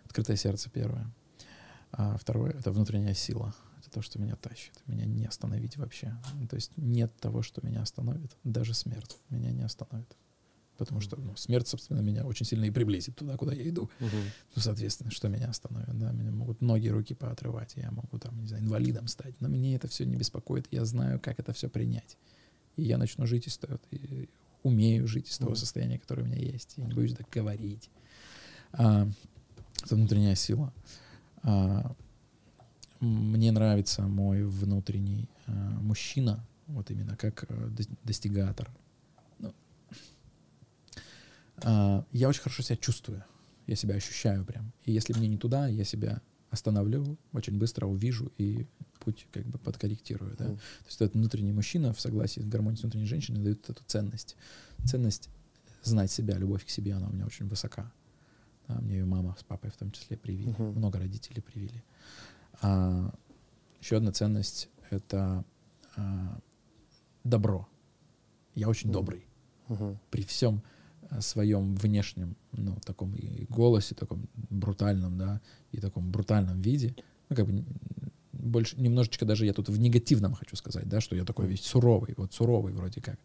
[0.05, 1.11] Открытое сердце первое.
[1.91, 3.53] А второе— это внутренняя сила.
[3.81, 4.71] Это то, что меня тащит.
[4.87, 6.17] Меня не остановить вообще.
[6.49, 8.31] То есть нет того, что меня остановит.
[8.45, 10.15] Даже смерть меня не остановит.
[10.79, 13.89] Потому что ну, смерть, собственно, меня очень сильно и приблизит туда, куда я иду.
[13.99, 14.23] Uh-huh.
[14.55, 15.99] Ну, соответственно, что меня остановит?
[15.99, 16.13] Да?
[16.13, 19.35] Меня могут ноги, руки поотрывать, я могу там, не знаю, инвалидом стать.
[19.41, 20.67] Но мне это все не беспокоит.
[20.71, 22.17] Я знаю, как это все принять.
[22.77, 24.29] И я начну жить из того, и
[24.63, 25.57] умею жить из того uh-huh.
[25.57, 26.77] состояния, которое у меня есть.
[26.77, 27.89] И не боюсь так говорить.
[28.71, 29.05] А,
[29.83, 30.73] это внутренняя сила.
[31.43, 31.93] А,
[33.01, 37.69] мне нравится мой внутренний а, мужчина, вот именно как а,
[38.05, 38.71] достигатор.
[41.63, 43.23] А, я очень хорошо себя чувствую,
[43.67, 44.71] я себя ощущаю прям.
[44.85, 48.65] И если мне не туда, я себя остановлю, очень быстро увижу и
[48.99, 50.35] путь как бы подкорректирую.
[50.37, 50.45] Да?
[50.45, 50.55] Mm.
[50.55, 54.35] То есть этот внутренний мужчина в согласии с гармонией с внутренней женщиной дает эту ценность.
[54.85, 55.29] Ценность
[55.83, 57.91] знать себя, любовь к себе, она у меня очень высока.
[58.67, 60.51] А, мне ее мама с папой в том числе привили.
[60.51, 60.73] Uh-huh.
[60.73, 61.83] Много родителей привили.
[62.61, 63.13] А,
[63.79, 65.43] еще одна ценность— это
[65.95, 66.39] а,
[67.23, 67.67] добро.
[68.55, 68.93] Я очень uh-huh.
[68.93, 69.25] добрый.
[69.67, 69.97] Uh-huh.
[70.11, 70.61] При всем
[71.19, 75.41] своем внешнем, ну, таком и голосе, таком брутальном, да,
[75.71, 76.95] и таком брутальном виде,
[77.29, 77.65] ну, как бы
[78.31, 82.13] больше, немножечко даже я тут в негативном хочу сказать, да, что я такой весь суровый,
[82.17, 83.19] вот суровый вроде как.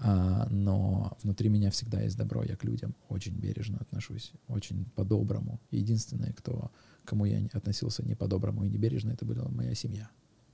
[0.00, 5.60] А, но внутри меня всегда есть добро, я к людям очень бережно отношусь, очень по-доброму.
[5.70, 6.70] Единственное, кто,
[7.04, 10.08] кому я относился не по-доброму и не бережно, это была моя семья.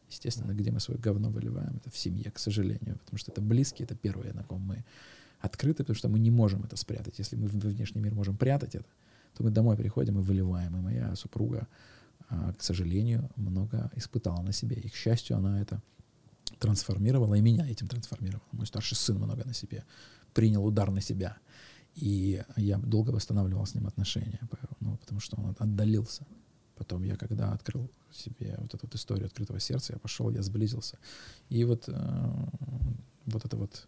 [0.09, 3.85] Естественно, где мы свое говно выливаем, это в семье, к сожалению, потому что это близкие,
[3.85, 4.85] это первые, на ком мы
[5.41, 7.18] открыты, потому что мы не можем это спрятать.
[7.18, 8.87] Если мы в внешний мир можем прятать это,
[9.37, 10.76] то мы домой приходим и выливаем.
[10.76, 11.66] И моя супруга,
[12.28, 14.76] а, к сожалению, много испытала на себе.
[14.76, 15.82] И, к счастью, она это
[16.59, 18.47] трансформировала, и меня этим трансформировала.
[18.53, 19.85] Мой старший сын много на себе
[20.32, 21.37] принял удар на себя.
[21.95, 24.41] И я долго восстанавливал с ним отношения,
[24.80, 26.26] ну, потому что он отдалился.
[26.76, 30.99] Потом я, когда открыл себе вот эту вот историю открытого сердца, я пошел, я сблизился.
[31.49, 32.47] И вот, э,
[33.26, 33.87] вот эта вот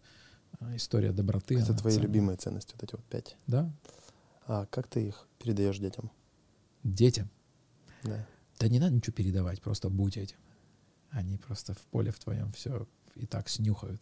[0.75, 1.57] история доброты.
[1.57, 2.07] Это твои ценная.
[2.07, 3.37] любимые ценности, вот эти вот пять?
[3.47, 3.71] Да.
[4.45, 6.11] А как ты их передаешь детям?
[6.83, 7.29] Детям?
[8.03, 8.25] Да.
[8.59, 10.37] Да не надо ничего передавать, просто будь этим.
[11.11, 14.01] Они просто в поле в твоем все и так снюхают.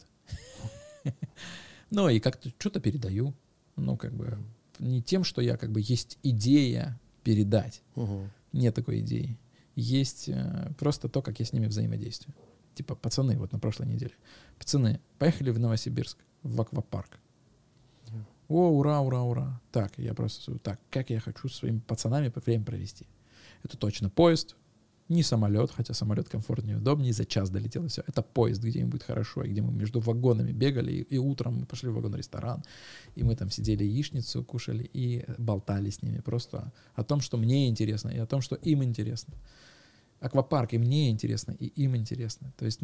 [1.88, 3.32] Ну, и как-то что-то передаю.
[3.76, 4.38] Ну, как бы
[4.80, 7.82] не тем, что я как бы есть идея передать.
[8.52, 9.38] Нет такой идеи.
[9.76, 12.34] Есть э, просто то, как я с ними взаимодействую.
[12.74, 14.12] Типа, пацаны, вот на прошлой неделе.
[14.58, 17.18] Пацаны, поехали в Новосибирск, в аквапарк.
[18.48, 19.60] О, ура, ура, ура.
[19.72, 23.06] Так, я просто, так, как я хочу со своими пацанами время провести.
[23.64, 24.56] Это точно поезд,
[25.08, 28.02] не самолет, хотя самолет комфортнее и удобнее, за час долетел и все.
[28.06, 31.60] Это поезд, где им будет хорошо, и где мы между вагонами бегали, и, и утром
[31.60, 32.64] мы пошли в вагон-ресторан,
[33.14, 37.68] и мы там сидели яичницу кушали и болтали с ними просто о том, что мне
[37.68, 39.34] интересно, и о том, что им интересно.
[40.20, 42.52] Аквапарк и мне интересно, и им интересно.
[42.56, 42.80] То есть,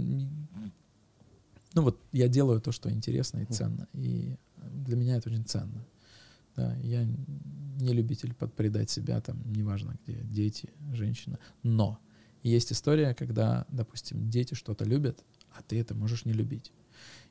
[1.74, 5.84] ну вот я делаю то, что интересно и ценно, и для меня это очень ценно.
[6.56, 11.38] Да, я не любитель подпредать себя, там, неважно где, дети, женщина.
[11.62, 11.98] Но
[12.42, 16.72] есть история, когда, допустим, дети что-то любят, а ты это можешь не любить.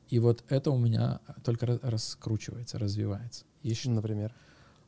[0.08, 3.44] И вот это у меня только раскручивается, развивается.
[3.62, 4.34] Еще, Например?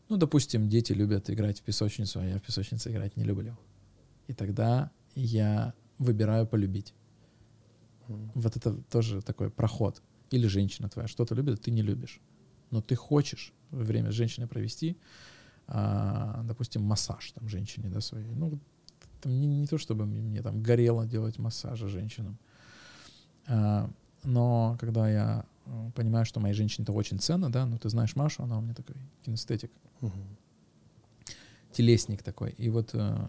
[0.09, 3.57] Ну, допустим, дети любят играть в песочницу, а я в песочнице играть не люблю.
[4.27, 6.93] И тогда я выбираю полюбить.
[8.09, 8.31] Mm.
[8.35, 10.03] Вот это тоже такой проход.
[10.31, 12.21] Или женщина твоя что-то любит, ты не любишь.
[12.71, 14.97] Но ты хочешь время с женщиной провести,
[15.67, 18.35] а, допустим, массаж там женщине, да, своей.
[18.35, 18.59] Ну,
[19.21, 22.39] там не, не то, чтобы мне, мне там горело делать массажи женщинам.
[23.47, 23.91] А,
[24.25, 28.17] но когда я э, понимаю, что моей женщине это очень ценно, да, ну ты знаешь
[28.17, 30.13] Машу, она у меня такой кинестетик, угу.
[31.75, 32.51] Телесник такой.
[32.53, 33.29] И вот э,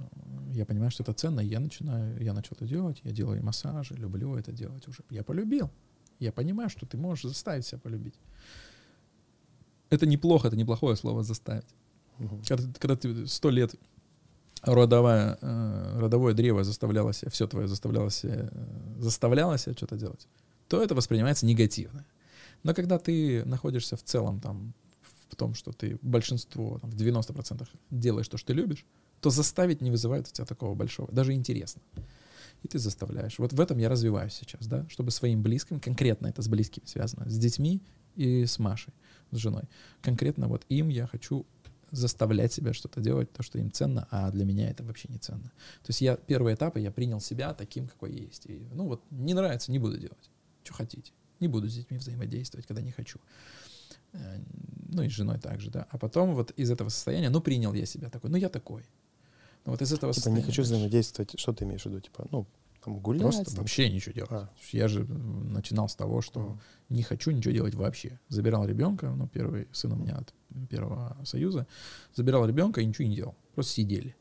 [0.53, 3.95] я понимаю, что это ценно, и я начинаю, я начал это делать, я делаю массажи,
[3.95, 5.03] люблю это делать уже.
[5.09, 5.69] Я полюбил.
[6.19, 8.15] Я понимаю, что ты можешь заставить себя полюбить.
[9.89, 11.75] Это неплохо, это неплохое слово заставить.
[12.19, 12.41] Угу.
[12.47, 13.75] Когда, когда ты сто лет
[14.61, 20.27] родовая, э, родовое древо заставляло себя, все твое заставляло себя, э, заставляло себя что-то делать,
[20.67, 22.05] то это воспринимается негативно.
[22.63, 24.73] Но когда ты находишься в целом там,
[25.29, 28.85] в том, что ты большинство, там, в 90% делаешь то, что ты любишь,
[29.21, 31.81] то заставить не вызывает у тебя такого большого, даже интересно.
[32.63, 33.37] И ты заставляешь.
[33.39, 37.29] Вот в этом я развиваюсь сейчас, да, чтобы своим близким, конкретно это с близкими связано,
[37.29, 37.81] с детьми
[38.15, 38.93] и с Машей,
[39.31, 39.63] с женой.
[40.01, 41.45] Конкретно вот им я хочу
[41.91, 45.51] заставлять себя что-то делать, то, что им ценно, а для меня это вообще не ценно.
[45.83, 48.45] То есть я первые этапы я принял себя таким, какой есть.
[48.47, 50.31] И, ну вот не нравится, не буду делать.
[50.63, 51.11] Что хотите.
[51.39, 53.19] Не буду с детьми взаимодействовать, когда не хочу.
[54.15, 54.39] Э,
[54.89, 55.87] ну и с женой также, да.
[55.89, 58.85] А потом вот из этого состояния, ну принял я себя такой, ну я такой.
[59.65, 60.41] Ну вот из этого типа состояния.
[60.41, 61.99] не хочу взаимодействовать, что ты имеешь в виду?
[61.99, 62.47] Типа, ну,
[62.83, 63.23] там гулять?
[63.23, 63.55] Просто там.
[63.55, 64.31] вообще ничего делать.
[64.31, 64.49] А.
[64.71, 66.59] Я же начинал с того, что mm.
[66.89, 68.19] не хочу ничего делать вообще.
[68.29, 70.33] Забирал ребенка, ну, первый сын у меня от
[70.69, 71.67] Первого Союза,
[72.13, 73.35] забирал ребенка и ничего не делал.
[73.55, 74.15] Просто сидели.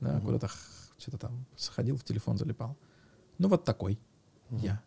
[0.00, 0.48] Да, mm куда-то
[0.96, 2.76] что-то там сходил, в телефон залипал.
[3.38, 3.98] Ну, вот такой
[4.50, 4.82] mm я.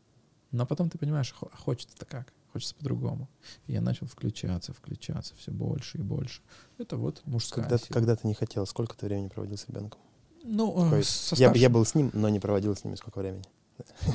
[0.52, 2.34] Но потом ты понимаешь, а хочется-то как?
[2.56, 3.28] Хочется по-другому.
[3.68, 6.42] И я начал включаться, включаться все больше и больше.
[6.78, 7.94] Это вот мужская когда, сила.
[7.94, 10.00] Когда ты не хотел, сколько ты времени проводил с ребенком?
[10.46, 13.44] Ну, э, со я, я был с ним, но не проводил с ними сколько времени.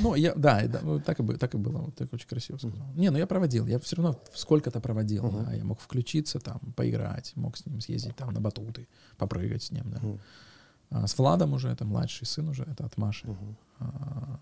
[0.01, 1.83] Ну, я, да, да ну, так, и, было, так и было.
[1.83, 2.79] Вот так очень красиво сказал.
[2.79, 2.99] Uh-huh.
[2.99, 3.67] Не, ну я проводил.
[3.67, 5.27] Я все равно сколько-то проводил.
[5.27, 5.45] Uh-huh.
[5.45, 5.53] Да.
[5.53, 8.89] Я мог включиться там, поиграть, мог с ним съездить там на батуты,
[9.19, 9.99] попрыгать с ним, да.
[9.99, 10.21] Uh-huh.
[10.89, 13.37] А с Владом уже, это младший сын уже, это от Маши.
[13.81, 14.41] А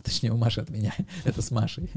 [0.04, 0.94] точнее, у Маши от меня,
[1.24, 1.90] это с Машей.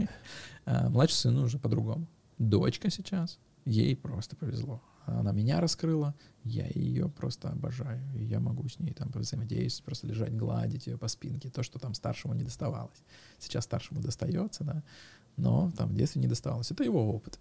[0.65, 2.07] А, младший сын уже по-другому.
[2.37, 4.81] Дочка сейчас, ей просто повезло
[5.17, 8.01] она меня раскрыла, я ее просто обожаю.
[8.15, 11.79] И я могу с ней там взаимодействовать, просто лежать, гладить ее по спинке, то, что
[11.79, 13.03] там старшему не доставалось.
[13.39, 14.83] Сейчас старшему достается, да,
[15.37, 16.71] но там в детстве не доставалось.
[16.71, 17.39] Это его опыт.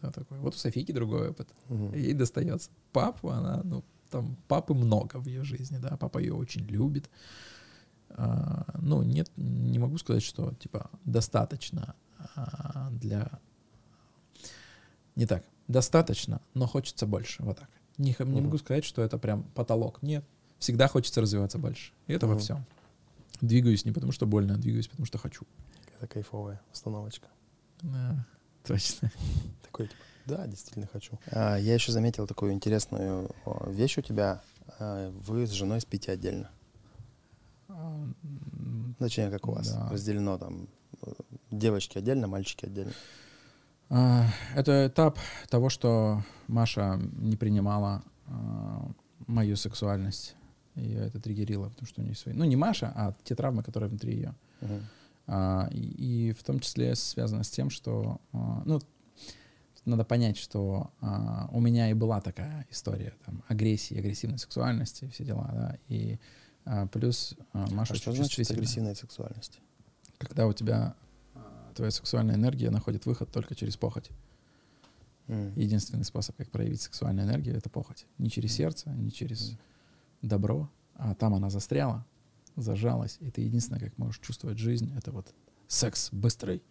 [0.00, 0.38] Да, такой.
[0.38, 1.48] Вот у Софийки другой опыт.
[1.68, 1.94] Угу.
[1.94, 2.70] Ей достается.
[2.92, 7.10] Папу она, ну, там папы много в ее жизни, да, папа ее очень любит.
[8.10, 11.94] А, ну, нет, не могу сказать, что, типа, достаточно
[12.34, 13.30] а, для...
[15.14, 17.42] Не так достаточно, но хочется больше.
[17.42, 17.68] Вот так.
[17.98, 20.02] Не, не могу сказать, что это прям потолок.
[20.02, 20.24] Нет.
[20.58, 21.92] Всегда хочется развиваться больше.
[22.06, 22.34] И это угу.
[22.34, 22.64] во всем.
[23.40, 25.46] Двигаюсь не потому, что больно, а двигаюсь, потому что хочу.
[25.96, 27.28] Это кайфовая установочка.
[27.82, 28.26] Да,
[28.64, 29.12] точно.
[29.62, 31.18] Такой, типа, да, действительно хочу.
[31.30, 33.30] А, я еще заметил такую интересную
[33.66, 34.42] вещь у тебя.
[34.78, 36.50] Вы с женой спите отдельно.
[38.98, 39.72] Точнее, как у вас.
[39.72, 39.88] Да.
[39.90, 40.68] Разделено там
[41.50, 42.92] девочки отдельно, мальчики отдельно.
[43.90, 45.18] А, это этап
[45.48, 48.90] того, что Маша не принимала а,
[49.26, 50.36] мою сексуальность.
[50.74, 52.34] Ее это триггерило, потому что у нее свои...
[52.34, 54.34] Ну, не Маша, а те травмы, которые внутри ее.
[54.60, 54.82] Uh-huh.
[55.26, 58.20] А, и, и в том числе связано с тем, что...
[58.32, 58.80] Ну,
[59.84, 65.24] надо понять, что а, у меня и была такая история там, агрессии, агрессивной сексуальности, все
[65.24, 66.18] дела, да, и
[66.92, 67.94] плюс а, Маша...
[67.94, 69.60] А что значит агрессивная сексуальность?
[70.18, 70.94] Когда у тебя
[71.78, 74.10] твоя сексуальная энергия находит выход только через похоть.
[75.28, 75.52] Mm.
[75.54, 78.04] Единственный способ, как проявить сексуальную энергию, это похоть.
[78.18, 79.56] Не через сердце, не через mm.
[80.22, 82.04] добро, а там она застряла,
[82.56, 85.32] зажалась, и ты единственное, как можешь чувствовать жизнь, это вот
[85.68, 86.64] секс быстрый,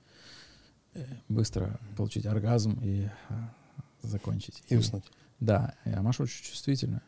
[0.94, 3.54] э, быстро получить оргазм и а,
[4.02, 4.62] закончить.
[4.68, 5.06] И уснуть.
[5.40, 7.04] Да, а Маша очень чувствительная.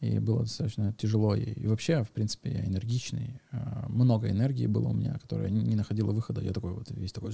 [0.00, 1.34] И было достаточно тяжело.
[1.34, 3.40] И, вообще, в принципе, я энергичный.
[3.50, 6.40] А, много энергии было у меня, которая не находила выхода.
[6.40, 7.32] Я такой вот весь такой...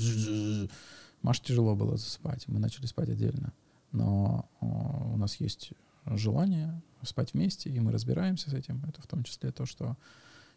[1.23, 2.49] Маше тяжело было засыпать.
[2.49, 3.53] Мы начали спать отдельно.
[3.93, 5.73] Но у нас есть
[6.07, 8.83] желание спать вместе, и мы разбираемся с этим.
[8.89, 9.97] Это в том числе то, что...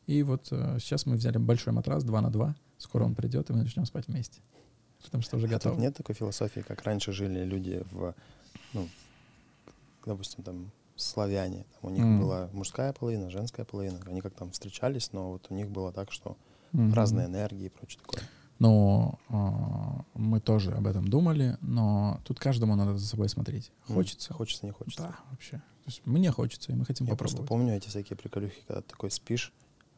[0.07, 2.55] И вот э, сейчас мы взяли большой матрас 2 на 2.
[2.77, 4.39] Скоро он придет, и мы начнем спать вместе.
[5.03, 5.79] Потому что уже А готов.
[5.79, 8.13] нет такой философии, как раньше жили люди в,
[8.73, 8.87] ну,
[10.05, 11.65] допустим, там, славяне.
[11.81, 12.19] Там у них Мгм.
[12.19, 13.99] была мужская половина, женская половина.
[14.05, 16.37] Они как там встречались, но вот у них было так, что
[16.71, 16.93] Мгм.
[16.93, 18.23] разные энергии и прочее такое.
[19.29, 23.71] А, мы тоже об этом думали, но тут каждому надо за собой смотреть.
[23.87, 24.33] Хочется?
[24.33, 25.03] Хочется, не хочется.
[25.03, 25.57] Да, вообще.
[25.57, 27.49] То есть мне хочется, и мы хотим Я просто попробовать.
[27.67, 29.53] помню эти всякие приколюхи, когда ты такой спишь,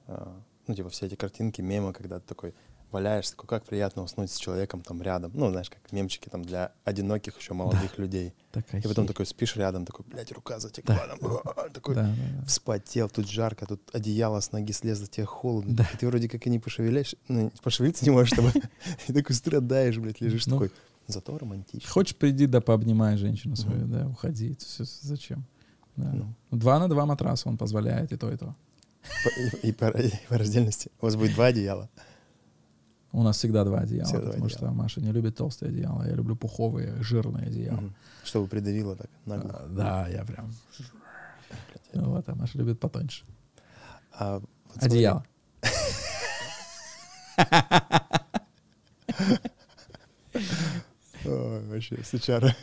[0.07, 2.53] а, ну, типа, все эти картинки, мемы, когда ты такой
[2.91, 5.31] валяешься, такой, как приятно уснуть с человеком там рядом.
[5.33, 8.33] Ну, знаешь, как мемчики там для одиноких еще молодых людей.
[8.51, 9.13] Такая И потом херь.
[9.13, 11.15] такой спишь рядом, такой, блядь, рука затекла, Да.
[11.17, 12.45] там, а, такой Да, да, да.
[12.45, 15.75] вспотел, тут жарко, тут одеяло с ноги слезло, тебе холодно.
[15.75, 15.87] Да.
[15.93, 18.51] И ты вроде как и не пошевеляешь, ну, пошевелиться не можешь, чтобы...
[19.07, 20.53] И такой страдаешь, блядь, лежишь Ну.
[20.53, 20.71] такой.
[21.07, 21.89] Зато романтично.
[21.89, 23.91] Хочешь, приди, да пообнимай женщину свою, Мгм.
[23.91, 24.55] да, уходи.
[24.59, 25.45] Всё, зачем?
[25.95, 26.11] Да.
[26.13, 26.33] Ну.
[26.51, 28.55] Два на два матраса он позволяет и то, и то.
[29.63, 30.91] И, и по, и по раздельности.
[31.01, 31.89] У вас будет два одеяла.
[33.13, 34.49] У нас всегда два одеяла, Всегда потому одеяла.
[34.49, 37.77] что Маша не любит толстые одеяла, я люблю пуховые, жирные одеяла.
[37.77, 37.95] Мгм.
[38.23, 39.51] Чтобы придавило так нагло.
[39.63, 40.53] А, да, я прям...
[41.93, 43.23] Вот, а Маша любит потоньше.
[44.11, 45.25] А вот Одеяло.
[51.23, 52.55] Вообще, сучара.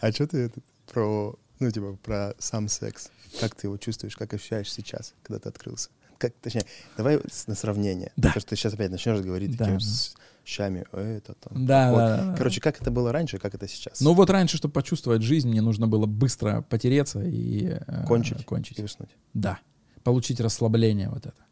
[0.00, 3.10] А что ты этот, про, ну, типа, про сам секс?
[3.40, 5.90] Как ты его чувствуешь, как ощущаешь сейчас, когда ты открылся?
[6.20, 6.66] Как, точнее,
[6.98, 8.12] давай на сравнение.
[8.16, 8.28] Да.
[8.28, 9.80] Потому что ты сейчас опять начнешь говорить Да, такими
[10.44, 11.66] щами, это там.
[11.66, 11.96] Да, вот.
[11.96, 12.34] да, да.
[12.36, 14.02] Короче, как это было раньше, как это сейчас?
[14.02, 18.44] Ну вот раньше, чтобы почувствовать жизнь, мне нужно было быстро потереться и э, Кончить.
[18.44, 18.78] кончить.
[18.78, 19.08] И уснуть.
[19.32, 19.58] Да.
[20.04, 21.42] Получить расслабление вот это.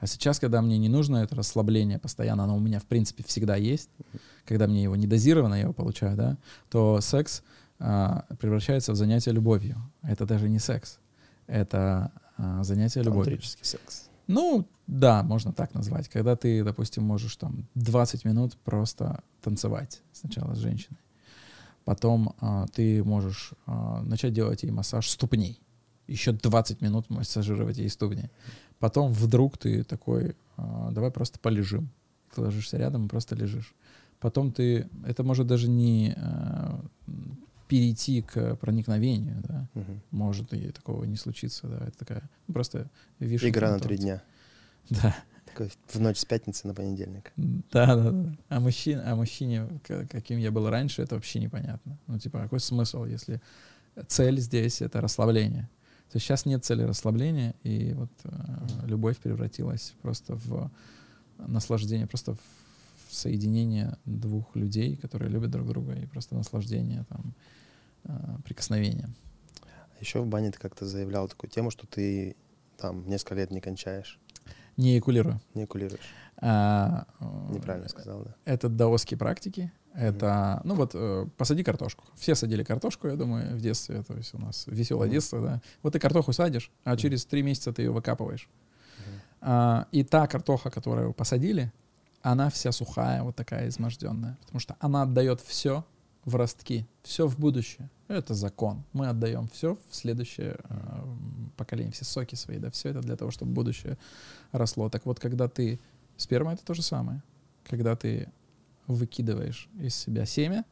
[0.00, 3.54] А сейчас, когда мне не нужно это расслабление постоянно, оно у меня, в принципе, всегда
[3.54, 3.90] есть,
[4.44, 6.38] когда мне его не дозировано, я его получаю, да,
[6.70, 7.42] то секс
[7.78, 9.76] а, превращается в занятие любовью.
[10.02, 10.98] Это даже не секс.
[11.46, 13.24] Это а, занятие любовью.
[13.24, 14.07] Тантрический секс.
[14.28, 16.08] Ну, да, можно так назвать.
[16.08, 20.98] Когда ты, допустим, можешь там 20 минут просто танцевать сначала с женщиной.
[21.84, 25.58] Потом а, ты можешь а, начать делать ей массаж ступней.
[26.06, 28.30] Еще 20 минут массажировать ей ступни.
[28.78, 31.88] Потом вдруг ты такой, а, давай просто полежим.
[32.34, 33.74] Ты ложишься рядом и просто лежишь.
[34.20, 36.84] Потом ты, это может даже не а,
[37.68, 39.68] перейти к проникновению, да.
[39.74, 40.00] Мгм.
[40.10, 41.86] Может и такого не случиться, да.
[41.86, 44.22] Это такая ну, просто вишенка Игра на три дня.
[44.90, 45.14] Да.
[45.44, 47.32] Такой в ночь с пятницы на понедельник.
[47.36, 48.36] Да, да, да.
[48.48, 49.68] А мужчине, а мужчине,
[50.10, 51.98] каким я был раньше, это вообще непонятно.
[52.06, 53.42] Ну, типа, какой смысл, если
[54.06, 55.68] цель здесь— это расслабление?
[56.10, 58.30] То есть сейчас нет цели расслабления, и вот э,
[58.86, 60.70] любовь превратилась просто в
[61.36, 67.34] наслаждение, просто в соединение двух людей, которые любят друг друга, и просто наслаждение там
[68.08, 68.12] э,
[68.44, 69.14] прикосновением.
[70.00, 72.36] Еще в бане ты как-то заявлял такую тему, что ты
[72.76, 74.18] там несколько лет не кончаешь,
[74.76, 75.40] Не экулирую.
[75.54, 76.00] не экулируешь.
[76.40, 78.34] А, э, Неправильно сказал, да.
[78.44, 79.72] Это даосские практики.
[79.94, 82.04] Это, ну вот, э, посади картошку.
[82.14, 84.02] Все садили картошку, я думаю, в детстве.
[84.04, 85.12] То есть у нас веселое Мгм.
[85.14, 85.60] детство, да.
[85.82, 86.98] Вот ты картоху садишь, а Мгм.
[86.98, 88.48] через три месяца ты ее выкапываешь.
[88.98, 89.20] Мгм.
[89.40, 91.72] А, и та картоха, которую посадили,
[92.22, 94.36] она вся сухая, вот такая изможденная.
[94.42, 95.84] Потому что она отдает все
[96.24, 97.90] в ростки, все в будущее.
[98.08, 98.82] Это закон.
[98.94, 101.04] Мы отдаем все в следующее э,
[101.56, 103.98] поколение, все соки свои, да, все это для того, чтобы будущее
[104.50, 104.88] росло.
[104.88, 105.78] Так вот, когда ты...
[106.16, 107.22] Сперма— это то же самое.
[107.64, 108.28] Когда ты
[108.86, 110.64] выкидываешь из себя семя,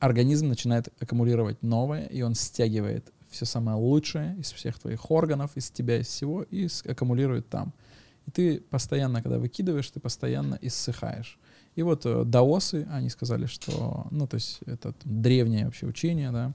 [0.00, 5.70] организм начинает аккумулировать новое, и он стягивает все самое лучшее из всех твоих органов, из
[5.70, 7.72] тебя, из всего, и аккумулирует там.
[8.26, 11.38] И ты постоянно, когда выкидываешь, ты постоянно иссыхаешь.
[11.76, 16.52] И вот э, даосы, они сказали, что, ну, то есть это древнее вообще учение, да,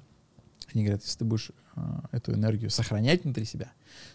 [0.73, 3.71] они говорят, если ты будешь э, эту энергию сохранять внутри себя,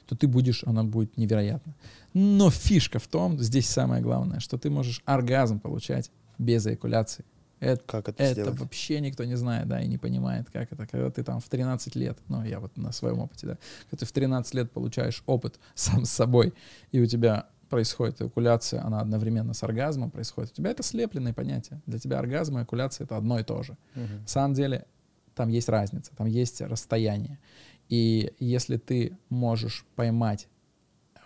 [0.07, 1.75] то ты будешь, она будет невероятна.
[2.13, 7.25] Но фишка в том, здесь самое главное, что ты можешь оргазм получать без эякуляции.
[7.61, 8.61] Это, Как это, это сделать?
[8.61, 10.87] вообще никто не знает, да, и не понимает, как это.
[10.87, 13.59] Когда ты там в 13 лет, ну, я вот на своем опыте, да,
[13.91, 16.53] когда ты в 13 лет получаешь опыт сам с собой,
[16.93, 21.83] и у тебя происходит эякуляция, она одновременно с оргазмом происходит, у тебя это слепленные понятия.
[21.87, 23.77] Для тебя оргазм и эякуляция— это одно и то же.
[23.97, 24.21] Мгм.
[24.21, 24.87] На самом деле
[25.35, 27.41] там есть разница, там есть расстояние.
[27.89, 30.47] И если ты можешь поймать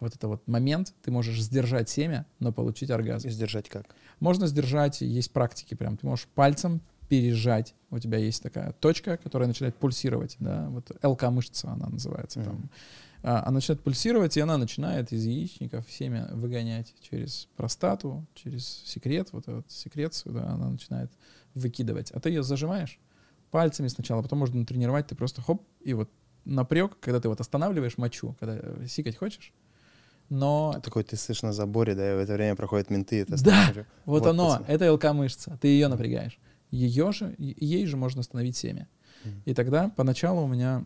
[0.00, 3.28] вот этот вот момент, ты можешь сдержать семя, но получить оргазм.
[3.28, 3.94] И сдержать как?
[4.18, 5.98] Можно сдержать, есть практики прям.
[5.98, 7.74] Ты можешь пальцем пережать.
[7.90, 12.44] У тебя есть такая точка, которая начинает пульсировать, да, вот ЛК-мышца она называется mm-hmm.
[12.44, 12.70] там.
[13.22, 19.28] А, она начинает пульсировать, и она начинает из яичников семя выгонять через простату, через секрет,
[19.32, 21.10] вот эту секрецию, да, она начинает
[21.54, 22.10] выкидывать.
[22.12, 22.98] А ты ее зажимаешь
[23.50, 26.10] пальцами сначала, потом можно тренировать, ты просто хоп, и вот
[26.44, 29.52] напрек, когда ты вот останавливаешь мочу, когда э, сикать хочешь,
[30.28, 30.72] но...
[30.76, 33.20] Ты такой, ты слышишь на заборе, да, и в это время проходят менты.
[33.20, 33.72] Это да,
[34.04, 34.66] вот, вот оно, пацаны.
[34.68, 36.38] это ЛК-мышца, ты ее напрягаешь.
[36.70, 38.88] Ее же, ей же можно остановить семя.
[39.24, 39.42] Mm.
[39.46, 40.84] И тогда поначалу у меня,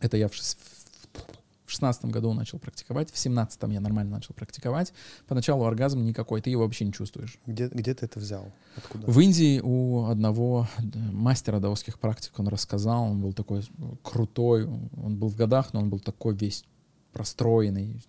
[0.00, 4.92] это я в, в 16 году начал практиковать, в 17 я нормально начал практиковать.
[5.26, 7.38] Поначалу оргазм никакой, ты его вообще не чувствуешь.
[7.46, 8.52] Где, где ты это взял?
[8.76, 9.10] Откуда?
[9.10, 10.68] В Индии у одного
[11.12, 13.62] мастера даосских практик он рассказал, он был такой
[14.02, 16.64] крутой, он был в годах, но он был такой весь
[17.12, 18.00] простроенный,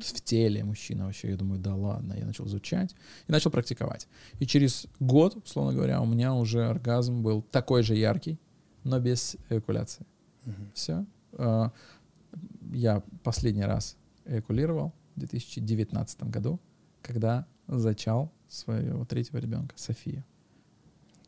[0.00, 1.30] в теле мужчина вообще.
[1.30, 2.94] Я думаю, да ладно, я начал изучать
[3.26, 4.08] и начал практиковать.
[4.38, 8.38] И через год, условно говоря, у меня уже оргазм был такой же яркий,
[8.84, 10.06] но без эякуляции.
[10.44, 10.54] Угу.
[10.74, 11.06] Все.
[11.32, 11.72] А,
[12.72, 16.60] я последний раз эякулировал в 2019 году,
[17.02, 20.24] когда зачал своего третьего ребенка, Софию.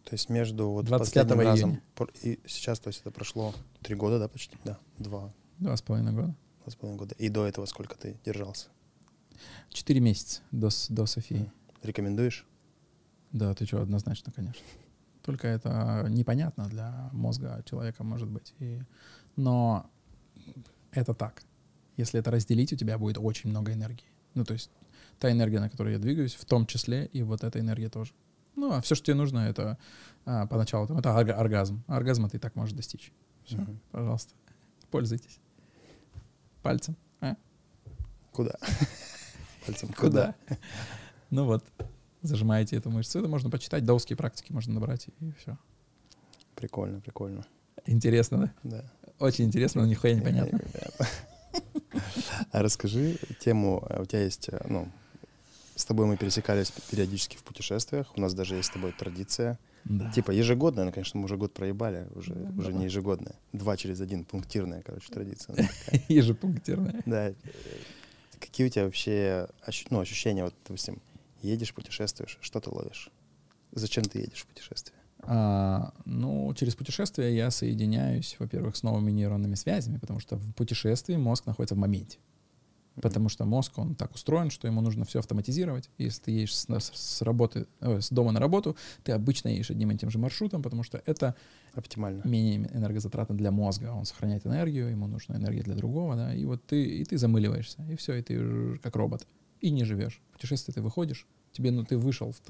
[0.05, 1.83] То есть между вот последним разом
[2.23, 4.57] и сейчас, то есть это прошло три года, да, почти?
[4.65, 5.33] Да, два.
[5.59, 6.35] Два с половиной года.
[6.69, 7.15] Два с половиной года.
[7.15, 8.69] И до этого сколько ты держался?
[9.71, 11.51] Четыре месяца до, до Софии.
[11.83, 12.47] Рекомендуешь?
[13.33, 14.63] Да, ты что, однозначно, конечно.
[15.23, 18.53] Только это непонятно для мозга человека, может быть.
[18.59, 18.83] И...
[19.37, 19.89] Но
[20.93, 21.43] это так.
[21.97, 24.05] Если это разделить, у тебя будет очень много энергии.
[24.35, 24.71] Ну, то есть
[25.19, 28.13] та энергия, на которой я двигаюсь, в том числе и вот эта энергия тоже.
[28.57, 29.79] Ну, а все, что тебе нужно, это
[30.27, 31.83] а, поначалу там, это оргазм.
[31.87, 33.11] Оргазма ты и так можешь достичь.
[33.47, 33.79] Все, угу.
[33.91, 34.35] пожалуйста,
[34.91, 35.41] пользуйтесь
[36.63, 36.97] пальцем.
[37.21, 37.37] А?
[38.33, 38.57] Куда?
[39.67, 40.35] Пальцем куда?
[41.31, 41.65] Ну вот,
[42.23, 43.19] зажимаете эту мышцу.
[43.19, 45.59] Это можно почитать, даусские практики можно набрать, и все.
[46.55, 47.47] Прикольно, прикольно.
[47.87, 48.71] Интересно, да?
[48.71, 48.85] Да.
[49.19, 50.61] Очень интересно, но нихуя непонятно.
[52.53, 54.89] А расскажи тему, у тебя есть, ну,
[55.75, 60.11] с тобой мы пересекались периодически в путешествиях, у нас даже есть с тобой традиция да.
[60.13, 62.79] Типа ежегодная, ну, конечно, мы уже год проебали, уже, да, уже да.
[62.79, 63.35] не ежегодная.
[63.53, 65.69] Два через один, пунктирная, короче, традиция.
[66.09, 67.03] Ежепунктирная.
[67.07, 67.33] Да.
[68.39, 69.49] Какие у тебя вообще
[69.91, 71.01] ну, ощущения, вот, допустим,
[71.43, 73.11] едешь, путешествуешь, что ты ловишь?
[73.73, 74.99] Зачем ты едешь в путешествие?
[75.23, 81.17] А, ну, через путешествие я соединяюсь, во-первых, с новыми нейронными связями, потому что в путешествии
[81.17, 82.19] мозг находится в моменте.
[83.01, 85.91] Потому что мозг, он так устроен, что ему нужно все автоматизировать.
[85.99, 89.91] Если ты едешь с, с, работы, э, с дома на работу, ты обычно едешь одним
[89.91, 91.35] и тем же маршрутом, потому что это
[91.75, 93.93] оптимально менее энергозатратно для мозга.
[93.93, 97.83] Он сохраняет энергию, ему нужна энергия для другого, да, и вот ты, и ты замыливаешься,
[97.91, 99.27] и все, и ты как робот.
[99.61, 100.21] И не живешь.
[100.31, 102.41] В путешествие ты выходишь, тебе, ну, ты вышел в,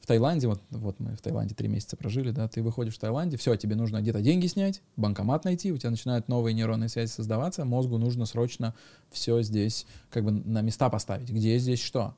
[0.00, 3.36] в Таиланде, вот, вот мы в Таиланде три месяца прожили, да, ты выходишь в Таиланде,
[3.36, 7.64] все, тебе нужно где-то деньги снять, банкомат найти, у тебя начинают новые нейронные связи создаваться,
[7.64, 8.74] мозгу нужно срочно
[9.10, 12.14] все здесь как бы на места поставить, где здесь что.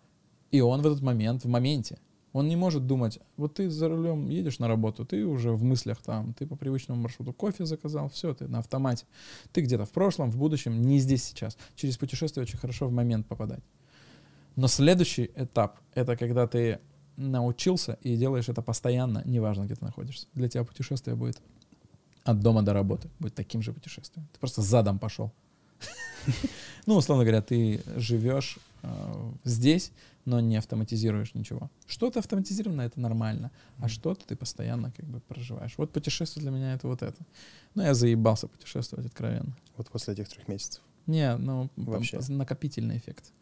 [0.51, 1.99] И он в этот момент, в моменте,
[2.33, 5.99] он не может думать, вот ты за рулем едешь на работу, ты уже в мыслях
[5.99, 9.07] там, ты по привычному маршруту кофе заказал, все, ты на автомате.
[9.53, 11.57] Ты где-то в прошлом, в будущем, не здесь сейчас.
[11.75, 13.63] Через путешествие очень хорошо в момент попадать.
[14.57, 16.81] Но следующий этап— это когда ты
[17.19, 20.27] научился и делаешь это постоянно, неважно, где ты находишься.
[20.35, 21.43] Для тебя путешествие будет
[22.25, 24.29] от дома до работы, будет таким же путешествием.
[24.33, 25.33] Ты просто задом пошел.
[26.87, 29.93] Ну, условно говоря, ты живешь э, здесь,
[30.25, 31.71] но не автоматизируешь ничего.
[31.87, 35.75] Что-то автоматизировано, это нормально, а что-то ты постоянно как бы проживаешь.
[35.77, 37.23] Вот путешествие для меня это вот это.
[37.75, 39.55] Ну, я заебался путешествовать откровенно.
[39.77, 40.83] Вот после этих трех месяцев?
[41.07, 43.33] Не, ну, вообще накопительный эффект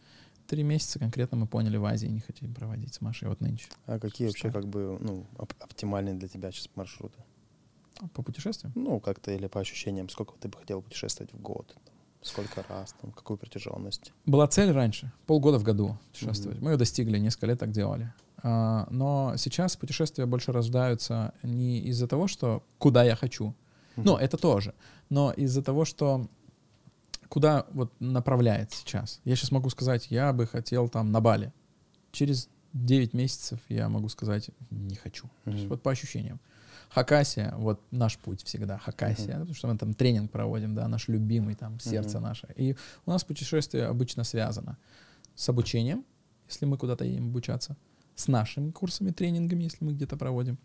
[0.47, 3.67] три месяца конкретно мы поняли в Азии не хотим проводить с Машей вот нынче.
[3.87, 7.19] А какие вообще как бы ну, оп- оптимальные для тебя сейчас маршруты?
[8.15, 8.73] По путешествиям?
[8.75, 11.75] Ну, как-то или по ощущениям, сколько ты бы хотел путешествовать в год?
[12.21, 14.13] Сколько раз, там, какую протяженность?
[14.25, 16.59] Была цель раньше, полгода в году путешествовать.
[16.59, 16.65] Mm-hmm.
[16.65, 18.13] Мы ее достигли, несколько лет так делали.
[18.43, 23.55] А, но сейчас путешествия больше рождаются не из-за того, что куда я хочу.
[23.97, 24.03] Mm-hmm.
[24.05, 24.75] Ну, это тоже.
[25.09, 26.27] Но из-за того, что
[27.29, 29.21] куда вот направляет сейчас.
[29.25, 31.53] Я сейчас могу сказать, я бы хотел там на Бали.
[32.13, 35.27] Через 9 месяцев я могу сказать, не хочу.
[35.27, 35.45] Mm-hmm.
[35.45, 36.41] То есть вот по ощущениям.
[36.89, 39.41] Хакасия, вот наш путь всегда, Хакасия, mm-hmm.
[39.41, 42.21] потому что мы там тренинг проводим, да, наш любимый, там, сердце mm-hmm.
[42.21, 42.49] наше.
[42.57, 44.79] И у нас путешествие обычно связано
[45.35, 46.05] с обучением,
[46.49, 47.77] если мы куда-то едем обучаться,
[48.15, 50.59] с нашими курсами, тренингами, если мы где-то проводим,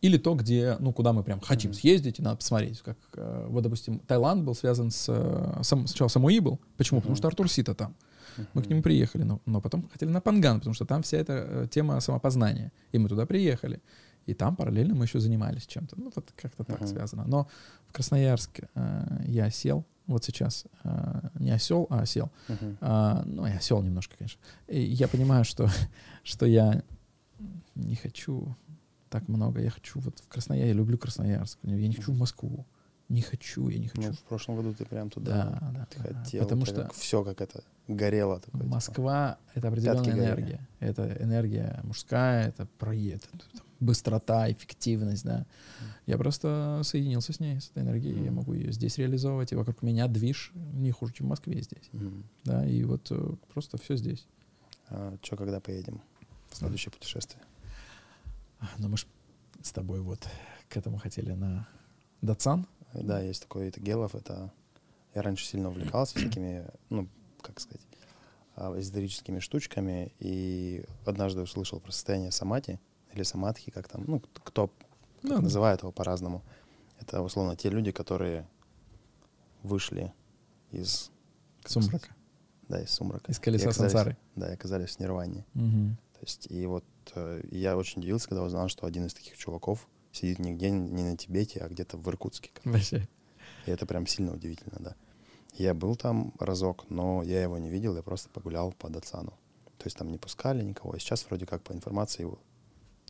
[0.00, 1.74] или то, где, ну, куда мы прям хотим mm-hmm.
[1.74, 2.80] съездить, и надо посмотреть.
[2.80, 5.06] Как, э, вот, допустим, Таиланд был связан с...
[5.08, 6.60] Э, сам, сначала Самуи был.
[6.76, 6.98] Почему?
[6.98, 7.02] Mm-hmm.
[7.02, 7.94] Потому что Артур Сита там.
[8.36, 8.46] Mm-hmm.
[8.54, 11.32] Мы к нему приехали, но, но потом хотели на Панган, потому что там вся эта
[11.32, 12.72] э, тема самопознания.
[12.92, 13.80] И мы туда приехали.
[14.26, 15.98] И там параллельно мы еще занимались чем-то.
[15.98, 16.88] Ну, вот как-то так Мгм.
[16.88, 17.24] связано.
[17.26, 17.48] Но
[17.86, 20.64] в Красноярск э, я сел вот сейчас.
[20.84, 22.30] э, не осел, а осел.
[22.48, 22.78] Мгм.
[22.80, 24.40] А, ну, я осел немножко, конечно.
[24.66, 25.68] И я понимаю, что,
[26.24, 26.82] что я
[27.74, 28.56] не хочу
[29.10, 29.60] так много.
[29.60, 30.66] Я хочу вот в Красноярск.
[30.68, 31.58] Я люблю Красноярск.
[31.62, 32.66] Я не хочу в Москву.
[33.08, 34.08] Не хочу, я не хочу.
[34.08, 35.86] Ну, в прошлом году ты прям да, туда да.
[35.90, 36.22] ты да.
[36.22, 36.42] хотел.
[36.44, 38.38] Потому что как все как это горело.
[38.38, 38.74] Такое, типа.
[38.74, 40.26] Москва— это определенная Пятки горели.
[40.26, 40.68] энергия.
[40.80, 43.30] Это энергия мужская, это проект,
[43.80, 45.46] быстрота, эффективность, да.
[46.04, 48.34] Я просто соединился с ней, с этой энергией, я Мгм.
[48.34, 52.24] могу ее здесь реализовывать, и вокруг меня движ не хуже, чем в Москве здесь, Мгм.
[52.44, 54.26] да, и вот э, просто все здесь.
[54.90, 56.02] А что, когда поедем?
[56.50, 57.42] В следующее путешествие.
[58.60, 59.06] А, Ну, мы ж
[59.62, 60.26] с тобой вот
[60.68, 61.68] к этому хотели на
[62.22, 62.66] Датсан.
[62.94, 64.52] Да, есть такой это Гелов, это
[65.14, 67.08] я раньше сильно увлекался всякими, ну,
[67.42, 67.86] как сказать,
[68.56, 72.80] а, эзотерическими штучками, и однажды услышал про состояние самати,
[73.12, 74.70] или самадхи, как там, ну, кто
[75.22, 75.40] Ну, да.
[75.40, 76.42] называет его по-разному.
[77.00, 78.46] Это, условно, те люди, которые
[79.62, 80.12] вышли
[80.72, 81.10] из...
[81.62, 81.98] как Сумрака.
[81.98, 82.16] сказать,
[82.68, 83.30] Да, из сумрака.
[83.32, 84.16] Из колеса сансары.
[84.36, 85.44] Да, и оказались в нирване.
[85.54, 85.96] Мгм.
[86.14, 86.84] То есть, и вот
[87.14, 91.16] э, я очень удивился, когда узнал, что один из таких чуваков сидит нигде, не на
[91.16, 92.50] Тибете, а где-то в Иркутске.
[92.64, 93.08] Вообще.
[93.66, 94.96] И это прям сильно удивительно, да.
[95.54, 99.30] Я был там разок, но я его не видел, я просто погулял по Датсану.
[99.78, 100.94] То есть там не пускали никого.
[100.94, 102.38] И сейчас вроде как по информации его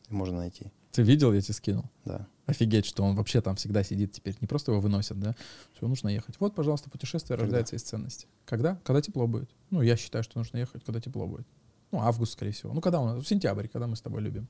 [0.08, 1.84] можно найти, Ты видел, я тебе скинул?
[2.04, 2.26] да.
[2.46, 4.34] Офигеть, что он вообще там всегда сидит теперь.
[4.40, 5.36] Не просто его выносят, да?
[5.74, 6.36] Все, нужно ехать.
[6.40, 7.44] Вот, пожалуйста, путешествие Когда?
[7.44, 8.26] рождается из ценности.
[8.46, 8.76] Когда?
[8.84, 9.50] Когда тепло будет.
[9.68, 11.46] Ну, я считаю, что нужно ехать, когда тепло будет.
[11.90, 12.72] Ну, август, скорее всего.
[12.74, 13.22] Ну, когда у нас?
[13.24, 14.46] В сентябре, когда мы с тобой любим.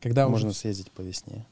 [0.00, 0.58] Когда можно уже...
[0.58, 1.44] съездить по весне.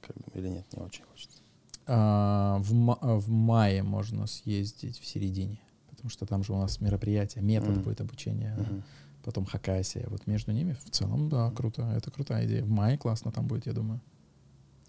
[0.00, 1.38] Как бы, или нет, не очень хочется.
[1.86, 5.58] а, в, ма- в мае можно съездить в середине.
[5.90, 7.82] Потому что там же у нас мероприятие, метод Мгм.
[7.82, 8.54] будет обучения.
[8.56, 8.62] да.
[8.64, 8.82] Мгм.
[9.24, 10.06] Потом Хакасия.
[10.08, 11.82] Вот между ними в целом, да, круто.
[11.96, 12.64] Это крутая идея.
[12.64, 14.00] В мае классно там будет, я думаю.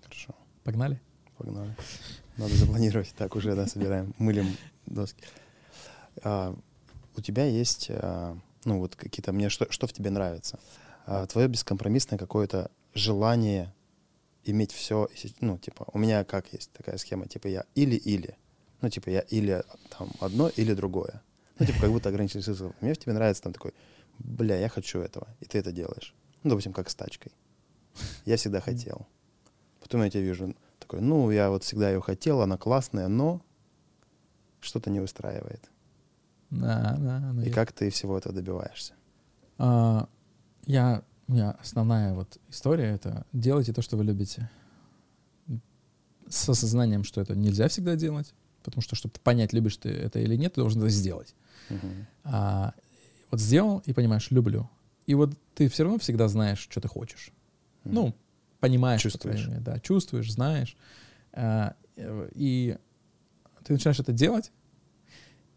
[0.04, 0.34] Хорошо,
[0.64, 1.00] Погнали?
[1.38, 1.76] погнали.
[2.38, 3.14] Надо запланировать.
[3.18, 4.48] Так, уже, да, собираем, мылим
[4.88, 5.24] доски.
[6.24, 6.56] А,
[7.16, 8.36] у тебя есть, а,
[8.66, 10.59] ну, вот какие-то, мне что, что в тебе нравится?
[11.05, 13.74] А, твое бескомпромиссное какое-то желание
[14.45, 15.09] иметь все,
[15.39, 18.38] ну, типа, у меня как есть такая схема, типа, я или-или.
[18.82, 19.64] Ну, типа, я или
[19.97, 21.22] там одно, или другое.
[21.59, 22.74] Ну, типа, как будто ограниченный смысл.
[22.82, 23.74] Мне в тебе нравится там такой,
[24.20, 26.14] бля, я хочу этого, и ты это делаешь.
[26.43, 27.32] Ну, допустим, как с тачкой.
[28.26, 29.07] Я всегда хотел.
[29.80, 33.41] Потом я тебя вижу, такой, ну, я вот всегда ее хотел, она классная, но
[34.59, 35.70] что-то не устраивает.
[36.62, 37.20] Да, да.
[37.34, 38.93] ну, И как ты всего этого добиваешься?
[39.58, 40.08] А,
[40.66, 44.49] я, у меня основная вот история— это делайте то, что вы любите.
[46.30, 48.34] С осознанием, что это нельзя всегда делать,
[48.64, 51.36] потому что, чтобы понять, любишь ты это или нет, ты должен это сделать.
[51.70, 52.08] Мгм.
[52.24, 52.74] А,
[53.30, 54.70] вот сделал и понимаешь, люблю.
[55.06, 57.32] И вот ты все равно всегда знаешь, что ты хочешь.
[57.84, 57.93] Мгм.
[57.95, 58.16] Ну,
[58.60, 59.47] понимаешь, по Чувствуешь.
[59.47, 60.78] мере, да, чувствуешь, знаешь.
[61.34, 62.78] А, э, и
[63.64, 64.51] ты начинаешь это делать,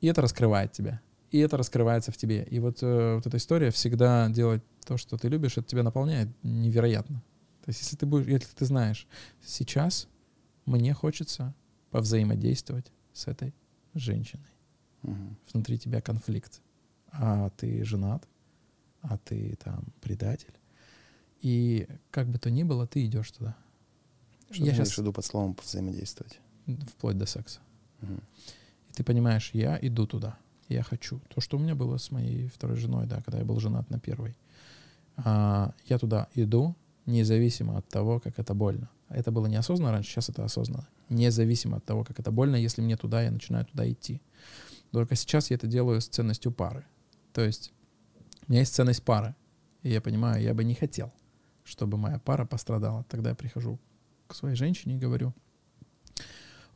[0.00, 1.00] и это раскрывает тебя.
[1.30, 2.44] И это раскрывается в тебе.
[2.44, 6.28] И вот, э, вот эта история всегда делать то, что ты любишь, это тебя наполняет
[6.42, 7.22] невероятно.
[7.64, 9.08] То есть, если ты будешь, если ты знаешь,
[9.44, 10.08] сейчас
[10.66, 11.54] мне хочется
[11.90, 13.54] повзаимодействовать с этой
[13.94, 14.46] женщиной.
[15.02, 15.36] Мгм.
[15.52, 16.60] Внутри тебя конфликт.
[17.10, 18.28] А ты женат,
[19.00, 20.54] а ты там предатель.
[21.40, 23.56] И как бы то ни было, ты идешь туда.
[24.50, 26.40] Что я ты имеешь сейчас в виду под словом взаимодействовать?
[26.66, 27.60] вплоть до секса.
[28.00, 28.22] Мгм.
[28.96, 30.38] Ты понимаешь, я иду туда.
[30.68, 31.20] Я хочу.
[31.28, 34.00] То, что у меня было с моей второй женой, да, когда я был женат на
[34.00, 34.34] первой.
[35.18, 36.74] А, я туда иду,
[37.04, 38.88] независимо от того, как это больно.
[39.10, 40.88] Это было неосознанно раньше, сейчас это осознанно.
[41.10, 44.22] Независимо от того, как это больно, если мне туда, я начинаю туда идти.
[44.92, 46.86] Только сейчас я это делаю с ценностью пары.
[47.34, 47.74] То есть
[48.48, 49.34] у меня есть ценность пары.
[49.82, 51.12] И я понимаю, я бы не хотел,
[51.64, 53.04] чтобы моя пара пострадала.
[53.10, 53.78] Тогда я прихожу
[54.26, 55.34] к своей женщине и говорю,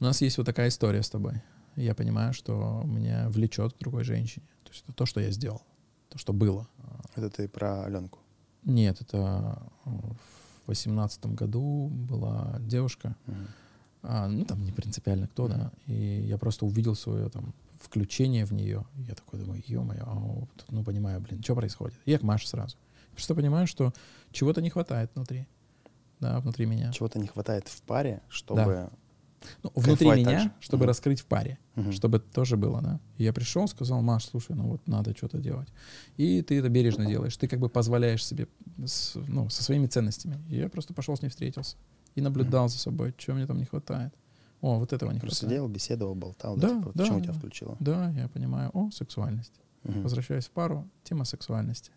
[0.00, 1.42] у нас есть вот такая история с тобой.
[1.80, 4.44] И я понимаю, что меня влечет к другой женщине.
[4.64, 5.62] То есть это то, что я сделал,
[6.10, 6.68] то, что было.
[7.16, 8.18] Это ты про Аленку.
[8.64, 13.46] Нет, это э, в восемнадцатом году была девушка, Мгм.
[14.02, 18.52] а, ну там не принципиально кто, да, и я просто увидел свое там включение в
[18.52, 18.84] нее.
[19.08, 21.98] Я такой думаю, ё-моё, а ну понимаю, блин, что происходит?
[22.04, 22.76] И я к Маше сразу.
[23.12, 23.94] Просто понимаю, что
[24.32, 25.46] чего-то не хватает внутри,
[26.20, 26.92] да, внутри меня.
[26.92, 28.90] Чего-то не хватает в паре, чтобы...
[29.62, 30.52] Ну, внутри Кайфовать меня, так же.
[30.60, 30.88] чтобы Мгм.
[30.88, 31.58] раскрыть в паре.
[31.76, 31.92] Мгм.
[31.92, 33.00] чтобы это тоже было, да.
[33.16, 35.68] И я пришел, сказал, Маш, слушай, ну вот надо что-то делать.
[36.18, 37.36] И ты это бережно делаешь.
[37.38, 38.48] Ты как бы позволяешь себе
[38.84, 40.38] с- ну, со своими ценностями.
[40.50, 41.76] И я просто пошел с ней встретился
[42.14, 44.12] и наблюдал за собой, чего мне там не хватает.
[44.60, 45.58] О, вот этого не Просто хватает.
[45.60, 47.38] сидел, беседовал, болтал, Да, да, типа, да, почему тебя да.
[47.38, 47.76] включило?
[47.80, 48.70] Да, я понимаю.
[48.74, 49.54] О, сексуальность.
[49.84, 50.02] Мгм.
[50.02, 51.92] Возвращаюсь в пару, тема сексуальности.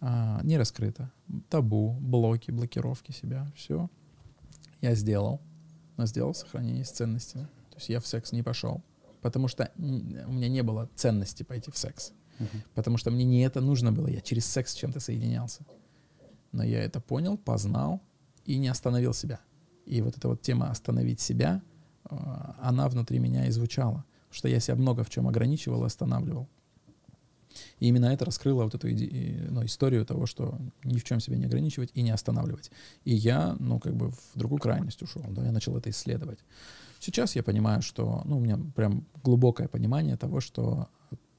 [0.00, 1.10] а, не раскрыто.
[1.48, 3.88] Табу, блоки, блокировки себя, все.
[4.82, 5.40] Я сделал.
[5.96, 7.44] Но сделал сохранение с ценностями.
[7.70, 8.82] То есть я в секс не пошел.
[9.20, 9.82] Потому что у
[10.32, 12.12] меня не было ценности пойти в секс.
[12.38, 12.46] Uh-huh.
[12.74, 14.08] Потому что мне не это нужно было.
[14.08, 15.64] Я через секс с чем-то соединялся.
[16.52, 18.00] Но я это понял, познал
[18.44, 19.40] и не остановил себя.
[19.86, 21.62] И вот эта вот тема «остановить себя»,
[22.04, 24.04] а, она внутри меня и звучала.
[24.30, 26.48] Что я себя много в чем ограничивал и останавливал.
[27.78, 31.36] И именно это раскрыло вот эту иде- ну, историю того, что ни в чем себя
[31.36, 32.70] не ограничивать и не останавливать.
[33.04, 36.38] И я, ну, как бы в другую крайность ушел, да, я начал это исследовать.
[37.00, 40.88] Сейчас я понимаю, что, ну, у меня прям глубокое понимание того, что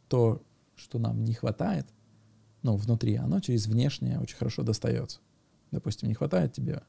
[0.07, 0.41] то,
[0.75, 1.87] что нам не хватает,
[2.61, 5.19] ну, внутри, оно через внешнее очень хорошо достается.
[5.71, 6.81] Допустим, не хватает тебе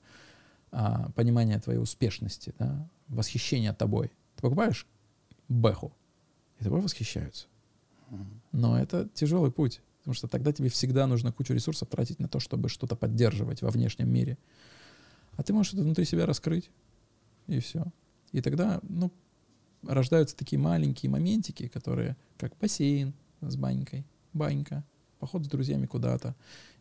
[0.70, 4.08] а, понимания твоей успешности, да, восхищения тобой.
[4.36, 4.86] Ты покупаешь
[5.48, 5.92] бэху,
[6.58, 7.46] и тобой восхищаются.
[8.52, 12.40] Но это тяжелый путь, потому что тогда тебе всегда нужно кучу ресурсов тратить на то,
[12.40, 14.38] чтобы что-то поддерживать во внешнем мире.
[15.36, 16.70] А ты можешь это внутри себя раскрыть,
[17.46, 17.84] и все.
[18.32, 19.12] И тогда, ну,
[19.82, 24.84] рождаются такие маленькие моментики, которые, как бассейн с банькой, банька,
[25.18, 26.34] поход с друзьями куда-то.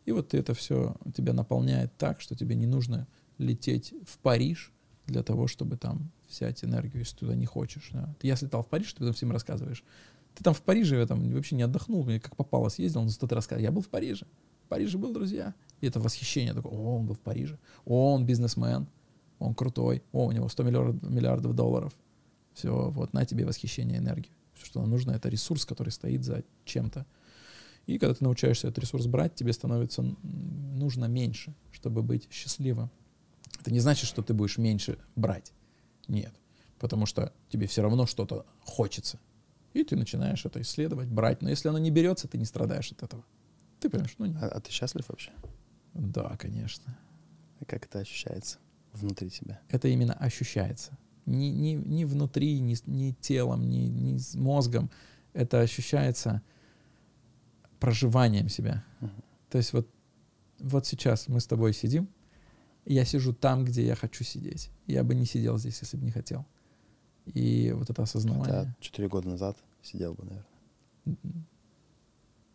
[0.04, 3.06] И вот это все тебя наполняет так, что тебе не нужно
[3.38, 4.72] лететь в Париж
[5.06, 7.90] для того, чтобы там взять энергию, если туда не хочешь.
[7.92, 8.14] Да.
[8.20, 9.84] Ты я слетал в Париж, ты потом всем рассказываешь.
[10.36, 13.34] Ты там в Париже я там вообще не отдохнул, мне как попало съездил, он что-то
[13.34, 13.64] рассказывал.
[13.64, 14.26] Я был в Париже.
[14.64, 15.54] В Париже был, друзья.
[15.80, 17.58] И это восхищение такое, о, он был в Париже.
[17.86, 18.86] О, он бизнесмен.
[19.38, 20.02] Он крутой.
[20.12, 21.94] О, у него 100 миллиардов, миллиардов долларов.
[22.52, 24.34] Все, вот на тебе восхищение, энергию.
[24.52, 27.06] Все, что нам нужно, это ресурс, который стоит за чем-то.
[27.86, 32.90] И когда ты научаешься этот ресурс брать, тебе становится нужно меньше, чтобы быть счастливым.
[33.60, 35.52] Это не значит, что ты будешь меньше брать.
[36.08, 36.34] Нет.
[36.78, 39.18] Потому что тебе все равно что-то хочется.
[39.76, 41.42] И ты начинаешь это исследовать, брать.
[41.42, 43.22] Но если оно не берется, ты не страдаешь от этого.
[43.78, 44.14] Ты понимаешь?
[44.16, 45.32] Ну, а, а ты счастлив вообще?
[45.92, 46.96] Да, конечно.
[47.60, 48.56] И как это ощущается
[48.94, 49.60] внутри тебя?
[49.68, 50.96] Это именно ощущается.
[51.26, 54.90] Не, не, не внутри, не, не телом, не, не с мозгом.
[55.34, 56.40] Это ощущается
[57.78, 58.82] проживанием себя.
[59.02, 59.10] Uh-huh.
[59.50, 59.90] То есть вот,
[60.58, 62.08] вот сейчас мы с тобой сидим,
[62.86, 64.70] я сижу там, где я хочу сидеть.
[64.86, 66.46] Я бы не сидел здесь, если бы не хотел.
[67.26, 68.74] И вот это осознавание.
[68.80, 71.46] Четыре года назад сидел бы, наверное.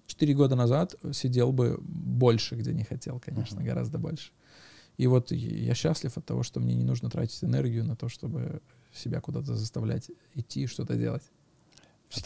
[0.08, 3.66] Четыре года назад сидел бы больше, где не хотел, конечно, uh-huh.
[3.66, 4.32] гораздо больше.
[4.98, 8.62] И вот я счастлив от того, что мне не нужно тратить энергию на то, чтобы
[8.94, 11.24] себя куда-то заставлять идти и что-то делать.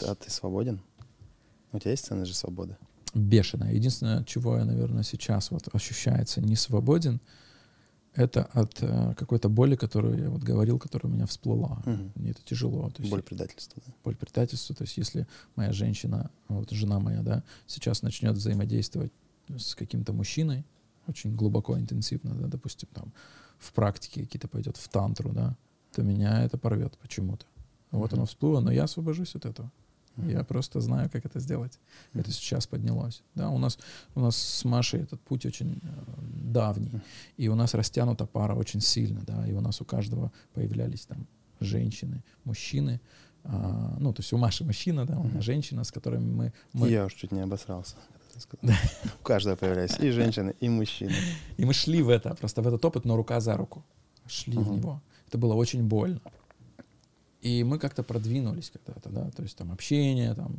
[0.02, 0.80] А ты свободен?
[1.72, 2.76] У тебя есть ценность же свободы?
[3.14, 3.72] Бешеная.
[3.72, 7.20] Единственное, чего я, наверное, сейчас вот ощущается не свободен—
[8.16, 11.82] это от э, какой-то боли, которую я вот говорил, которая у меня всплыла.
[11.84, 12.12] Угу.
[12.16, 12.90] Мне это тяжело.
[12.90, 13.82] То есть, боль предательства.
[13.86, 13.92] Да?
[14.04, 14.74] Боль предательства.
[14.74, 19.12] То есть если моя женщина, вот жена моя, да, сейчас начнет взаимодействовать
[19.48, 20.64] с каким-то мужчиной,
[21.06, 23.12] очень глубоко, интенсивно, да, допустим, там
[23.58, 25.56] в практике какие-то пойдет в тантру, да,
[25.94, 27.46] то меня это порвет почему-то.
[27.90, 29.70] Вот оно всплыло, но я освобожусь от этого.
[30.16, 30.32] Mm-hmm.
[30.32, 31.72] Я просто знаю, как это сделать.
[31.72, 32.20] Mm-hmm.
[32.20, 33.22] Это сейчас поднялось.
[33.34, 33.78] Да, у нас,
[34.14, 35.88] у нас с Машей этот путь очень э,
[36.52, 36.88] давний.
[36.88, 37.02] Mm-hmm.
[37.36, 39.22] И у нас растянута пара очень сильно.
[39.26, 41.26] Да, и у нас у каждого появлялись там
[41.60, 43.00] женщины, мужчины.
[43.44, 46.52] А, ну, то есть у Маши мужчина, да, у меня женщина, с которыми мы...
[46.72, 46.90] мы...
[46.90, 47.96] Я уж чуть не обосрался.
[49.20, 51.14] У каждого появлялись и женщины, и мужчины.
[51.56, 53.84] И мы шли в это, просто в этот опыт, но рука за руку.
[54.26, 55.00] Шли в него.
[55.28, 56.20] Это было очень больно.
[57.46, 60.52] И мы как-то продвинулись когда-то, да, то есть там общение, там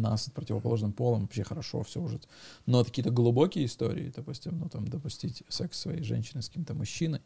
[0.00, 2.18] нас с противоположным полом вообще хорошо, все уже.
[2.64, 7.20] Но какие-то глубокие истории, допустим, ну там допустить секс своей женщины с каким-то мужчиной,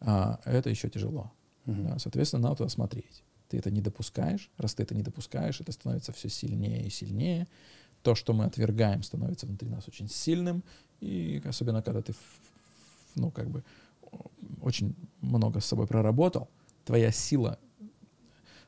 [0.00, 1.30] а, это еще тяжело.
[1.66, 1.86] Uh-huh.
[1.86, 3.22] Да, соответственно, надо туда смотреть.
[3.50, 7.46] Ты это не допускаешь, раз ты это не допускаешь, это становится все сильнее и сильнее.
[8.02, 10.64] То, что мы отвергаем, становится внутри нас очень сильным,
[11.00, 12.14] и особенно когда ты,
[13.16, 13.62] ну как бы
[14.62, 16.48] очень много с собой проработал,
[16.86, 17.58] твоя сила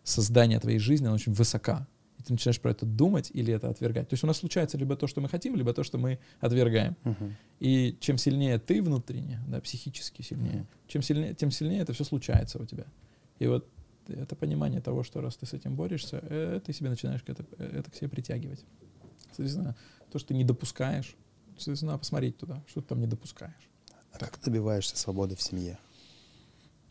[0.07, 1.87] создания твоей жизни, она очень высока.
[2.19, 4.09] И ты начинаешь про это думать или это отвергать.
[4.09, 6.97] То есть у нас случается либо то, что мы хотим, либо то, что мы отвергаем.
[7.05, 7.33] Uh-huh.
[7.61, 10.89] И чем сильнее ты внутренне, да, психически сильнее, uh-huh.
[10.89, 12.87] чем сильнее, тем сильнее это все случается у тебя.
[13.39, 13.69] И вот
[14.09, 17.91] это понимание того, что раз ты с этим борешься, э, ты себе начинаешь это, это
[17.91, 18.65] к себе притягивать.
[19.27, 19.77] Соответственно,
[20.11, 21.17] то, что ты не допускаешь,
[21.57, 23.69] соответственно, надо посмотреть туда, что ты там не допускаешь.
[24.13, 25.79] А как ты добиваешься свободы в семье?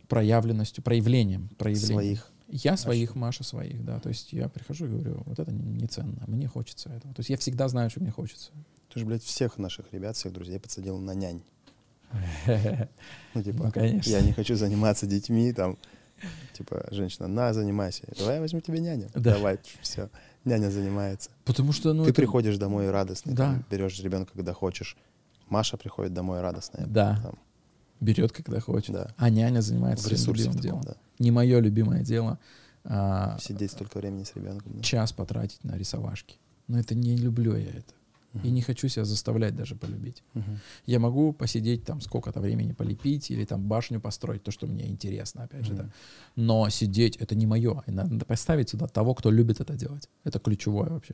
[0.07, 1.49] Проявленностью, проявлением.
[1.57, 1.95] проявлением.
[1.95, 3.99] Своих я своих, Маша своих, да.
[3.99, 7.13] То есть я прихожу и говорю, вот это не ценно, мне хочется этого.
[7.13, 8.51] То есть я всегда знаю, что мне хочется.
[8.93, 11.41] Ты же, блядь, всех наших ребят, всех друзей подсадил на нянь.
[13.34, 15.77] Ну, типа, ну, я не хочу заниматься детьми, там,
[16.53, 18.03] типа, женщина, на, занимайся.
[18.17, 19.09] Давай я возьму тебе няню.
[19.13, 19.34] Да.
[19.34, 20.09] Давай, все.
[20.45, 21.31] Няня занимается.
[21.43, 23.35] Потому что, ну, Ты приходишь домой радостный,
[23.69, 24.95] берешь ребенка, когда хочешь.
[25.49, 26.85] Маша приходит домой радостная.
[26.88, 27.19] Да.
[27.22, 27.39] Там,
[27.99, 28.93] Берет, когда хочет.
[28.93, 29.13] да.
[29.17, 30.81] А няня занимается В своим любимым делом.
[30.81, 30.95] да.
[31.19, 32.39] Не мое любимое дело.
[32.84, 34.73] а, Сидеть столько времени с ребенком.
[34.76, 34.84] да.
[34.84, 36.38] час потратить на рисовашки.
[36.67, 37.93] Но это не люблю я это.
[38.43, 40.22] И не хочу себя заставлять даже полюбить.
[40.34, 40.59] Мгм.
[40.85, 45.43] Я могу посидеть там сколько-то времени полепить или там башню построить, то, что мне интересно,
[45.43, 45.84] опять же, Мгм.
[45.84, 45.89] да.
[46.35, 47.81] Но сидеть— это не мое.
[47.88, 50.09] И надо поставить сюда того, кто любит это делать.
[50.26, 51.13] Это ключевое вообще.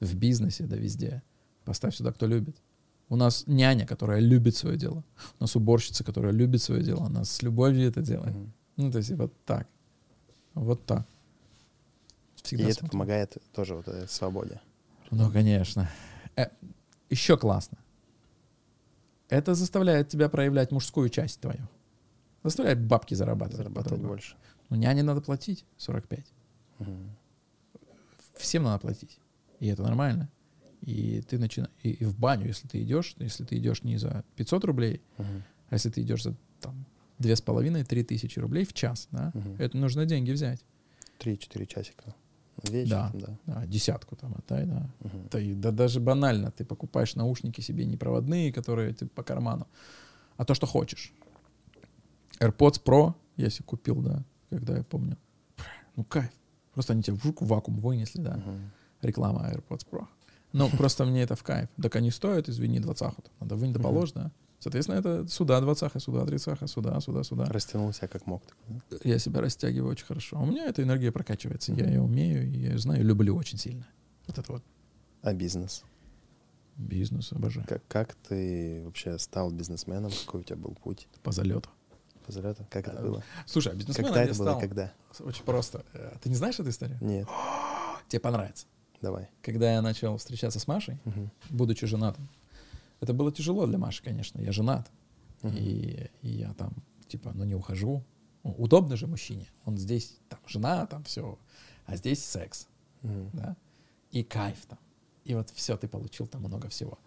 [0.00, 1.22] В бизнесе, да везде.
[1.66, 2.56] Поставь сюда, кто любит.
[3.08, 5.04] У нас няня, которая любит свое дело.
[5.38, 7.06] У нас уборщица, которая любит свое дело.
[7.06, 8.34] Она с любовью это делает.
[8.34, 8.52] Мгм.
[8.76, 9.68] Ну, то есть вот так.
[10.54, 11.06] Вот так.
[12.38, 12.90] И Всегда это смотрю.
[12.92, 14.60] помогает тоже вот этой свободе.
[15.10, 15.88] Ну, конечно.
[16.36, 16.46] Э,
[17.10, 17.78] еще классно.
[19.28, 21.68] Это заставляет тебя проявлять мужскую часть твою.
[22.42, 23.58] Заставляет бабки зарабатывать.
[23.58, 24.14] Зарабатывать по-другому.
[24.14, 24.36] больше.
[24.70, 26.26] Ну, няне надо платить 45.
[26.78, 27.10] Мгм.
[28.36, 29.18] Всем надо платить.
[29.60, 30.28] И это нормально.
[30.82, 31.72] И ты начинаешь...
[31.82, 35.42] И, и в баню, если ты идешь, если ты идешь не за 500 рублей, Мгм.
[35.70, 36.84] а если ты идешь за там,
[37.18, 39.56] две с половиной, три тысячи рублей в час, да, Мгм.
[39.58, 40.64] это нужно деньги взять.
[41.18, 42.14] Три-четыре часика.
[42.64, 43.38] Вечером, да.
[43.46, 44.90] Да, десятку там отдай, да.
[45.30, 49.66] Да, и, да даже банально, ты покупаешь наушники себе не проводные, которые ты по карману,
[50.36, 51.12] а то, что хочешь.
[52.40, 55.16] AirPods Pro я себе купил, да, когда я помню.
[55.96, 56.30] Ну, кайф.
[56.74, 58.36] Просто они тебе в вакуум вынесли, да.
[58.36, 58.70] Мгм.
[59.02, 60.06] Реклама AirPods Pro.
[60.52, 61.68] Ну, просто мне это в кайф.
[61.80, 63.22] Так они стоят, извини, двадцаху.
[63.40, 63.88] Надо вынь да Мгм.
[63.88, 64.30] положь, да.
[64.60, 67.46] Соответственно, это сюда двадцаха, сюда тридцаха, сюда, сюда, сюда.
[67.46, 68.42] Растянул себя как мог.
[68.68, 68.96] да?
[69.02, 70.38] Я себя растягиваю очень хорошо.
[70.40, 71.72] У меня эта энергия прокачивается.
[71.72, 73.86] Я ее умею, я ее знаю, люблю очень сильно.
[74.28, 74.62] Вот это вот
[75.22, 75.82] А бизнес?
[76.76, 77.66] бизнес обожаю.
[77.68, 80.10] Как, как ты вообще стал бизнесменом?
[80.26, 81.68] Какой у тебя был путь По залету.
[82.24, 82.64] по залету?
[82.70, 83.24] Как это Э, было?
[83.46, 84.46] Слушай, а бизнесменом Когда я это было?
[84.50, 84.92] стал Когда?
[85.20, 85.84] очень просто.
[85.92, 86.98] Э, Ты не знаешь эту историю?
[87.00, 87.26] Нет.
[88.08, 88.66] Тебе понравится.
[89.02, 89.28] Давай.
[89.42, 91.30] Когда я начал встречаться с Машей, Мгм.
[91.50, 92.28] будучи женатым,
[93.00, 94.40] это было тяжело для Маши, конечно.
[94.40, 94.90] Я женат.
[95.42, 95.56] Мгм.
[95.56, 96.72] И, и я там,
[97.08, 98.02] типа, ну не ухожу.
[98.44, 99.46] Ну, удобно же мужчине.
[99.64, 101.36] Он здесь, там, жена, там все.
[101.86, 102.68] А здесь секс,
[103.02, 103.30] Мгм.
[103.32, 103.56] да.
[104.12, 104.78] И кайф там.
[105.24, 106.98] И вот все, ты получил там много всего.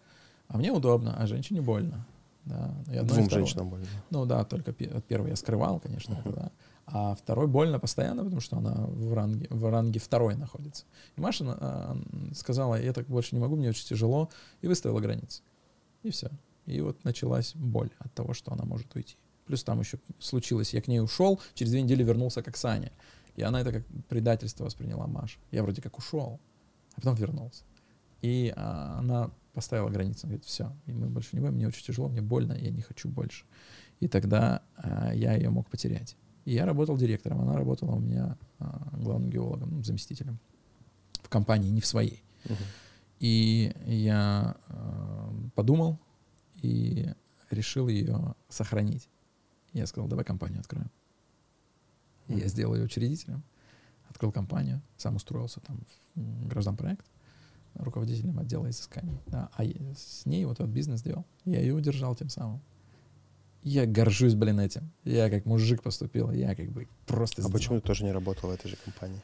[0.48, 2.06] А мне удобно, а женщине больно.
[2.46, 2.76] Да.
[2.88, 3.88] Одно и Двум женщинам больно.
[4.12, 6.36] Ну да, только пе- от первой я скрывал, конечно, это, Мгм.
[6.40, 6.52] да.
[6.88, 10.86] А второй больно постоянно, потому что она в ранге, в ранге второй находится.
[11.16, 11.98] И Маша а,
[12.34, 14.30] сказала, я так больше не могу, мне очень тяжело,
[14.62, 15.42] и выставила границы.
[16.04, 16.30] И все.
[16.68, 19.18] И вот началась боль от того, что она может уйти.
[19.46, 22.92] Плюс там еще случилось, я к ней ушел, через две недели вернулся к Оксане.
[23.36, 25.40] И она это как предательство восприняла Маша.
[25.52, 26.40] Я вроде как ушел,
[26.94, 27.64] а потом вернулся.
[28.22, 30.22] И а, она поставила границу.
[30.24, 33.10] Она говорит, все, мы больше не будем, мне очень тяжело, мне больно, я не хочу
[33.10, 33.46] больше.
[34.00, 36.16] И тогда а, я ее мог потерять.
[36.46, 40.40] И я работал директором, она работала у меня а, главным геологом, ну, заместителем
[41.24, 42.24] в компании, не в своей.
[42.46, 42.56] Мгм.
[43.20, 46.00] И я э, подумал
[46.62, 47.10] и
[47.50, 49.10] решил ее сохранить.
[49.74, 50.92] Я сказал, давай компанию откроем.
[52.28, 53.44] И я сделал ее учредителем,
[54.10, 55.80] открыл компанию, сам устроился там
[56.16, 57.06] в гражданпроект
[57.76, 59.20] руководителем отдела изысканий.
[59.28, 61.26] Да, а с ней вот этот бизнес делал.
[61.44, 62.62] Я ее удержал тем самым.
[63.66, 64.92] Я горжусь, блин, этим.
[65.04, 66.30] Я как мужик поступил.
[66.32, 67.52] Я как бы просто А сделал.
[67.52, 69.20] почему ты тоже не работал в этой же компании?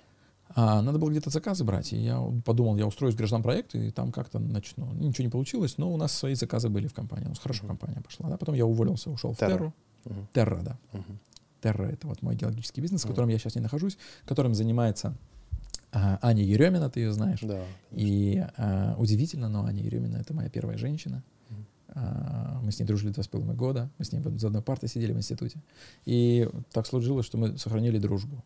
[0.56, 1.94] А, надо было где-то заказы брать.
[1.94, 4.92] И я подумал, я устроюсь в гражданпроект, и там как-то начну.
[4.94, 7.28] Ничего не получилось, но у нас свои заказы были в компании.
[7.28, 7.78] У нас хорошо Мгм.
[7.78, 8.30] компания пошла.
[8.30, 8.38] Да?
[8.38, 9.52] Потом я уволился, ушел в Терра.
[9.52, 9.74] Терру.
[10.06, 10.28] Мгм.
[10.34, 10.78] Терра, да.
[10.94, 11.20] Мгм.
[11.62, 15.16] Терра— это вот мой геологический бизнес, в котором я сейчас не нахожусь, которым занимается
[15.94, 17.42] а, Аня Еремина, ты ее знаешь.
[17.42, 17.64] Да.
[17.92, 21.22] И а, удивительно, но Аня Еремина— это моя первая женщина.
[21.92, 23.90] А, мы с ней дружили два с половиной года.
[23.98, 25.62] Мы с ней за одной партой сидели в институте.
[26.06, 28.44] И так сложилось, что мы сохранили дружбу.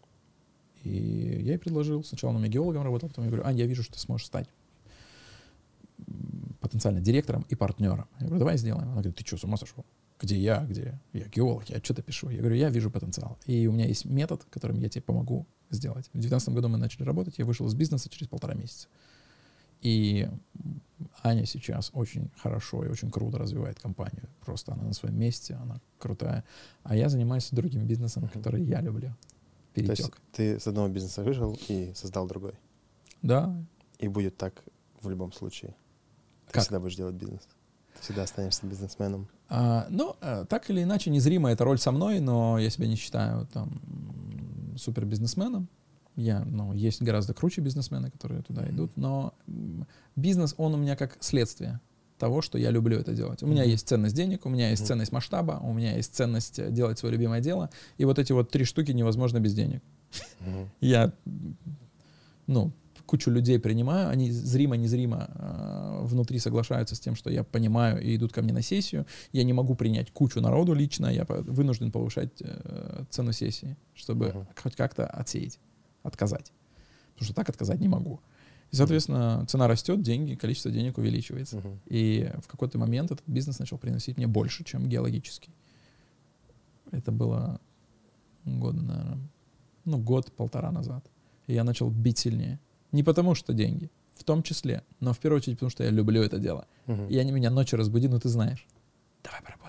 [0.84, 2.04] И я ей предложил.
[2.04, 4.28] Сначала она у меня геологом работала, потом я говорю, Ань, я вижу, что ты сможешь
[4.28, 4.48] стать
[6.60, 8.08] потенциально директором и партнером.
[8.20, 8.86] Я говорю, давай сделаем.
[8.86, 9.86] Она говорит, ты что, с ума сошел?
[10.20, 10.66] Где я?
[10.66, 11.00] Где?
[11.14, 12.30] Я геолог, я что-то пишу.
[12.30, 13.38] Я говорю, я вижу потенциал.
[13.46, 16.08] И у меня есть метод, которым я тебе помогу сделать.
[16.08, 18.88] В 2019 году мы начали работать, я вышел из бизнеса через полтора месяца.
[19.81, 20.30] И
[21.23, 24.30] Аня сейчас очень хорошо и очень круто развивает компанию.
[24.45, 26.43] Просто она на своем месте, она крутая.
[26.84, 29.14] А я занимаюсь другим бизнесом, который я люблю.
[29.73, 30.18] То есть Перетек.
[30.31, 32.53] ты с одного бизнеса вышел и создал другой.
[33.22, 33.56] Да.
[33.99, 34.64] И будет так
[35.02, 35.76] в любом случае.
[36.47, 36.64] Ты Как?
[36.64, 37.47] всегда будешь делать бизнес.
[37.95, 39.27] Ты всегда останешься бизнесменом.
[39.49, 42.95] А, ну, э, так или иначе, незримо эта роль со мной, но я себя не
[42.95, 43.81] считаю там
[44.77, 45.68] супер бизнесменом.
[46.16, 49.34] Я, ну, есть гораздо круче бизнесмены, которые туда идут, но
[50.16, 51.82] бизнес, он у меня как следствие
[52.18, 53.44] того, что я люблю это делать.
[53.44, 53.72] У меня Мгм.
[53.72, 54.88] есть ценность денег, у меня есть Мгм.
[54.88, 58.50] ценность масштаба, у меня есть ценность э, делать свое любимое дело, и вот эти вот
[58.50, 59.82] три штуки невозможно без денег.
[60.40, 60.70] Мгм.
[60.82, 61.12] Я,
[62.48, 62.72] ну,
[63.06, 68.34] кучу людей принимаю, они зримо-незримо э, внутри соглашаются с тем, что я понимаю и идут
[68.34, 69.06] ко мне на сессию.
[69.32, 74.46] Я не могу принять кучу народу лично, я вынужден повышать э, цену сессии, чтобы uh-huh.
[74.62, 75.60] хоть как-то отсеять,
[76.06, 76.52] отказать.
[77.14, 78.19] Потому что так отказать не могу.
[78.72, 81.57] И, соответственно, цена растет, деньги, количество денег увеличивается.
[81.57, 81.77] Uh-huh.
[81.86, 85.53] И в какой-то момент этот бизнес начал приносить мне больше, чем геологический.
[86.91, 87.60] Это было
[88.44, 89.18] год, наверное,
[89.86, 91.06] ну, год-полтора назад.
[91.48, 92.60] И я начал бить сильнее.
[92.91, 96.22] Не потому что деньги, в том числе, но в первую очередь потому что я люблю
[96.22, 96.68] это дело.
[96.88, 97.10] Uh-huh.
[97.10, 98.68] И они меня ночью разбуди, ну ты знаешь.
[99.23, 99.65] Давай поработаем.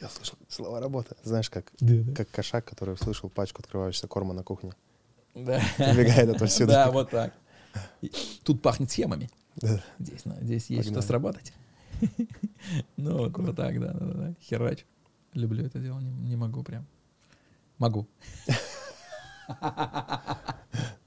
[0.00, 1.16] Я слышал слова работа.
[1.24, 2.14] Знаешь, как, да, да.
[2.14, 4.72] как кошак, который услышал пачку открывающегося корма на кухне.
[5.34, 5.60] Да.
[5.78, 6.72] Убегает отовсюду.
[6.72, 7.32] Да, вот так.
[8.44, 9.30] Тут пахнет схемами.
[9.56, 9.82] Да.
[9.98, 11.52] Здесь, ну, здесь есть что сработать.
[12.96, 14.34] Ну, вот, вот так, да, да, да.
[14.42, 14.84] Херач.
[15.32, 16.86] Люблю это дело, не, не могу прям.
[17.78, 18.06] Могу.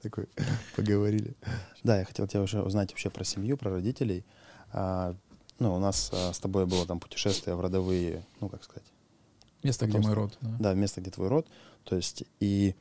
[0.02, 0.28] Такой,
[0.74, 1.36] поговорили.
[1.84, 4.24] Да, я хотел тебя уже узнать вообще про семью, про родителей.
[5.62, 8.82] Ну, у нас а, с тобой было там путешествие в родовые, ну, как сказать.
[9.62, 10.36] Место, где мой род.
[10.40, 10.56] Да.
[10.58, 11.46] да, место, где твой род.
[11.84, 12.74] То есть, и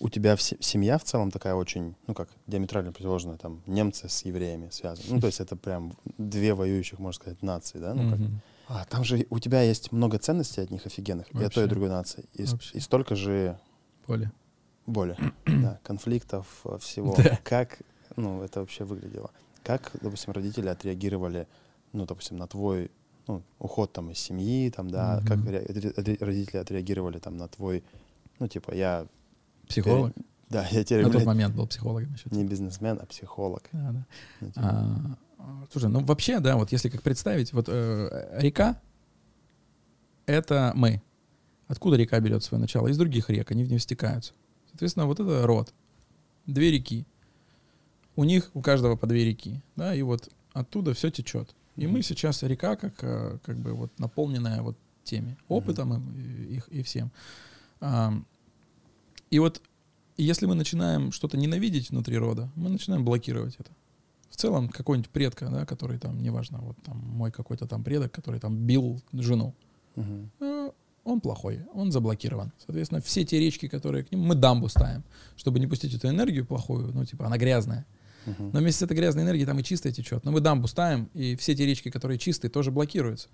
[0.00, 4.70] у тебя семья в целом такая очень, ну как, диаметрально противоположная, там, немцы с евреями
[4.70, 5.06] связаны.
[5.10, 7.92] Ну, то есть это прям две воюющих, можно сказать, нации, да?
[7.92, 8.20] Ну, как.
[8.68, 11.42] А там же у тебя есть много ценностей от них офигенных, Вообще.
[11.42, 12.24] и от той, и другой нации.
[12.32, 13.58] И, и столько же...
[14.06, 14.30] Боли.
[14.86, 17.14] Боли, да, конфликтов, э, всего.
[17.16, 17.38] Да.
[17.44, 17.82] Как,
[18.16, 19.30] ну, это вообще выглядело?
[19.62, 21.46] Как, допустим, родители отреагировали,
[21.92, 22.90] ну, допустим, на твой
[23.26, 25.26] ну, уход там из семьи, там, да, mm-hmm.
[25.26, 27.84] как родители отреагировали там на твой,
[28.38, 29.06] ну, типа, я
[29.70, 30.12] Психолог?
[30.12, 31.04] Теперь, да, я теперь...
[31.04, 32.24] На тот момент был психологом еще.
[32.30, 33.62] Не бизнесмен, а психолог.
[33.72, 34.06] Да, да.
[34.40, 35.18] Ну, типа.
[35.38, 38.80] а, слушай, ну вообще, да, вот если как представить, вот э, река—
[40.26, 41.00] это мы.
[41.68, 42.88] Откуда река берет свое начало?
[42.88, 44.32] Из других рек, они в нее стекаются.
[44.70, 45.72] Соответственно, вот это род.
[46.46, 47.06] Две реки.
[48.16, 51.54] У них, у каждого по две реки, да, и вот оттуда все течет.
[51.76, 56.70] И мы сейчас река, как, э, как бы вот наполненная вот теми опытом mm-hmm.
[56.70, 57.10] и, и, и всем.
[59.30, 59.62] И вот
[60.16, 63.70] если мы начинаем что-то ненавидеть внутри рода, мы начинаем блокировать это.
[64.28, 68.38] В целом, какой-нибудь предка, да, который там, неважно, вот там мой какой-то там предок, который
[68.38, 69.54] там бил жену,
[69.96, 70.74] угу.
[71.04, 72.52] он плохой, он заблокирован.
[72.58, 75.02] Соответственно, все те речки, которые к нему, мы дамбу ставим,
[75.36, 77.86] чтобы не пустить эту энергию плохую, ну, типа, она грязная.
[78.26, 78.50] Угу.
[78.52, 80.24] Но вместе с этой грязной энергией там и чистая течет.
[80.24, 83.28] Но мы дамбу ставим, и все те речки, которые чистые, тоже блокируются.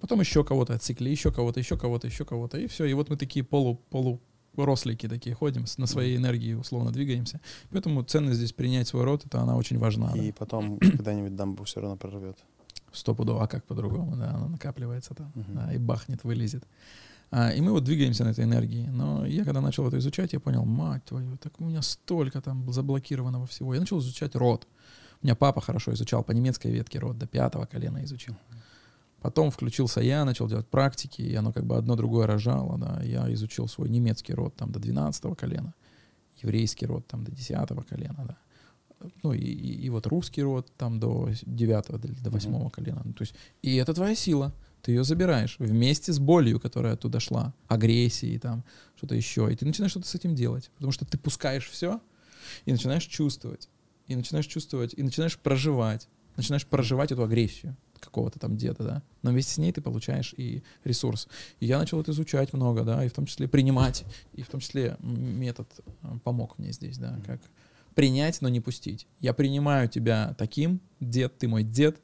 [0.00, 2.84] Потом еще кого-то отсекли, еще кого-то, еще кого-то, еще кого-то, и все.
[2.84, 4.20] И вот мы такие полу, полу
[4.56, 7.40] рослики такие ходим, на своей энергии условно двигаемся.
[7.70, 10.12] Поэтому ценность здесь принять свой род, это она очень важна.
[10.14, 10.34] И да.
[10.38, 12.38] потом когда-нибудь дамбу все равно прорвет.
[12.92, 15.54] Стопудово, а как по-другому, да, она накапливается там, uh-huh.
[15.54, 16.64] да, и бахнет, вылезет.
[17.30, 18.86] А, и мы вот двигаемся на этой энергии.
[18.86, 22.72] Но я когда начал это изучать, я понял, мать твою, так у меня столько там
[22.72, 23.74] заблокированного всего.
[23.74, 24.66] Я начал изучать род.
[25.22, 28.36] У меня папа хорошо изучал по немецкой ветке род, до пятого колена изучил.
[29.20, 32.78] Потом включился я, начал делать практики, и оно как бы одно другое рожало.
[32.78, 33.02] Да.
[33.02, 35.74] Я изучил свой немецкий род там до 12 колена,
[36.42, 38.36] еврейский род там до 10 колена, да.
[39.22, 42.70] Ну и, и, и вот русский род там до 9 до 8 mm-hmm.
[42.70, 43.02] колена.
[43.04, 44.52] Ну, то есть, и это твоя сила.
[44.86, 48.62] Ты ее забираешь вместе с болью, которая оттуда шла, агрессией, там,
[48.94, 49.52] что-то еще.
[49.52, 50.70] И ты начинаешь что-то с этим делать.
[50.76, 52.00] Потому что ты пускаешь все
[52.66, 53.68] и начинаешь чувствовать.
[54.06, 56.06] И начинаешь чувствовать, и начинаешь проживать.
[56.36, 60.62] Начинаешь проживать эту агрессию какого-то там деда, да, но вместе с ней ты получаешь и
[60.84, 61.26] ресурс.
[61.58, 64.04] И я начал это изучать много, да, и в том числе принимать,
[64.34, 67.40] и в том числе метод э, помог мне здесь, да, как
[67.96, 69.08] принять, но не пустить.
[69.18, 72.00] Я принимаю тебя таким, дед, ты мой дед,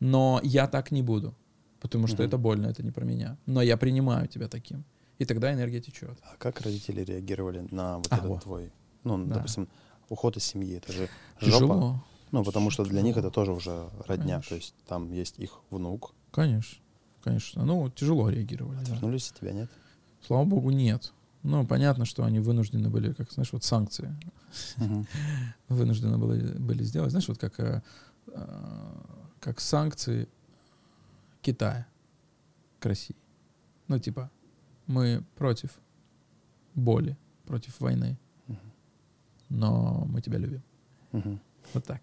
[0.00, 1.34] но я так не буду,
[1.80, 3.36] потому что это больно, это не про меня.
[3.46, 4.84] Но я принимаю тебя таким.
[5.18, 6.18] И тогда энергия течет.
[6.22, 8.42] А как родители реагировали на вот а, этот вот.
[8.42, 8.72] твой,
[9.04, 9.34] ну, да.
[9.34, 9.68] допустим,
[10.08, 10.76] уход из семьи?
[10.76, 11.08] Это же
[11.40, 11.58] Тяжело.
[11.58, 12.04] жопа.
[12.32, 14.48] Ну, потому что для них это тоже уже родня, конечно.
[14.48, 16.14] то есть там есть их внук.
[16.30, 16.80] Конечно,
[17.22, 17.64] конечно.
[17.64, 18.78] Ну, тяжело реагировали.
[18.78, 19.34] Отвернулись да.
[19.34, 19.70] от тебя, нет?
[20.26, 21.12] Слава богу, нет.
[21.42, 24.14] Ну, понятно, что они вынуждены были, как, знаешь, вот санкции
[25.68, 27.10] вынуждены были, были сделать.
[27.10, 27.82] Знаешь, вот как, э,
[28.28, 28.94] э,
[29.40, 30.28] как санкции
[31.42, 31.86] Китая
[32.78, 33.16] к России.
[33.88, 34.30] Ну, типа,
[34.86, 35.78] мы против
[36.74, 38.18] боли, против войны,
[39.48, 40.62] но мы тебя любим.
[41.12, 41.38] Uh-huh.
[41.74, 42.00] Вот так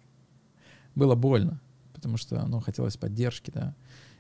[0.98, 1.62] было больно,
[1.94, 3.76] потому что, ну, хотелось поддержки, да.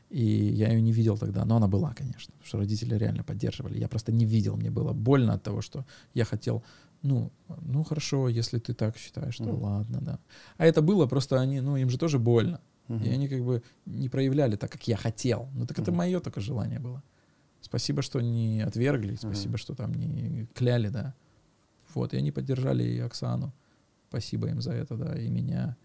[0.10, 3.80] И я ее не видел тогда, но она была, конечно, потому что родители реально поддерживали.
[3.80, 6.64] Я просто не видел, мне было больно от того, что я хотел,
[7.02, 7.32] ну,
[7.62, 9.60] ну хорошо, если ты так считаешь, то mm.
[9.60, 10.20] ладно, да.
[10.58, 12.62] А это было просто они, ну, им же тоже больно.
[12.88, 13.06] Mm-hmm.
[13.06, 15.50] И они как бы не проявляли так, как я хотел.
[15.54, 15.84] Ну так mm-hmm.
[15.84, 17.04] это мое только желание было.
[17.62, 19.58] Спасибо, что не отвергли, спасибо, mm-hmm.
[19.58, 21.16] что там не кляли, да.
[21.94, 23.54] Вот, и они поддержали и Оксану.
[24.10, 25.76] Спасибо им за это, да, и меня.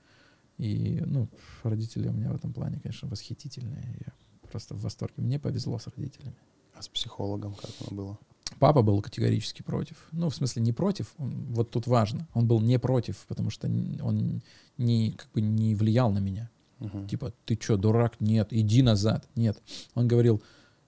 [0.58, 1.28] И, ну,
[1.62, 3.96] родители у меня в этом плане, конечно, восхитительные.
[4.06, 4.12] Я
[4.50, 5.22] просто в восторге.
[5.22, 6.36] Мне повезло с родителями.
[6.74, 8.18] А с психологом как оно было?
[8.58, 10.08] Папа был категорически против.
[10.12, 11.14] Ну, в смысле, не против.
[11.18, 12.28] Он, вот тут важно.
[12.34, 14.42] Он был не против, потому что он
[14.78, 16.50] не, как бы не влиял на меня.
[16.82, 17.06] Мгм.
[17.06, 18.20] Типа, ты что, дурак?
[18.20, 19.28] Нет, иди назад.
[19.36, 19.60] Нет.
[19.94, 20.42] Он говорил,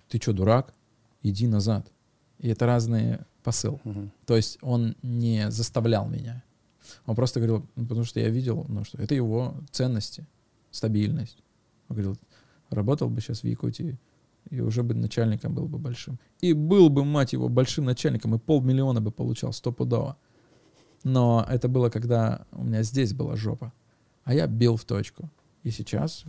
[0.08, 0.74] ты что, дурак?
[1.22, 1.90] Иди назад.
[2.40, 3.80] И это разные посыл.
[3.84, 4.10] Мгм.
[4.26, 6.42] То есть он не заставлял меня.
[7.06, 10.26] Он просто говорил, ну, потому что я видел, ну, что это его ценности,
[10.70, 11.38] стабильность.
[11.88, 12.16] Он говорил,
[12.70, 13.98] работал бы сейчас в Якутии,
[14.50, 16.18] и уже бы начальником был бы большим.
[16.40, 20.16] И был бы, мать его, большим начальником, и полмиллиона бы получал стопудово.
[21.04, 23.72] Но это было, когда у меня здесь была жопа.
[24.24, 25.30] А я бил в точку.
[25.64, 26.24] И сейчас,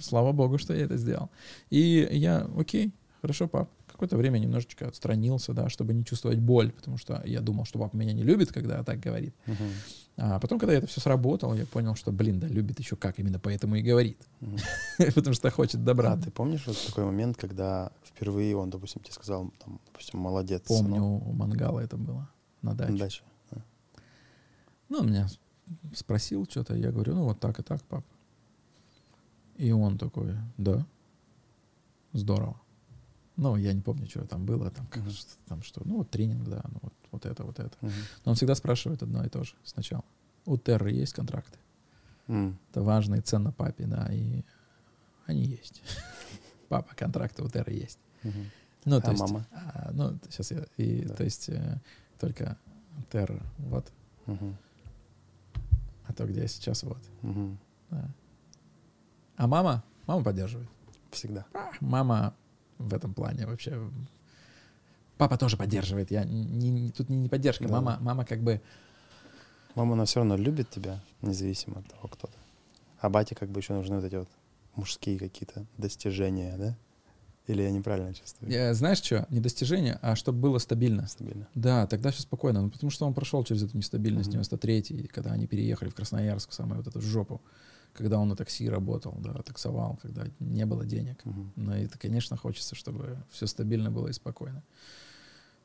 [0.00, 1.30] слава богу, что я это сделал.
[1.70, 3.70] И я, окей, хорошо, пап.
[3.86, 7.96] Какое-то время немножечко отстранился, да, чтобы не чувствовать боль, потому что я думал, что папа
[7.96, 9.34] меня не любит, когда так говорит.
[9.46, 9.68] Мгм.
[10.16, 13.38] А потом, когда это все сработало, я понял, что, блин, да, любит еще как, именно
[13.38, 14.20] поэтому и говорит.
[15.14, 16.12] Потому что хочет добра.
[16.12, 20.62] А ты помнишь вот такой момент, когда впервые он, допустим, тебе сказал, там, допустим, молодец,
[20.66, 22.28] Помню, у Мангала это было
[22.60, 22.98] на на даче.
[22.98, 23.22] даче?
[24.88, 25.26] Ну, он меня
[25.94, 28.04] спросил что-то, я говорю, ну, вот так и так, пап.
[29.62, 30.84] И он такой, да,
[32.12, 32.60] здорово.
[33.36, 35.04] Ну, я не помню, что там было, там, как,
[35.46, 37.70] там что, ну, вот тренинг, да, ну, вот, вот это, вот это.
[37.80, 37.92] Мгм.
[38.24, 40.02] Но он всегда спрашивает одно и то же сначала.
[40.46, 41.60] У Терры есть контракты?
[42.26, 42.58] М.
[42.72, 44.42] Это важно и ценно папе, да, и
[45.26, 45.80] они есть.
[46.68, 48.00] Папа, контракты у Терры есть.
[48.24, 48.50] Мгм.
[48.84, 49.46] Ну, А то есть, мама?
[49.52, 51.14] а, ну, сейчас я, и, Да.
[51.14, 51.80] то есть, э,
[52.18, 52.58] только
[53.12, 53.92] Терра, вот,
[54.26, 54.56] Мгм.
[56.08, 56.98] а то, где я сейчас, вот.
[57.22, 57.58] Мгм.
[57.90, 58.10] Да.
[59.42, 59.82] А мама?
[60.06, 60.68] Мама поддерживает.
[61.10, 61.44] Всегда.
[61.80, 62.32] Мама
[62.78, 63.76] в этом плане вообще...
[65.18, 66.12] Папа тоже поддерживает.
[66.12, 67.64] Я не, не- тут не, не поддержка.
[67.64, 67.72] Да.
[67.80, 68.60] Мама, мама как бы...
[69.74, 72.34] Мама, она все равно любит тебя, независимо от того, кто ты.
[73.00, 74.28] А бате как бы еще нужны вот эти вот
[74.76, 76.76] мужские какие-то достижения, да?
[77.48, 78.52] Или я неправильно чувствую?
[78.52, 79.26] э, знаешь что?
[79.28, 81.08] Не достижение, а чтобы было стабильно.
[81.08, 81.48] Стабильно.
[81.56, 82.62] Да, тогда все спокойно.
[82.62, 84.42] Ну, потому что он прошел через эту нестабильность Мгм.
[84.42, 87.40] 93-й, когда они переехали в Красноярск, в самую вот эту жопу.
[87.92, 91.24] Когда он на такси работал, да, таксовал, когда не было денег.
[91.24, 91.52] Мгм.
[91.56, 94.62] Но это, конечно, хочется, чтобы все стабильно было и спокойно.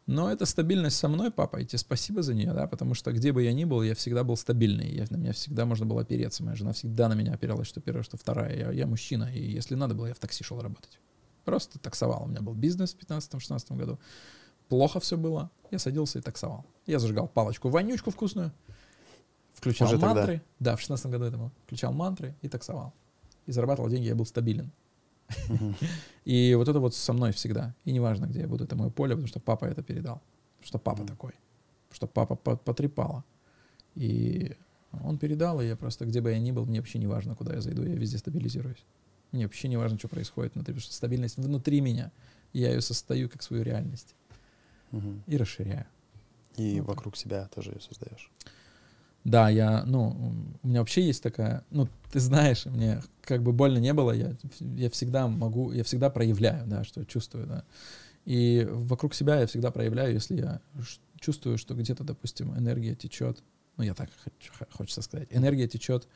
[0.08, 3.34] Но эта стабильность со мной, папа, и тебе спасибо за нее, да, потому что где
[3.34, 6.44] бы я ни был, я всегда был стабильный, я, на меня всегда можно было опереться.
[6.44, 8.58] Моя жена всегда на меня опиралась, что первая, что вторая.
[8.58, 11.00] Я, я мужчина, и если надо было, я в такси шел работать.
[11.44, 12.24] Просто таксовал.
[12.24, 14.00] У меня был бизнес в 15-16 году.
[14.70, 15.52] Плохо все было.
[15.72, 16.66] Я садился и таксовал.
[16.86, 18.54] Я зажигал палочку, вонючку вкусную,
[19.58, 20.16] включал Уже тогда?
[20.16, 20.42] мантры.
[20.60, 21.52] Да, в 16 году это было.
[21.66, 22.94] Включал мантры и таксовал.
[23.48, 24.72] И зарабатывал деньги, я был стабилен.
[26.26, 27.76] И вот это вот со мной всегда.
[27.84, 30.22] И неважно, где я буду, это мое поле, потому что папа это передал.
[30.58, 31.34] Потому что папа такой.
[31.90, 33.24] Потому что папа по- потрепало.
[33.96, 34.56] И
[35.04, 37.54] он передал, и я просто, где бы я ни был, мне вообще не важно, куда
[37.56, 38.86] я зайду, я везде стабилизируюсь.
[39.32, 42.12] Мне вообще не важно, что происходит внутри, потому что стабильность внутри меня.
[42.54, 44.16] И я ее состою как свою реальность
[45.26, 45.86] и расширяю.
[46.56, 46.88] И так.
[46.88, 48.32] вокруг себя тоже ее создаешь.
[49.28, 50.34] Да, я, ну,
[50.64, 54.34] у меня вообще есть такая, ну, ты знаешь, мне как бы больно не было, я,
[54.62, 57.66] я всегда могу, я всегда проявляю, да, что чувствую, да.
[58.24, 60.62] И вокруг себя я всегда проявляю, если я
[61.20, 63.44] чувствую, что где-то, допустим, энергия течет,
[63.76, 66.08] ну, я так хочу, хочется сказать, энергия течет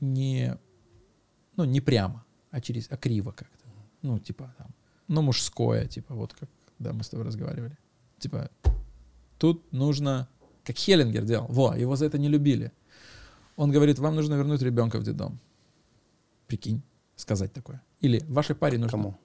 [0.00, 0.56] не,
[1.56, 3.66] ну, не прямо, а через, а криво как-то.
[4.02, 4.68] Ну, типа там,
[5.08, 6.48] ну, мужское, типа, вот как,
[6.78, 7.76] да, мы с тобой разговаривали.
[8.20, 8.48] Типа,
[9.38, 10.28] тут нужно
[10.64, 11.46] как Хеллингер делал.
[11.48, 12.72] Во, его за это не любили.
[13.56, 15.38] Он говорит, вам нужно вернуть ребенка в детдом.
[16.46, 16.82] Прикинь,
[17.16, 17.82] сказать такое.
[18.00, 18.90] Или вашей паре нужно...
[18.98, 19.18] Кому?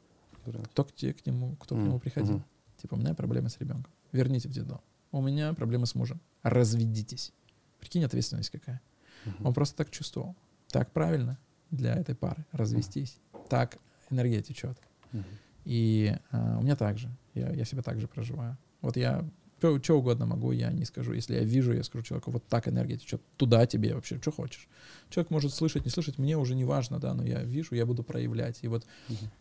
[0.72, 2.36] Кто к, те, к нему, кто к М, нему приходил.
[2.36, 2.46] мгм.
[2.82, 3.92] Типа, у меня проблемы с ребенком.
[4.14, 4.80] Верните в детдом.
[5.12, 6.22] У меня проблемы с мужем.
[6.44, 7.34] Разведитесь.
[7.80, 8.82] Прикинь, ответственность какая.
[9.26, 9.48] Мгм.
[9.48, 10.36] Он просто так чувствовал.
[10.70, 11.38] Так правильно
[11.72, 12.46] для этой пары.
[12.54, 13.18] Развестись.
[13.50, 13.78] Так
[14.10, 14.78] энергия течет.
[15.12, 15.26] Мгм.
[15.66, 17.10] И а, у меня так же.
[17.34, 18.58] Я, я себя так же проживаю.
[18.82, 19.26] Вот я
[19.60, 21.14] что угодно могу, я не скажу.
[21.14, 24.68] Если я вижу, я скажу человеку, вот так энергия течет, туда тебе вообще, что хочешь.
[25.10, 28.04] Человек может слышать, не слышать, мне уже не важно, да, но я вижу, я буду
[28.04, 28.60] проявлять.
[28.62, 29.32] И вот Мгм.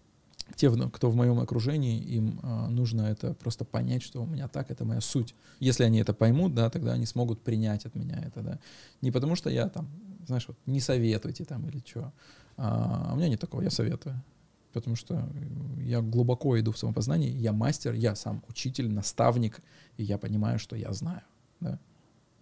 [0.54, 4.70] те, кто в моем окружении, им а, нужно это просто понять, что у меня так,
[4.70, 5.34] это моя суть.
[5.60, 8.58] Если они это поймут, да, тогда они смогут принять от меня это, да.
[9.02, 9.88] Не потому что я там,
[10.26, 12.12] знаешь, вот не советуйте там или что.
[12.56, 14.22] А, у меня нет такого, я советую.
[14.76, 15.26] Потому что
[15.78, 19.62] я глубоко иду в самопознании, я мастер, я сам учитель, наставник,
[19.96, 21.22] и я понимаю, что я знаю.
[21.60, 21.78] Да.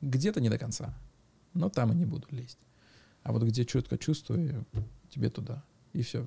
[0.00, 0.92] Где-то не до конца,
[1.52, 2.58] но там и не буду лезть.
[3.22, 4.66] А вот где четко чувствую,
[5.10, 5.62] тебе туда.
[5.92, 6.26] И все.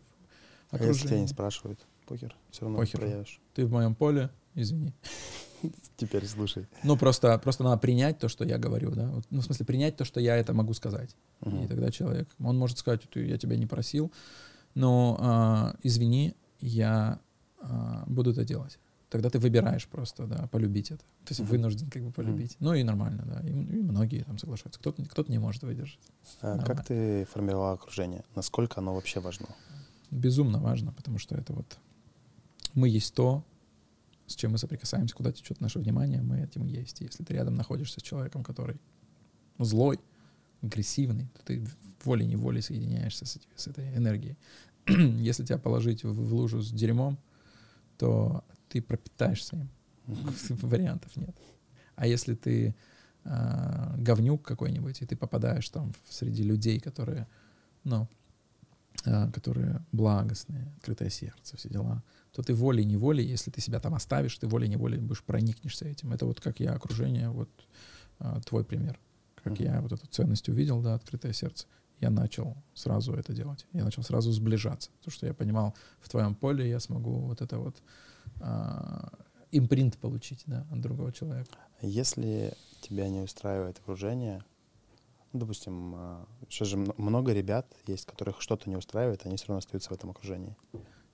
[0.72, 3.02] А если тебя не спрашивают, покер, все равно Похер.
[3.02, 3.42] проявишь.
[3.54, 4.94] Ты в моем поле, извини.
[5.98, 6.68] Теперь слушай.
[6.86, 9.12] Ну, просто, просто надо принять то, что я говорю, да.
[9.30, 11.18] Ну, в смысле, принять то, что я это могу сказать.
[11.42, 11.66] Мгм.
[11.66, 14.10] И тогда человек, он может сказать, «Ты- я тебя не просил,
[14.78, 17.20] но а, извини, я
[17.60, 18.78] а, буду это делать.
[19.10, 21.04] Тогда ты выбираешь просто, да, полюбить это.
[21.26, 22.58] То есть вынужден как бы полюбить.
[22.60, 23.40] Ну и нормально, да.
[23.42, 24.80] И, и многие там соглашаются.
[24.80, 26.00] Кто-то, кто-то не может выдержать.
[26.42, 26.76] А Нормально.
[26.76, 28.24] Как ты формировал окружение?
[28.36, 29.48] Насколько оно вообще важно?
[30.12, 31.80] Безумно важно, потому что это вот
[32.76, 33.44] мы есть то,
[34.28, 37.02] с чем мы соприкасаемся, куда течет наше внимание, мы этим и есть.
[37.02, 38.80] Если ты рядом находишься с человеком, который
[39.58, 40.00] злой,
[40.62, 41.66] агрессивный, то ты
[42.04, 44.38] волей-неволей соединяешься с, с этой энергией.
[45.20, 47.18] Если тебя положить в, в лужу с дерьмом,
[47.98, 49.70] то ты пропитаешься им.
[50.50, 51.36] Вариантов нет.
[51.96, 52.76] А если ты
[53.24, 57.28] а, говнюк какой-нибудь, и ты попадаешь там в- среди людей, которые,
[57.84, 58.08] ну,
[59.06, 64.38] а, которые благостные, открытое сердце, все дела, то ты волей-неволей, если ты себя там оставишь,
[64.38, 66.14] ты волей-неволей будешь проникнешься этим.
[66.14, 67.50] Это вот как я окружение, вот
[68.20, 69.00] а, твой пример.
[69.44, 71.68] Как я вот эту ценность увидел, да, открытое сердце,
[72.00, 73.66] я начал сразу это делать.
[73.74, 74.92] Я начал сразу сближаться.
[75.00, 77.82] Потому что я понимал, в твоем поле я смогу вот это вот
[78.40, 79.12] а,
[79.52, 81.58] импринт получить, да, от другого человека.
[81.82, 84.44] Если тебя не устраивает окружение,
[85.34, 89.48] ну, допустим, а, сейчас же м- много ребят есть, которых что-то не устраивает, они все
[89.48, 90.56] равно остаются в этом окружении.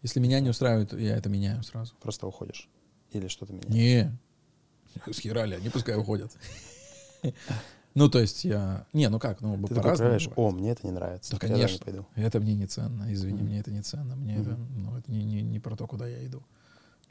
[0.02, 1.96] Если меня не устраивает, я это меняю сразу.
[2.02, 2.70] Просто уходишь.
[3.12, 3.74] Или что-то меняешь.
[5.08, 6.36] Не, схерали, они пускай уходят.
[7.96, 8.88] Ну, то есть я...
[8.94, 11.38] Не, ну как, ну, Ты такой проверяешь, о, мне это не нравится.
[11.40, 11.86] Да, я конечно.
[11.86, 12.08] пойду.
[12.16, 13.46] Это мне не ценно, извини, Мгм.
[13.46, 14.84] мне это не ценно, мне это, Мгм.
[14.84, 16.44] ну, это не, не, не про то, куда я иду.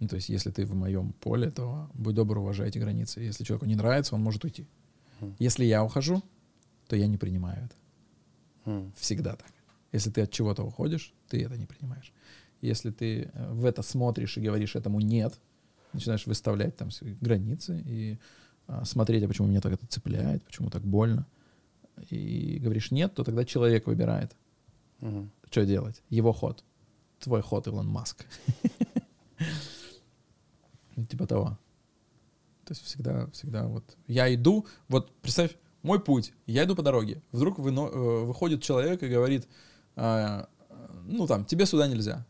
[0.00, 3.20] Ну, то есть, если ты в моем поле, то будь добр, уважай эти границы.
[3.20, 4.66] Если человеку не нравится, он может уйти.
[5.20, 5.36] Мгм.
[5.38, 6.22] Если я ухожу,
[6.88, 7.74] то я не принимаю это.
[8.64, 8.92] М.
[8.96, 9.52] Всегда так.
[9.92, 12.12] Если ты от чего-то уходишь, ты это не принимаешь.
[12.60, 15.38] Если ты э, в это смотришь и говоришь этому нет,
[15.92, 18.18] начинаешь выставлять там свои границы и
[18.84, 21.26] смотреть, а почему меня так это цепляет, почему так больно,
[22.10, 24.34] и говоришь нет, то тогда человек выбирает,
[25.00, 25.30] Мгм.
[25.50, 26.02] что делать.
[26.10, 26.64] Его ход.
[27.20, 28.24] Твой ход, Илон Маск.
[31.08, 31.58] Типа того.
[32.64, 35.52] То есть всегда, всегда вот я иду, вот представь,
[35.82, 39.48] мой путь, я иду по дороге, вдруг выно- э, выходит человек и говорит,
[39.96, 40.48] а,
[41.06, 42.24] ну там, тебе сюда нельзя.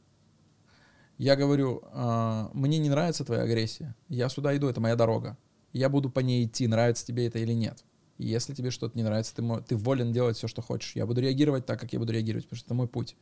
[1.18, 5.36] Я говорю, «А, мне не нравится твоя агрессия, я сюда иду, это моя дорога.
[5.72, 7.84] Я буду по ней идти, нравится тебе это или нет.
[8.18, 10.94] И Если тебе что-то не нравится, ты, ты волен делать все, что хочешь.
[10.94, 13.16] Я буду реагировать так, как я буду реагировать, потому что это мой путь.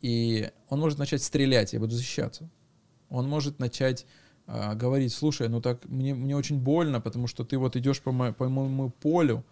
[0.00, 2.48] И он может начать стрелять, я буду защищаться.
[3.08, 4.06] Он может начать
[4.46, 8.12] а, говорить, слушай, ну так мне, мне очень больно, потому что ты вот идешь по,
[8.12, 9.44] мо- по моему полю.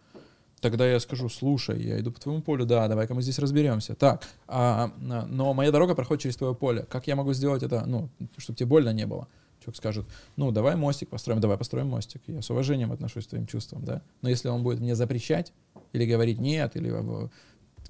[0.61, 3.95] Тогда я скажу, слушай, я иду по твоему полю, да, давай-ка мы здесь разберемся.
[3.95, 6.87] Так, а, но моя дорога проходит через твое поле.
[6.89, 9.29] Как я могу сделать это, ну, чтобы тебе больно не было?
[9.63, 10.07] Человек скажет,
[10.37, 12.21] ну, давай мостик построим, давай построим мостик.
[12.27, 14.03] Я с уважением отношусь к твоим чувствам, да.
[14.21, 15.53] Но если он будет мне запрещать
[15.93, 16.91] или говорить нет, или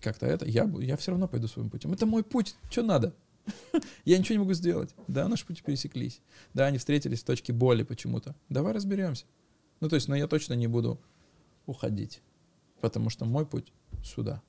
[0.00, 1.92] как-то это, я, я все равно пойду своим путем.
[1.92, 3.14] Это мой путь, что надо?
[4.04, 4.94] Я ничего не могу сделать.
[5.08, 6.20] Да, наши пути пересеклись.
[6.54, 8.34] Да, они встретились в точке боли почему-то.
[8.48, 9.24] Давай разберемся.
[9.80, 11.00] Ну, то есть, но я точно не буду
[11.66, 12.20] уходить.
[12.80, 13.72] Потому что мой путь
[14.04, 14.42] сюда.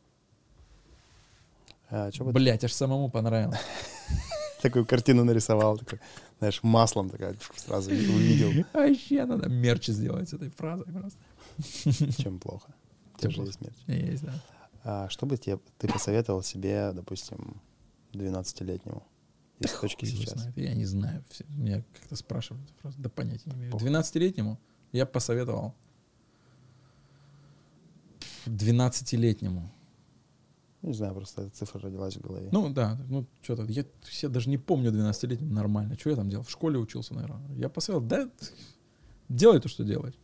[1.89, 3.59] А, Блять, аж самому понравилось.
[4.63, 5.99] такую картину нарисовал, такой,
[6.43, 11.19] знаешь, маслом такая, сразу увидел, Вообще надо мерч сделать с этой фразой просто.
[12.21, 12.73] чем плохо.
[13.17, 13.47] Тебя же плохо.
[13.49, 13.77] есть смерть.
[14.11, 14.33] Есть, да.
[14.83, 17.61] А что бы тебе, ты посоветовал себе, допустим,
[18.11, 19.03] 12-летнему
[19.59, 20.33] из точки сейчас?
[20.41, 20.57] знает.
[20.57, 21.23] Я не знаю.
[21.29, 22.99] Все- Меня как-то спрашивают фразу.
[22.99, 23.71] Да понятия не имею.
[23.71, 23.87] Похуй.
[23.89, 24.59] 12-летнему
[24.91, 25.73] я посоветовал
[28.45, 29.71] 12-летнему.
[30.83, 32.49] Не знаю, просто эта цифра родилась в голове.
[32.51, 33.85] Ну да, ну что-то, я,
[34.21, 35.97] я даже не помню 12-летним нормально.
[35.97, 36.43] Что я там делал?
[36.43, 37.41] В школе учился, наверное.
[37.55, 38.29] Я посоветовал, да,
[39.29, 40.15] делай то, что делаешь.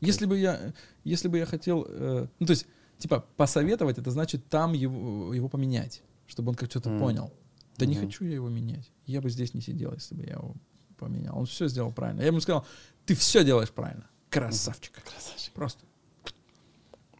[0.00, 0.72] Если бы я,
[1.04, 2.66] если бы я хотел, э, ну то есть,
[2.98, 6.98] типа, посоветовать, это значит там его, его поменять, чтобы он как что-то Мгм.
[6.98, 7.32] понял.
[7.76, 8.06] Да не Мгм.
[8.06, 8.90] хочу я его менять.
[9.04, 10.54] Я бы здесь не сидел, если бы я его
[10.98, 11.38] поменял.
[11.38, 12.20] Он все сделал правильно.
[12.22, 12.64] Я ему сказал,
[13.04, 14.08] ты все делаешь правильно.
[14.30, 14.94] Красавчик.
[15.02, 15.52] Красавчик.
[15.52, 15.84] Просто.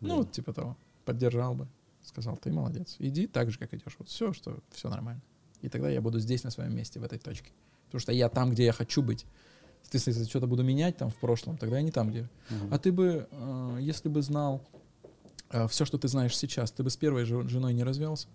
[0.00, 0.16] Ну, Блин.
[0.16, 0.76] вот типа того.
[1.04, 1.68] Поддержал бы.
[2.22, 2.96] Сказал, ты молодец.
[2.98, 3.94] Иди так же, как идешь.
[3.98, 5.20] Вот все, что все нормально.
[5.60, 7.50] И тогда я буду здесь, на своем месте, в этой точке.
[7.86, 9.26] Потому что я там, где я хочу быть.
[9.92, 12.28] Если я что-то буду менять там в прошлом, тогда я не там, где.
[12.50, 12.74] Мгм.
[12.74, 14.62] А ты бы, э, если бы знал
[15.68, 18.26] все, что ты знаешь сейчас, ты бы с первой жен- женой не развелся?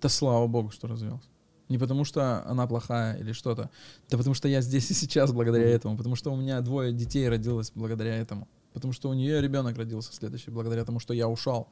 [0.00, 1.28] Да слава богу, что развелся.
[1.68, 3.70] Не потому что она плохая или что-то,
[4.08, 7.28] да потому что я здесь и сейчас благодаря этому, потому что у меня двое детей
[7.28, 11.68] родилось благодаря этому, потому что у нее ребенок родился следующий благодаря тому, что я ушел.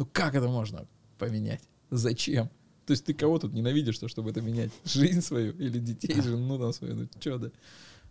[0.00, 0.86] Ну как это можно
[1.18, 1.60] поменять?
[1.90, 2.48] Зачем?
[2.86, 4.70] То есть ты кого тут ненавидишь, что, чтобы это менять?
[4.84, 6.94] Жизнь свою или детей, жену там свою?
[6.96, 7.50] Ну что да?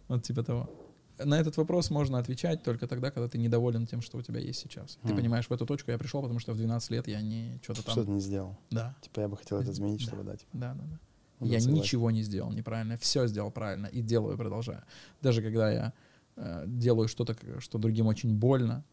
[0.07, 0.69] Вот типа того.
[1.17, 4.59] На этот вопрос можно отвечать только тогда, когда ты недоволен тем, что у тебя есть
[4.59, 4.99] сейчас.
[5.01, 5.17] Ты Мгм.
[5.17, 7.91] понимаешь, в эту точку я пришел, потому что в 12 лет я не что-то там...
[7.93, 8.55] Что-то не сделал.
[8.69, 10.05] Да, Типа я бы хотел это изменить, Да.
[10.05, 10.45] чтобы дать.
[10.53, 10.99] да, да, да.
[11.39, 11.81] Ну, я согласен.
[11.83, 14.83] ничего не сделал неправильно, все сделал правильно и делаю, продолжаю.
[15.21, 15.93] Даже когда я
[16.35, 18.85] э, делаю что-то, что другим очень больно,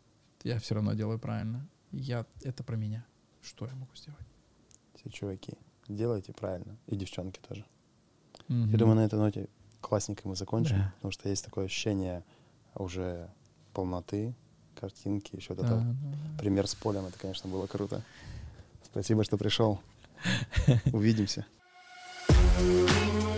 [0.42, 1.68] я все равно делаю правильно.
[1.92, 3.04] Я это про меня.
[3.42, 4.26] Что я могу сделать?
[4.94, 5.54] Все чуваки,
[5.88, 6.76] делайте правильно.
[6.86, 7.64] И девчонки тоже.
[8.48, 8.70] Мгм.
[8.70, 9.48] Я думаю, на этой ноте
[9.80, 10.92] классненько мы закончим, Да.
[10.96, 12.24] потому что есть такое ощущение
[12.74, 13.30] уже
[13.72, 14.34] полноты,
[14.78, 15.76] картинки, еще вот Да, это.
[15.80, 16.38] да, да.
[16.38, 18.02] Пример с полем, это, конечно, было круто.
[18.84, 19.80] Спасибо, что пришел.
[20.92, 21.46] Увидимся.
[22.58, 23.35] Thank